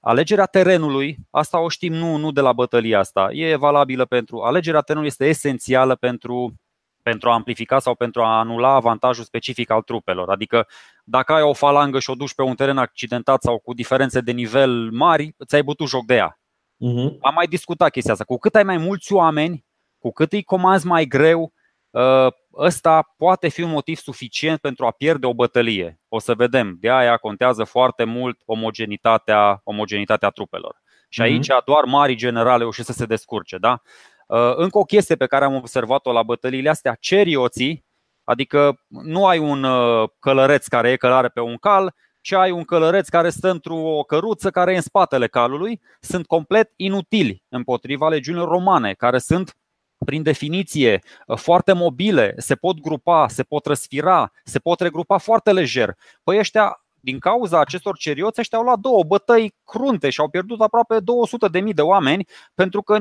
Alegerea 0.00 0.46
terenului, 0.46 1.16
asta 1.30 1.60
o 1.60 1.68
știm 1.68 1.92
nu, 1.92 2.16
nu 2.16 2.32
de 2.32 2.40
la 2.40 2.52
bătălia 2.52 2.98
asta, 2.98 3.28
e 3.32 3.56
valabilă 3.56 4.04
pentru. 4.04 4.40
Alegerea 4.40 4.80
terenului 4.80 5.10
este 5.10 5.26
esențială 5.26 5.94
pentru 5.94 6.54
pentru 7.08 7.30
a 7.30 7.32
amplifica 7.32 7.78
sau 7.78 7.94
pentru 7.94 8.22
a 8.22 8.38
anula 8.38 8.74
avantajul 8.74 9.24
specific 9.24 9.70
al 9.70 9.82
trupelor. 9.82 10.30
Adică 10.30 10.66
dacă 11.04 11.32
ai 11.32 11.42
o 11.42 11.52
falangă 11.52 11.98
și 11.98 12.10
o 12.10 12.14
duci 12.14 12.34
pe 12.34 12.42
un 12.42 12.54
teren 12.54 12.78
accidentat 12.78 13.42
sau 13.42 13.58
cu 13.58 13.74
diferențe 13.74 14.20
de 14.20 14.32
nivel 14.32 14.90
mari, 14.90 15.34
ți-ai 15.46 15.62
bătut 15.62 15.88
joc 15.88 16.06
de 16.06 16.14
ea. 16.14 16.40
Uh-huh. 16.86 17.18
Am 17.20 17.34
mai 17.34 17.46
discutat 17.46 17.90
chestia 17.90 18.12
asta. 18.12 18.24
Cu 18.24 18.38
cât 18.38 18.54
ai 18.54 18.62
mai 18.62 18.76
mulți 18.76 19.12
oameni, 19.12 19.64
cu 19.98 20.12
cât 20.12 20.32
îi 20.32 20.42
comanzi 20.42 20.86
mai 20.86 21.04
greu, 21.04 21.52
ă, 21.94 22.30
ăsta 22.56 23.14
poate 23.16 23.48
fi 23.48 23.62
un 23.62 23.70
motiv 23.70 23.98
suficient 23.98 24.58
pentru 24.58 24.86
a 24.86 24.90
pierde 24.90 25.26
o 25.26 25.34
bătălie. 25.34 26.00
O 26.08 26.18
să 26.18 26.34
vedem. 26.34 26.76
De 26.80 26.90
aia 26.90 27.16
contează 27.16 27.64
foarte 27.64 28.04
mult 28.04 28.40
omogenitatea, 28.44 29.60
omogenitatea 29.64 30.28
trupelor. 30.28 30.76
Și 31.08 31.20
mhm. 31.20 31.30
aici 31.30 31.46
doar 31.64 31.84
mari 31.84 32.14
generale 32.14 32.58
reușesc 32.58 32.86
să 32.86 32.94
se 32.94 33.06
descurce. 33.06 33.58
Da? 33.58 33.80
Uh, 34.28 34.52
încă 34.56 34.78
o 34.78 34.84
chestie 34.84 35.16
pe 35.16 35.26
care 35.26 35.44
am 35.44 35.54
observat-o 35.54 36.12
la 36.12 36.22
bătăliile 36.22 36.68
astea, 36.68 36.96
cerioții, 37.00 37.84
adică 38.24 38.80
nu 38.86 39.26
ai 39.26 39.38
un 39.38 39.62
uh, 39.62 40.08
călăreț 40.18 40.66
care 40.66 40.90
e 40.90 40.96
călare 40.96 41.28
pe 41.28 41.40
un 41.40 41.56
cal, 41.56 41.94
ci 42.20 42.32
ai 42.32 42.50
un 42.50 42.64
călăreț 42.64 43.08
care 43.08 43.30
stă 43.30 43.50
într-o 43.50 44.02
căruță 44.06 44.50
care 44.50 44.72
e 44.72 44.76
în 44.76 44.82
spatele 44.82 45.26
calului, 45.26 45.80
sunt 46.00 46.26
complet 46.26 46.72
inutili 46.76 47.42
împotriva 47.48 48.08
legiunilor 48.08 48.48
romane, 48.48 48.92
care 48.92 49.18
sunt 49.18 49.56
prin 50.04 50.22
definiție 50.22 51.02
uh, 51.26 51.38
foarte 51.38 51.72
mobile, 51.72 52.34
se 52.36 52.54
pot 52.54 52.80
grupa, 52.80 53.28
se 53.28 53.42
pot 53.42 53.66
răsfira, 53.66 54.32
se 54.44 54.58
pot 54.58 54.80
regrupa 54.80 55.18
foarte 55.18 55.52
lejer. 55.52 55.96
Păi 56.22 56.38
ăștia 56.38 56.82
din 57.00 57.18
cauza 57.18 57.60
acestor 57.60 57.96
cerioți, 57.96 58.40
ăștia 58.40 58.58
au 58.58 58.64
luat 58.64 58.78
două 58.78 59.02
bătăi 59.02 59.54
crunte 59.64 60.10
și 60.10 60.20
au 60.20 60.28
pierdut 60.28 60.60
aproape 60.60 60.96
200.000 61.60 61.74
de 61.74 61.82
oameni 61.82 62.26
pentru 62.54 62.82
că 62.82 62.98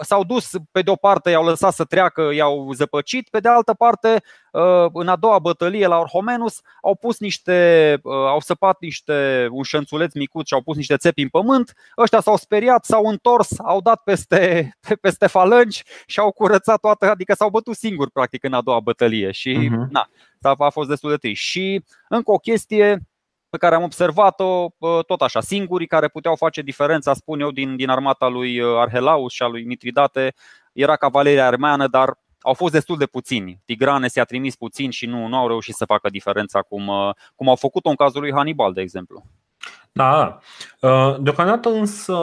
s-au 0.00 0.24
dus 0.24 0.50
pe 0.70 0.82
de 0.82 0.90
o 0.90 0.96
parte, 0.96 1.30
i-au 1.30 1.44
lăsat 1.44 1.72
să 1.74 1.84
treacă, 1.84 2.30
i-au 2.34 2.72
zăpăcit, 2.72 3.28
pe 3.28 3.40
de 3.40 3.48
altă 3.48 3.74
parte, 3.74 4.22
uh, 4.52 4.86
în 4.92 5.08
a 5.08 5.16
doua 5.16 5.38
bătălie 5.38 5.86
la 5.86 5.98
Orhomenus, 5.98 6.60
au 6.82 6.94
pus 6.94 7.18
niște, 7.18 7.98
uh, 8.02 8.12
au 8.14 8.40
săpat 8.40 8.76
niște 8.80 9.48
un 9.50 9.62
șănțuleț 9.62 10.14
micuț 10.14 10.46
și 10.46 10.54
au 10.54 10.62
pus 10.62 10.76
niște 10.76 10.96
țepi 10.96 11.22
în 11.22 11.28
pământ. 11.28 11.74
Ăștia 11.98 12.20
s-au 12.20 12.36
speriat, 12.36 12.84
s-au 12.84 13.04
întors, 13.04 13.58
au 13.58 13.80
dat 13.80 14.02
peste, 14.02 14.70
peste 15.00 15.26
falangi 15.26 15.82
și 16.06 16.20
au 16.20 16.32
curățat 16.32 16.80
toată, 16.80 17.10
adică 17.10 17.34
s-au 17.34 17.50
bătut 17.50 17.74
singuri 17.74 18.10
practic 18.10 18.44
în 18.44 18.52
a 18.52 18.60
doua 18.60 18.80
bătălie 18.80 19.30
și 19.30 19.70
uh-huh. 19.70 19.90
na, 19.90 20.08
a 20.40 20.70
fost 20.70 20.88
destul 20.88 21.10
de 21.10 21.16
trist. 21.16 21.42
Și 21.42 21.84
încă 22.08 22.30
o 22.30 22.38
chestie, 22.38 23.06
pe 23.50 23.56
care 23.56 23.74
am 23.74 23.82
observat-o 23.82 24.68
tot 25.06 25.20
așa, 25.20 25.40
singurii 25.40 25.86
care 25.86 26.08
puteau 26.08 26.36
face 26.36 26.62
diferența, 26.62 27.14
spun 27.14 27.40
eu, 27.40 27.50
din, 27.50 27.76
din 27.76 27.88
armata 27.88 28.28
lui 28.28 28.60
uh, 28.60 28.78
Arhelaus 28.78 29.32
și 29.32 29.42
a 29.42 29.46
lui 29.46 29.64
Mitridate, 29.64 30.34
era 30.72 30.96
cavaleria 30.96 31.46
armeană, 31.46 31.86
dar 31.86 32.18
au 32.40 32.54
fost 32.54 32.72
destul 32.72 32.96
de 32.98 33.06
puțini. 33.06 33.60
Tigrane 33.64 34.08
s-a 34.08 34.24
trimis 34.24 34.56
puțin 34.56 34.90
și 34.90 35.06
nu, 35.06 35.26
nu 35.26 35.36
au 35.36 35.48
reușit 35.48 35.74
să 35.74 35.84
facă 35.84 36.08
diferența 36.08 36.62
cum, 36.62 36.86
uh, 36.86 37.10
cum 37.34 37.48
au 37.48 37.56
făcut-o 37.56 37.88
în 37.88 37.94
cazul 37.94 38.20
lui 38.20 38.32
Hannibal, 38.32 38.72
de 38.72 38.80
exemplu. 38.80 39.24
Da, 39.92 40.38
uh, 40.80 41.16
deocamdată 41.20 41.68
însă, 41.68 42.18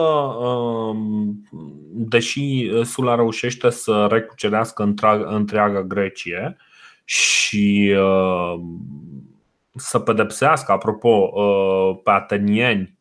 deși 1.90 2.70
Sula 2.84 3.14
reușește 3.14 3.70
să 3.70 4.06
recucerească 4.10 4.94
întreaga 5.26 5.82
Grecie 5.82 6.56
și 7.04 7.94
să 9.74 9.98
pedepsească, 9.98 10.72
apropo, 10.72 11.30
uh, 11.32 12.00
pe 12.02 12.10
atenieni. 12.10 12.98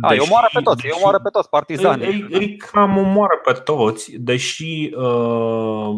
A, 0.00 0.12
îi 0.12 0.18
omoară 0.18 0.48
pe 0.52 0.60
toți, 0.60 0.86
îi 0.86 0.92
omoară 0.96 1.18
pe 1.18 1.28
toți 1.28 1.48
partizanii. 1.48 2.06
Îi, 2.06 2.26
îi 2.30 2.56
cam 2.56 2.96
omoară 2.96 3.40
pe 3.44 3.52
toți, 3.52 4.12
deși, 4.16 4.94
uh, 4.94 5.90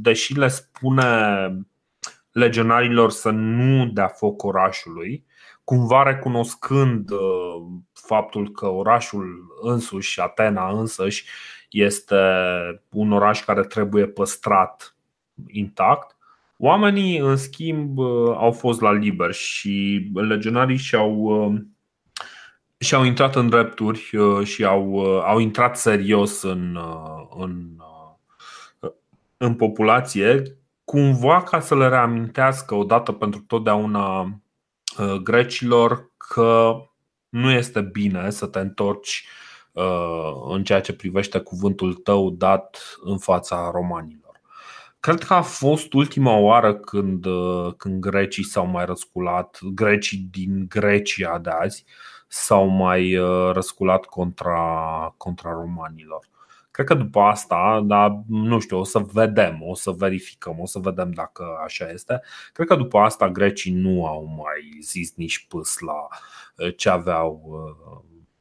deși 0.00 0.38
le 0.38 0.48
spune 0.48 1.48
legionarilor 2.32 3.10
să 3.10 3.30
nu 3.30 3.86
dea 3.86 4.08
foc 4.08 4.42
orașului, 4.42 5.26
cumva 5.64 6.02
recunoscând 6.02 7.10
faptul 7.92 8.50
că 8.50 8.66
orașul 8.66 9.56
însuși, 9.62 10.20
Atena 10.20 10.70
însăși, 10.70 11.24
este 11.70 12.16
un 12.90 13.12
oraș 13.12 13.44
care 13.44 13.62
trebuie 13.62 14.06
păstrat 14.06 14.96
intact. 15.46 16.16
Oamenii, 16.64 17.18
în 17.18 17.36
schimb, 17.36 17.98
au 18.36 18.52
fost 18.52 18.80
la 18.80 18.92
liber 18.92 19.32
și 19.32 20.10
legionarii 20.14 20.76
și-au, 20.76 21.52
și-au 22.78 23.04
intrat 23.04 23.36
în 23.36 23.48
drepturi 23.48 24.10
și 24.42 24.64
au, 24.64 24.98
au 25.20 25.38
intrat 25.38 25.76
serios 25.78 26.42
în, 26.42 26.78
în, 27.36 27.66
în 29.36 29.54
populație, 29.54 30.42
cumva 30.84 31.42
ca 31.42 31.60
să 31.60 31.76
le 31.76 31.88
reamintească 31.88 32.74
odată 32.74 33.12
pentru 33.12 33.40
totdeauna 33.40 34.40
grecilor 35.22 36.10
că 36.16 36.76
nu 37.28 37.50
este 37.50 37.80
bine 37.80 38.30
să 38.30 38.46
te 38.46 38.58
întorci 38.58 39.26
uh, 39.72 40.32
în 40.48 40.64
ceea 40.64 40.80
ce 40.80 40.92
privește 40.92 41.38
cuvântul 41.38 41.94
tău 41.94 42.30
dat 42.30 42.96
în 43.04 43.18
fața 43.18 43.70
romanilor. 43.72 44.21
Cred 45.02 45.22
că 45.22 45.34
a 45.34 45.42
fost 45.42 45.92
ultima 45.92 46.36
oară 46.36 46.74
când, 46.74 47.24
uh, 47.24 47.72
când 47.76 48.00
grecii 48.00 48.44
s-au 48.44 48.66
mai 48.66 48.84
răsculat, 48.84 49.58
grecii 49.62 50.28
din 50.30 50.66
Grecia 50.68 51.38
de 51.38 51.50
azi 51.50 51.84
s-au 52.28 52.66
mai 52.66 53.16
uh, 53.16 53.50
răsculat 53.52 54.04
contra, 54.04 55.14
contra 55.16 55.50
romanilor. 55.50 56.28
Cred 56.70 56.86
că 56.86 56.94
după 56.94 57.20
asta, 57.20 57.82
dar 57.84 58.22
nu 58.28 58.58
știu, 58.58 58.78
o 58.78 58.84
să 58.84 58.98
vedem, 58.98 59.62
o 59.62 59.74
să 59.74 59.90
verificăm, 59.90 60.60
o 60.60 60.66
să 60.66 60.78
vedem 60.78 61.10
dacă 61.10 61.44
așa 61.64 61.90
este. 61.90 62.22
Cred 62.52 62.66
că 62.66 62.74
după 62.76 62.98
asta 62.98 63.30
grecii 63.30 63.72
nu 63.72 64.06
au 64.06 64.24
mai 64.24 64.78
zis 64.80 65.14
nici 65.14 65.46
pâs 65.48 65.78
la 65.78 66.08
ce 66.76 66.88
aveau, 66.88 67.50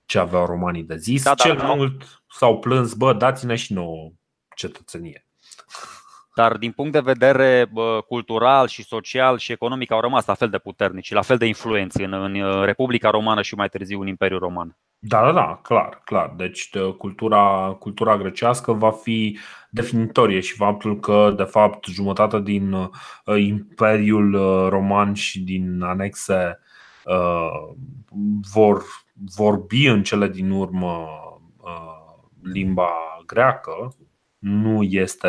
ce 0.06 0.20
aveau 0.20 0.46
romanii 0.46 0.84
de 0.84 0.98
zis. 0.98 1.24
Da, 1.24 1.34
da, 1.34 1.44
Cel 1.44 1.56
da, 1.56 1.74
mult 1.74 2.24
s-au 2.30 2.60
plâns, 2.60 2.94
bă, 2.94 3.14
dați-ne 3.14 3.56
și 3.56 3.74
nouă 3.74 4.12
cetățenie. 4.56 5.26
Dar 6.36 6.58
din 6.58 6.72
punct 6.72 6.92
de 6.92 7.00
vedere 7.00 7.70
bă, 7.72 8.04
cultural 8.08 8.68
și 8.68 8.84
social 8.84 9.38
și 9.38 9.52
economic 9.52 9.92
au 9.92 10.00
rămas 10.00 10.26
la 10.26 10.34
fel 10.34 10.50
de 10.50 10.58
puternici, 10.58 11.12
la 11.12 11.22
fel 11.22 11.38
de 11.38 11.46
influenți 11.46 12.02
în, 12.02 12.14
în 12.14 12.64
Republica 12.64 13.10
Romană 13.10 13.42
și 13.42 13.56
mai 13.56 13.70
târziu 13.70 14.02
în 14.02 14.08
Imperiul 14.08 14.40
Roman. 14.40 14.78
Da, 15.04 15.22
da, 15.22 15.32
da, 15.32 15.60
clar, 15.64 16.02
clar. 16.06 16.34
Deci 16.38 16.70
cultura, 16.98 17.76
cultura 17.80 18.18
grecească 18.18 18.72
va 18.74 18.92
fi 18.92 19.38
definitorie 19.70 20.40
și 20.40 20.56
faptul 20.56 21.00
că, 21.00 21.34
de 21.38 21.44
fapt, 21.44 21.86
jumătate 21.86 22.40
din 22.40 22.72
uh, 22.74 22.90
Imperiul 23.38 24.34
uh, 24.34 24.70
Roman 24.70 25.14
și 25.14 25.40
din 25.40 25.82
anexe 25.82 26.60
uh, 27.06 27.76
vor 28.54 28.84
vorbi 29.36 29.88
în 29.88 30.04
cele 30.04 30.28
din 30.28 30.52
urmă 30.52 31.08
uh, 31.58 32.02
limba 32.42 32.92
greacă, 33.26 33.96
nu 34.42 34.84
este 34.84 35.28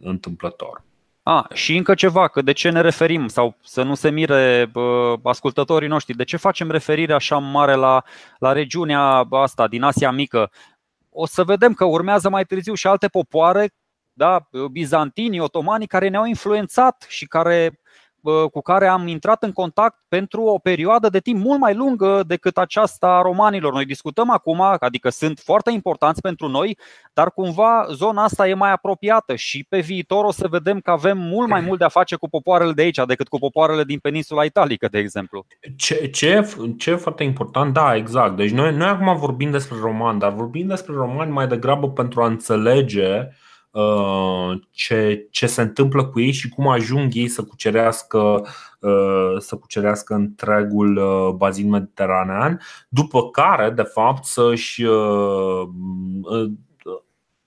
întâmplător. 0.00 0.82
A, 1.22 1.46
și 1.52 1.76
încă 1.76 1.94
ceva, 1.94 2.28
că 2.28 2.42
de 2.42 2.52
ce 2.52 2.70
ne 2.70 2.80
referim 2.80 3.28
sau 3.28 3.56
să 3.62 3.82
nu 3.82 3.94
se 3.94 4.10
mire 4.10 4.68
bă, 4.72 5.16
ascultătorii 5.22 5.88
noștri, 5.88 6.16
de 6.16 6.24
ce 6.24 6.36
facem 6.36 6.70
referire 6.70 7.12
așa 7.12 7.38
mare 7.38 7.74
la, 7.74 8.02
la 8.38 8.52
regiunea 8.52 9.00
asta 9.30 9.68
din 9.68 9.82
Asia 9.82 10.10
Mică? 10.10 10.50
O 11.10 11.26
să 11.26 11.44
vedem 11.44 11.72
că 11.72 11.84
urmează 11.84 12.28
mai 12.28 12.44
târziu 12.44 12.74
și 12.74 12.86
alte 12.86 13.08
popoare, 13.08 13.74
da, 14.12 14.48
bizantinii, 14.70 15.40
otomanii, 15.40 15.86
care 15.86 16.08
ne-au 16.08 16.24
influențat 16.24 17.06
și 17.08 17.26
care 17.26 17.80
cu 18.52 18.60
care 18.60 18.86
am 18.86 19.06
intrat 19.06 19.42
în 19.42 19.52
contact 19.52 19.98
pentru 20.08 20.42
o 20.42 20.58
perioadă 20.58 21.08
de 21.08 21.18
timp 21.18 21.44
mult 21.44 21.60
mai 21.60 21.74
lungă 21.74 22.22
decât 22.26 22.58
aceasta 22.58 23.06
a 23.06 23.22
romanilor. 23.22 23.72
Noi 23.72 23.84
discutăm 23.84 24.30
acum, 24.30 24.60
adică 24.60 25.08
sunt 25.08 25.38
foarte 25.38 25.70
importanți 25.70 26.20
pentru 26.20 26.48
noi, 26.48 26.78
dar 27.12 27.30
cumva 27.30 27.86
zona 27.92 28.22
asta 28.22 28.48
e 28.48 28.54
mai 28.54 28.72
apropiată 28.72 29.34
și 29.34 29.66
pe 29.68 29.80
viitor 29.80 30.24
o 30.24 30.30
să 30.30 30.48
vedem 30.48 30.80
că 30.80 30.90
avem 30.90 31.18
mult 31.18 31.48
mai 31.48 31.60
mult 31.60 31.78
de 31.78 31.84
a 31.84 31.88
face 31.88 32.16
cu 32.16 32.28
popoarele 32.28 32.72
de 32.72 32.82
aici 32.82 33.00
decât 33.06 33.28
cu 33.28 33.38
popoarele 33.38 33.84
din 33.84 33.98
peninsula 33.98 34.44
italică, 34.44 34.88
de 34.90 34.98
exemplu. 34.98 35.46
Ce, 35.76 36.06
ce, 36.06 36.48
ce 36.78 36.90
e 36.90 36.96
foarte 36.96 37.24
important, 37.24 37.72
da, 37.72 37.94
exact. 37.96 38.36
Deci 38.36 38.50
noi, 38.50 38.74
noi 38.74 38.88
acum 38.88 39.16
vorbim 39.16 39.50
despre 39.50 39.76
romani, 39.80 40.18
dar 40.18 40.32
vorbim 40.32 40.66
despre 40.66 40.94
romani 40.94 41.30
mai 41.30 41.46
degrabă 41.46 41.90
pentru 41.90 42.22
a 42.22 42.26
înțelege 42.26 43.18
uh, 43.18 43.24
Uh, 43.26 43.32
ce, 44.70 45.26
ce 45.30 45.46
se 45.46 45.62
întâmplă 45.62 46.04
cu 46.04 46.20
ei 46.20 46.32
și 46.32 46.48
cum 46.48 46.68
ajung 46.68 47.14
ei 47.14 47.28
să 47.28 47.42
cucerească, 47.42 48.46
uh, 48.80 49.34
să 49.38 49.56
cucerească 49.56 50.14
întregul 50.14 50.96
uh, 50.96 51.34
bazin 51.34 51.68
mediteranean, 51.68 52.60
după 52.88 53.30
care, 53.30 53.70
de 53.70 53.82
fapt, 53.82 54.24
să-și, 54.24 54.86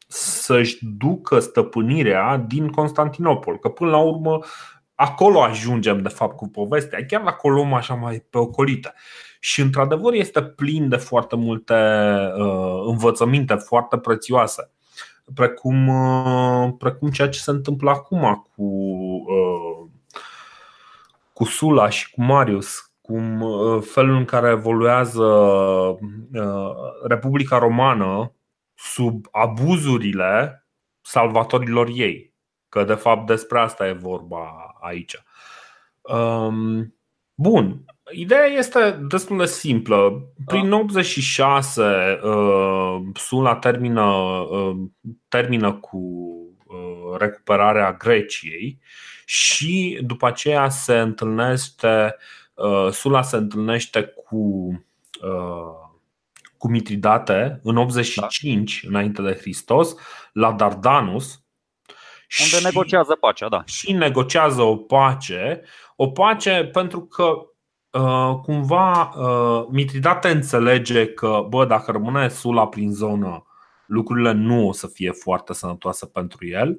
să-și 0.07 0.77
ducă 0.97 1.39
stăpânirea 1.39 2.37
din 2.37 2.67
Constantinopol. 2.67 3.59
Că 3.59 3.69
până 3.69 3.89
la 3.89 3.97
urmă 3.97 4.39
acolo 4.95 5.41
ajungem 5.41 6.01
de 6.01 6.09
fapt 6.09 6.35
cu 6.35 6.47
povestea, 6.47 7.05
chiar 7.05 7.21
la 7.21 7.31
Coloma 7.31 7.77
așa 7.77 7.93
mai 7.93 8.25
pe 8.29 8.37
ocolită. 8.37 8.93
Și 9.39 9.61
într-adevăr 9.61 10.13
este 10.13 10.41
plin 10.41 10.89
de 10.89 10.95
foarte 10.95 11.35
multe 11.35 11.73
uh, 12.37 12.83
învățăminte 12.85 13.53
foarte 13.53 13.97
prețioase 13.97 14.71
precum, 15.33 15.87
uh, 15.87 16.73
precum 16.77 17.09
ceea 17.09 17.29
ce 17.29 17.39
se 17.39 17.51
întâmplă 17.51 17.89
acum 17.89 18.47
cu, 18.55 18.63
uh, 18.63 19.87
cu 21.33 21.43
Sula 21.43 21.89
și 21.89 22.11
cu 22.11 22.21
Marius, 22.21 22.93
cum 23.01 23.41
uh, 23.41 23.81
felul 23.81 24.15
în 24.15 24.25
care 24.25 24.49
evoluează 24.49 25.25
Republica 27.07 27.57
Romană 27.57 28.33
sub 28.75 29.25
abuzurile 29.31 30.65
salvatorilor 31.01 31.87
ei. 31.93 32.33
Că 32.69 32.83
de 32.83 32.93
fapt 32.93 33.25
despre 33.25 33.59
asta 33.59 33.87
e 33.87 33.91
vorba 33.91 34.75
aici. 34.81 35.23
Um, 36.01 36.93
bun, 37.39 37.83
Ideea 38.11 38.45
este 38.45 38.99
destul 39.09 39.37
de 39.37 39.45
simplă. 39.45 40.27
Prin 40.45 40.71
86 40.71 41.81
da. 41.81 42.27
uh, 42.27 43.01
Sula 43.13 43.55
termină, 43.55 44.03
uh, 44.03 44.77
termină 45.27 45.73
cu 45.73 45.97
uh, 46.65 47.17
recuperarea 47.17 47.93
Greciei 47.93 48.79
și 49.25 49.99
după 50.01 50.27
aceea 50.27 50.69
se 50.69 50.99
întâlnește 50.99 52.15
Sula 52.91 53.21
se 53.21 53.35
întâlnește 53.35 54.13
cu 54.25 54.71
cu 56.57 56.69
Mitridate 56.69 57.59
în 57.63 57.77
85 57.77 58.81
da. 58.83 58.89
înainte 58.89 59.21
de 59.21 59.37
Hristos 59.39 59.95
la 60.33 60.51
Dardanus 60.51 61.43
unde 62.39 62.57
și, 62.57 62.63
negociază 62.63 63.15
pacea, 63.15 63.49
da. 63.49 63.63
Și 63.65 63.91
negociază 63.91 64.61
o 64.61 64.75
pace, 64.75 65.61
o 65.95 66.07
pace 66.07 66.69
pentru 66.73 67.01
că 67.05 67.49
Uh, 67.91 68.39
cumva 68.41 69.13
uh, 69.17 69.67
Mitridate 69.69 70.29
înțelege 70.29 71.07
că, 71.07 71.45
bă, 71.49 71.65
dacă 71.65 71.91
rămâne 71.91 72.27
Sula 72.27 72.67
prin 72.67 72.91
zonă, 72.91 73.45
lucrurile 73.85 74.31
nu 74.31 74.67
o 74.67 74.71
să 74.71 74.87
fie 74.87 75.11
foarte 75.11 75.53
sănătoase 75.53 76.05
pentru 76.05 76.47
el. 76.47 76.77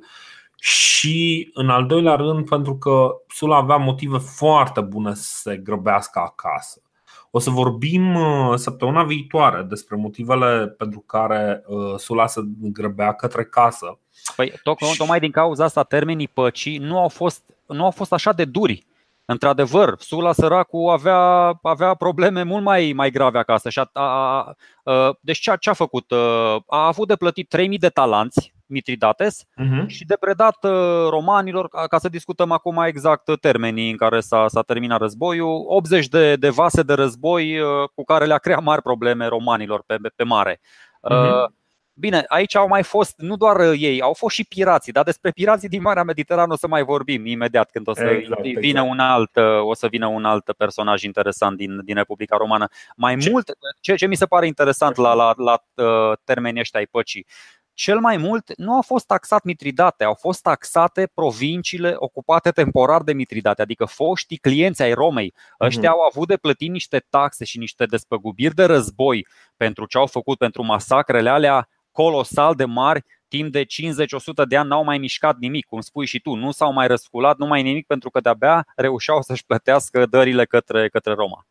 Și, 0.56 1.50
în 1.54 1.70
al 1.70 1.86
doilea 1.86 2.14
rând, 2.14 2.48
pentru 2.48 2.78
că 2.78 3.10
Sula 3.28 3.56
avea 3.56 3.76
motive 3.76 4.18
foarte 4.18 4.80
bune 4.80 5.14
să 5.14 5.32
se 5.40 5.56
grăbească 5.56 6.18
acasă. 6.18 6.82
O 7.30 7.38
să 7.38 7.50
vorbim 7.50 8.14
uh, 8.14 8.54
săptămâna 8.54 9.04
viitoare 9.04 9.62
despre 9.62 9.96
motivele 9.96 10.66
pentru 10.66 11.00
care 11.00 11.64
Sula 11.96 12.26
se 12.26 12.40
grăbea 12.60 13.12
către 13.12 13.44
casă. 13.44 13.98
Păi, 14.36 14.52
tocmai, 14.62 14.94
tocmai 14.96 15.20
din 15.20 15.30
cauza 15.30 15.64
asta, 15.64 15.82
termenii 15.82 16.28
păcii 16.28 16.78
nu 16.78 16.98
au 16.98 17.08
fost, 17.08 17.42
nu 17.66 17.84
au 17.84 17.90
fost 17.90 18.12
așa 18.12 18.32
de 18.32 18.44
duri 18.44 18.86
Într-adevăr, 19.30 19.94
Sula 19.98 20.32
săracu 20.32 20.88
avea, 20.88 21.18
avea 21.62 21.94
probleme 21.94 22.42
mult 22.42 22.62
mai, 22.62 22.92
mai 22.94 23.10
grave 23.10 23.38
acasă. 23.38 23.68
Și 23.70 23.78
a, 23.78 23.90
a, 23.92 24.54
a, 24.84 25.18
deci 25.20 25.38
ce 25.38 25.50
a, 25.50 25.56
ce 25.56 25.70
a 25.70 25.72
făcut? 25.72 26.12
A 26.66 26.86
avut 26.86 27.08
de 27.08 27.16
plătit 27.16 27.48
3000 27.48 27.78
de 27.78 27.88
talanți 27.88 28.54
Mitridates 28.70 29.44
uh-huh. 29.44 29.86
și 29.86 30.04
de 30.04 30.16
predat 30.20 30.56
romanilor, 31.08 31.68
ca 31.68 31.98
să 31.98 32.08
discutăm 32.08 32.50
acum 32.52 32.82
exact 32.86 33.40
termenii 33.40 33.90
în 33.90 33.96
care 33.96 34.20
s-a, 34.20 34.48
s-a 34.48 34.62
terminat 34.62 35.00
războiul, 35.00 35.64
80 35.66 36.08
de, 36.08 36.36
de 36.36 36.48
vase 36.48 36.82
de 36.82 36.92
război 36.92 37.58
cu 37.94 38.04
care 38.04 38.24
le-a 38.26 38.38
creat 38.38 38.62
mari 38.62 38.82
probleme 38.82 39.26
romanilor 39.26 39.82
pe, 39.86 39.96
pe 40.16 40.24
mare. 40.24 40.60
Uh-huh. 41.10 41.58
Bine, 42.00 42.24
aici 42.28 42.54
au 42.54 42.68
mai 42.68 42.82
fost 42.82 43.14
nu 43.16 43.36
doar 43.36 43.56
uh, 43.56 43.72
ei, 43.78 44.00
au 44.00 44.12
fost 44.12 44.34
și 44.34 44.44
pirații, 44.44 44.92
dar 44.92 45.04
despre 45.04 45.30
pirații 45.30 45.68
din 45.68 45.82
Marea 45.82 46.02
Mediterană 46.02 46.52
o 46.52 46.56
să 46.56 46.66
mai 46.66 46.82
vorbim 46.82 47.26
imediat 47.26 47.70
când 47.70 47.88
o 47.88 47.94
să 47.94 48.04
exact, 48.04 48.42
vină 48.42 48.58
exact. 48.60 48.88
un 48.90 48.98
alt, 48.98 49.36
uh, 49.36 49.60
o 49.60 49.74
să 49.74 49.86
vină 49.88 50.06
un 50.06 50.24
alt 50.24 50.52
personaj 50.52 51.02
interesant 51.02 51.56
din, 51.56 51.84
din 51.84 51.94
Republica 51.94 52.36
Romană. 52.36 52.68
Mai 52.96 53.16
ce? 53.16 53.30
mult, 53.30 53.50
ce, 53.80 53.94
ce 53.94 54.06
mi 54.06 54.14
se 54.14 54.26
pare 54.26 54.46
interesant 54.46 54.96
la, 54.96 55.12
la, 55.12 55.32
la 55.36 55.62
uh, 55.74 56.16
termenii 56.24 56.60
ăștia 56.60 56.78
ai 56.78 56.86
păcii, 56.86 57.26
cel 57.74 57.98
mai 57.98 58.16
mult 58.16 58.56
nu 58.56 58.72
au 58.72 58.82
fost 58.82 59.06
taxat 59.06 59.44
Mitridate, 59.44 60.04
au 60.04 60.14
fost 60.14 60.42
taxate 60.42 61.10
provinciile 61.14 61.94
ocupate 61.96 62.50
temporar 62.50 63.02
de 63.02 63.12
Mitridate, 63.12 63.62
adică 63.62 63.84
foștii 63.84 64.36
clienți 64.36 64.82
ai 64.82 64.92
Romei. 64.92 65.34
Ăștia 65.60 65.90
mm-hmm. 65.90 65.92
au 65.92 66.00
avut 66.00 66.28
de 66.28 66.36
plătit 66.36 66.70
niște 66.70 67.04
taxe 67.10 67.44
și 67.44 67.58
niște 67.58 67.84
despăgubiri 67.84 68.54
de 68.54 68.64
război 68.64 69.26
pentru 69.56 69.86
ce 69.86 69.98
au 69.98 70.06
făcut, 70.06 70.38
pentru 70.38 70.62
masacrele 70.62 71.30
alea 71.30 71.68
colosal 71.92 72.54
de 72.54 72.64
mari 72.64 73.04
timp 73.28 73.52
de 73.52 73.64
50-100 73.64 73.66
de 74.48 74.56
ani 74.56 74.68
n-au 74.68 74.84
mai 74.84 74.98
mișcat 74.98 75.36
nimic, 75.38 75.66
cum 75.66 75.80
spui 75.80 76.06
și 76.06 76.20
tu, 76.20 76.34
nu 76.34 76.50
s-au 76.50 76.72
mai 76.72 76.86
răsculat, 76.86 77.36
nu 77.36 77.46
mai 77.46 77.62
nimic 77.62 77.86
pentru 77.86 78.10
că 78.10 78.20
de-abia 78.20 78.66
reușeau 78.76 79.22
să-și 79.22 79.46
plătească 79.46 80.06
dările 80.06 80.44
către, 80.44 80.88
către 80.88 81.12
Roma. 81.12 81.46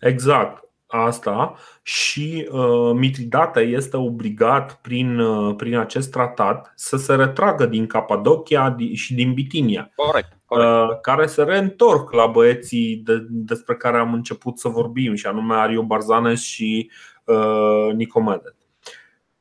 Exact 0.00 0.71
asta 0.92 1.54
și 1.82 2.48
uh, 2.50 2.92
Mitridate 2.94 3.60
este 3.60 3.96
obligat 3.96 4.78
prin, 4.80 5.18
uh, 5.18 5.54
prin 5.56 5.76
acest 5.76 6.10
tratat 6.10 6.72
să 6.76 6.96
se 6.96 7.14
retragă 7.14 7.66
din 7.66 7.86
Capadocia 7.86 8.76
și 8.92 9.14
din 9.14 9.34
Bitinia. 9.34 9.92
Corect, 9.94 10.38
corect. 10.44 10.70
Uh, 10.70 11.00
care 11.00 11.26
se 11.26 11.42
reîntorc 11.42 12.12
la 12.12 12.26
băieții 12.26 12.96
de, 12.96 13.26
despre 13.28 13.76
care 13.76 13.98
am 13.98 14.12
început 14.12 14.58
să 14.58 14.68
vorbim, 14.68 15.14
și 15.14 15.26
anume 15.26 15.54
Ario 15.54 15.82
Barzanes 15.82 16.42
și 16.42 16.90
uh, 17.24 17.94
Nicomede. 17.94 18.56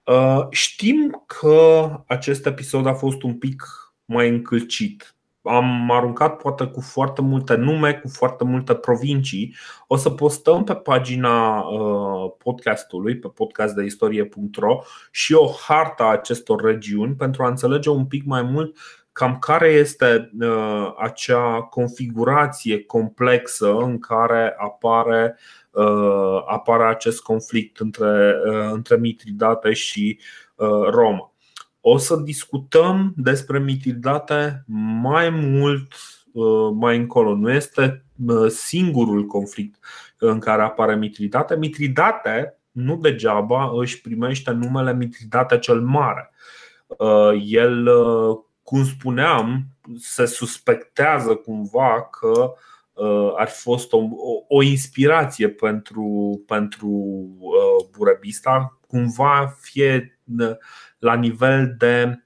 Uh, 0.04 0.48
știm 0.50 1.24
că 1.26 1.90
acest 2.08 2.46
episod 2.46 2.86
a 2.86 2.94
fost 2.94 3.24
un 3.24 3.38
pic 3.38 3.64
mai 4.06 4.30
încălcit 4.30 5.16
am 5.44 5.92
aruncat 5.92 6.38
poate 6.38 6.66
cu 6.66 6.82
foarte 6.82 7.22
multe 7.22 7.56
nume, 7.56 7.94
cu 7.94 8.08
foarte 8.08 8.44
multe 8.44 8.76
provincii. 8.76 9.56
O 9.88 9.96
să 9.96 10.10
postăm 10.10 10.64
pe 10.64 10.76
pagina 10.76 11.60
uh, 11.60 12.32
podcastului, 12.38 13.18
pe 13.18 13.28
podcastdeistorie.ro 13.28 14.82
și 15.12 15.34
o 15.34 15.48
harta 15.68 16.08
acestor 16.08 16.62
regiuni 16.62 17.16
pentru 17.16 17.44
a 17.44 17.48
înțelege 17.48 17.90
un 17.90 18.06
pic 18.06 18.26
mai 18.26 18.42
mult 18.42 18.78
cam 19.12 19.40
care 19.40 19.68
este 19.68 20.32
uh, 20.40 20.94
acea 20.98 21.62
configurație 21.62 22.84
complexă 22.84 23.74
în 23.74 24.00
care 24.00 24.56
apare, 24.58 25.38
uh, 25.72 26.44
apare 26.48 26.84
acest 26.84 27.22
conflict 27.22 27.80
între, 27.80 28.36
între 28.72 28.96
Mitridate 28.96 29.74
și 29.74 30.20
Roma. 30.90 31.31
O 31.82 31.98
să 31.98 32.16
discutăm 32.16 33.14
despre 33.16 33.60
Mitridate 33.60 34.64
mai 35.02 35.30
mult 35.30 35.94
uh, 36.34 36.72
mai 36.74 36.98
încolo. 36.98 37.36
Nu 37.36 37.52
este 37.52 38.04
uh, 38.28 38.50
singurul 38.50 39.26
conflict 39.26 39.84
în 40.18 40.40
care 40.40 40.62
apare 40.62 40.96
Mitridate. 40.96 41.56
Mitridate 41.56 42.58
nu 42.72 42.96
degeaba 42.96 43.72
își 43.76 44.02
primește 44.02 44.52
numele 44.52 44.94
Mitridate 44.94 45.60
cel 45.60 45.82
Mare. 45.82 46.32
Uh, 46.88 47.44
el, 47.46 47.90
cum 48.64 48.86
spuneam, 48.86 49.64
se 49.98 50.26
suspectează 50.26 51.36
cumva 51.36 52.10
că 52.20 52.54
ar 53.38 53.48
fi 53.48 53.62
fost 53.62 53.94
o, 53.94 54.00
o 54.48 54.62
inspirație 54.62 55.50
pentru, 55.50 56.42
pentru 56.48 56.90
Burebista, 57.98 58.80
cumva 58.88 59.56
fie 59.60 60.20
la 61.02 61.16
nivel 61.16 61.76
de 61.78 62.24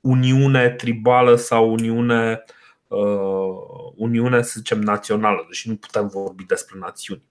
uniune 0.00 0.68
tribală 0.70 1.34
sau 1.34 1.72
uniune, 1.72 2.44
uh, 2.88 3.90
uniune 3.96 4.42
să 4.42 4.52
zicem, 4.56 4.80
națională, 4.80 5.44
deși 5.48 5.68
nu 5.68 5.76
putem 5.76 6.08
vorbi 6.08 6.44
despre 6.44 6.78
națiuni. 6.78 7.22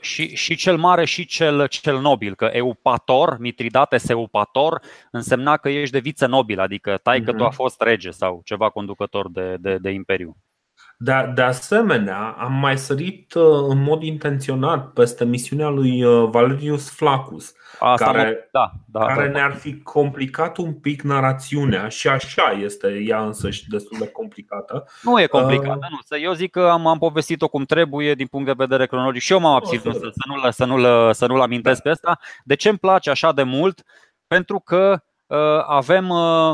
Și, 0.00 0.34
și 0.36 0.54
cel 0.54 0.76
mare 0.76 1.04
și 1.04 1.26
cel, 1.26 1.66
cel 1.66 2.00
nobil, 2.00 2.34
că 2.34 2.44
eupator, 2.44 3.38
Mitridates 3.38 4.08
eupator, 4.08 4.82
însemna 5.10 5.56
că 5.56 5.68
ești 5.68 5.92
de 5.92 5.98
viță 5.98 6.26
nobil, 6.26 6.60
adică 6.60 6.98
tai 7.02 7.22
că 7.22 7.32
mm-hmm. 7.32 7.36
tu 7.36 7.44
a 7.44 7.50
fost 7.50 7.80
rege 7.80 8.10
sau 8.10 8.40
ceva 8.44 8.70
conducător 8.70 9.30
de, 9.30 9.56
de, 9.60 9.78
de 9.78 9.90
imperiu. 9.90 10.36
De, 11.04 11.32
de 11.34 11.42
asemenea, 11.42 12.36
am 12.38 12.52
mai 12.52 12.78
sărit 12.78 13.34
uh, 13.34 13.66
în 13.68 13.82
mod 13.82 14.02
intenționat 14.02 14.92
peste 14.92 15.24
misiunea 15.24 15.68
lui 15.68 16.04
uh, 16.04 16.28
Valerius 16.30 16.90
Flaccus, 16.90 17.54
Asta 17.78 18.04
care, 18.04 18.48
da, 18.52 18.72
da, 18.86 19.06
care 19.06 19.26
da, 19.26 19.32
ne-ar 19.32 19.54
fi 19.54 19.82
complicat 19.82 20.56
un 20.56 20.72
pic 20.74 21.02
narațiunea 21.02 21.88
și 21.88 22.08
așa 22.08 22.58
este 22.60 23.02
ea 23.06 23.24
însă 23.24 23.50
și 23.50 23.68
destul 23.68 23.98
de 24.00 24.08
complicată. 24.08 24.84
Nu 25.02 25.20
e 25.20 25.26
complicată, 25.26 25.88
uh, 25.90 25.98
nu. 26.10 26.16
Eu 26.16 26.32
zic 26.32 26.50
că 26.50 26.68
am, 26.68 26.86
am 26.86 26.98
povestit-o 26.98 27.48
cum 27.48 27.64
trebuie 27.64 28.14
din 28.14 28.26
punct 28.26 28.46
de 28.46 28.54
vedere 28.56 28.86
cronologic 28.86 29.22
și 29.22 29.32
eu 29.32 29.40
m-am 29.40 29.54
abținut 29.54 29.94
să, 29.94 30.10
să, 30.12 30.24
nu, 30.26 30.50
să, 30.50 30.64
nu, 30.64 31.12
să 31.12 31.26
nu-l 31.26 31.40
amintesc 31.40 31.82
da. 31.82 31.82
pe 31.82 31.90
asta. 31.90 32.18
De 32.44 32.54
ce 32.54 32.68
îmi 32.68 32.78
place 32.78 33.10
așa 33.10 33.32
de 33.32 33.42
mult? 33.42 33.82
Pentru 34.26 34.58
că 34.58 35.02
uh, 35.26 35.38
avem 35.66 36.08
uh, 36.08 36.52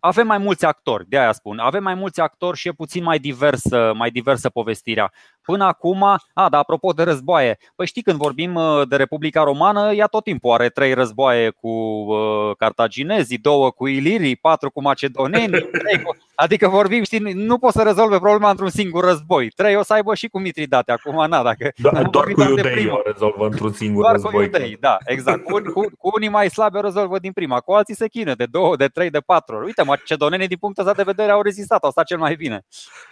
avem 0.00 0.26
mai 0.26 0.38
mulți 0.38 0.64
actori, 0.64 1.08
de 1.08 1.18
aia 1.18 1.32
spun. 1.32 1.58
Avem 1.58 1.82
mai 1.82 1.94
mulți 1.94 2.20
actori 2.20 2.56
și 2.56 2.68
e 2.68 2.72
puțin 2.72 3.02
mai 3.02 3.18
diversă, 3.18 3.92
mai 3.96 4.10
diversă 4.10 4.48
povestirea. 4.48 5.12
Până 5.42 5.64
acum, 5.64 6.02
a, 6.02 6.48
da, 6.48 6.58
apropo 6.58 6.92
de 6.92 7.02
războaie, 7.02 7.58
păi 7.76 7.86
știi 7.86 8.02
când 8.02 8.16
vorbim 8.16 8.54
uh, 8.54 8.88
de 8.88 8.96
Republica 8.96 9.42
Romană, 9.42 9.92
ea 9.92 10.06
tot 10.06 10.24
timpul 10.24 10.52
are 10.52 10.68
trei 10.68 10.92
războaie 10.92 11.50
cu 11.50 11.68
uh, 11.68 12.56
cartaginezii, 12.58 13.38
două 13.38 13.70
cu 13.70 13.86
ilirii, 13.86 14.36
patru 14.36 14.70
cu 14.70 14.82
macedoneni, 14.82 15.50
trei 15.82 16.02
cu... 16.02 16.16
adică 16.34 16.68
vorbim, 16.68 17.04
știi, 17.04 17.18
nu 17.18 17.58
poți 17.58 17.76
să 17.76 17.82
rezolve 17.82 18.18
problema 18.18 18.50
într-un 18.50 18.68
singur 18.68 19.04
război. 19.04 19.48
Trei 19.48 19.76
o 19.76 19.82
să 19.82 19.92
aibă 19.92 20.14
și 20.14 20.28
cu 20.28 20.38
Mitridate, 20.38 20.92
acum, 20.92 21.28
na, 21.28 21.42
dacă... 21.42 21.72
Da, 21.76 22.02
doar 22.02 22.28
cu 22.32 22.42
iudei 22.42 22.88
o 22.88 23.00
rezolvă 23.04 23.44
într-un 23.44 23.72
singur 23.72 24.02
doar 24.02 24.12
război. 24.12 24.32
Cu 24.32 24.40
iudei, 24.40 24.76
da, 24.80 24.96
exact. 25.04 25.44
Cu, 25.44 25.60
cu, 25.72 25.80
cu, 25.98 26.10
unii 26.14 26.28
mai 26.28 26.50
slabi 26.50 26.76
o 26.76 26.80
rezolvă 26.80 27.18
din 27.18 27.32
prima, 27.32 27.60
cu 27.60 27.72
alții 27.72 27.94
se 27.94 28.08
chină 28.08 28.34
de 28.34 28.46
două, 28.50 28.76
de 28.76 28.86
trei, 28.86 29.10
de 29.10 29.20
patru 29.20 29.56
ori. 29.56 29.64
Uite, 29.64 29.82
macedonenii 29.82 30.48
din 30.48 30.56
punctul 30.56 30.86
ăsta 30.86 30.96
de 30.96 31.02
vedere 31.02 31.32
au 31.32 31.42
rezistat, 31.42 31.84
au 31.84 31.90
stat 31.90 32.06
cel 32.06 32.18
mai 32.18 32.34
bine. 32.34 32.64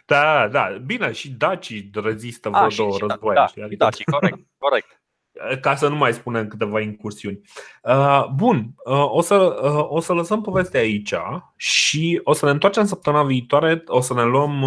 Da, 0.06 0.48
da, 0.52 0.76
bine, 0.86 1.12
și 1.12 1.30
dacii 1.30 1.80
rezistă 2.18 2.48
vreo 2.48 2.62
A, 2.62 2.68
două 2.76 2.90
și, 2.90 3.04
războaie. 3.06 3.38
Da, 3.38 3.46
da, 3.54 3.64
adică... 3.64 3.84
dacii, 3.84 4.04
corect, 4.04 4.38
corect 4.58 4.98
ca 5.60 5.74
să 5.74 5.88
nu 5.88 5.96
mai 5.96 6.12
spunem 6.12 6.48
câteva 6.48 6.80
incursiuni. 6.80 7.40
Uh, 7.82 8.26
bun, 8.34 8.74
uh, 8.84 9.04
o 9.10 9.20
să, 9.20 9.34
uh, 9.34 9.86
o 9.88 10.00
să 10.00 10.12
lăsăm 10.12 10.40
povestea 10.40 10.80
aici 10.80 11.14
și 11.56 12.20
o 12.24 12.32
să 12.32 12.44
ne 12.44 12.50
întoarcem 12.50 12.86
săptămâna 12.86 13.24
viitoare, 13.24 13.82
o 13.86 14.00
să 14.00 14.14
ne 14.14 14.24
luăm 14.24 14.64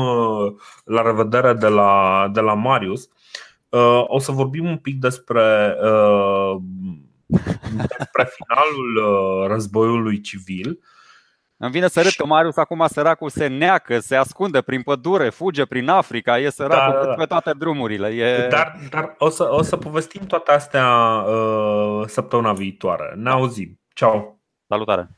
la 0.84 1.02
revedere 1.02 1.54
de 1.54 1.68
la, 1.68 2.28
de 2.34 2.40
la 2.40 2.54
Marius. 2.54 3.10
O 4.08 4.20
să 4.20 4.32
vorbim 4.32 4.66
un 4.66 4.78
pic 4.78 5.00
despre, 5.00 5.76
despre 7.98 8.30
finalul 8.36 9.48
războiului 9.48 10.22
civil 10.22 10.80
îmi 11.62 11.72
vine 11.72 11.88
să 11.88 12.02
râd 12.02 12.12
că 12.12 12.26
Marius 12.26 12.58
acum 12.58 12.86
săracul 12.88 13.30
se 13.30 13.48
neacă, 13.48 14.00
se 14.00 14.16
ascunde 14.16 14.62
prin 14.62 14.82
pădure, 14.82 15.30
fuge 15.30 15.66
prin 15.66 15.90
Africa, 15.90 16.40
e 16.40 16.50
săracul 16.50 16.94
da, 16.94 17.00
da, 17.00 17.06
da. 17.06 17.14
pe 17.14 17.26
toate 17.26 17.52
drumurile. 17.58 18.08
E... 18.08 18.48
Dar, 18.48 18.76
dar 18.90 19.16
o, 19.18 19.30
să, 19.30 19.54
o 19.54 19.62
să 19.62 19.78
povestim 19.78 20.26
toate 20.26 20.52
astea 20.52 20.88
uh, 21.28 22.04
săptămâna 22.08 22.54
viitoare. 22.54 23.14
Ne 23.16 23.30
auzim. 23.30 23.80
Ciao! 23.94 24.40
Salutare! 24.68 25.10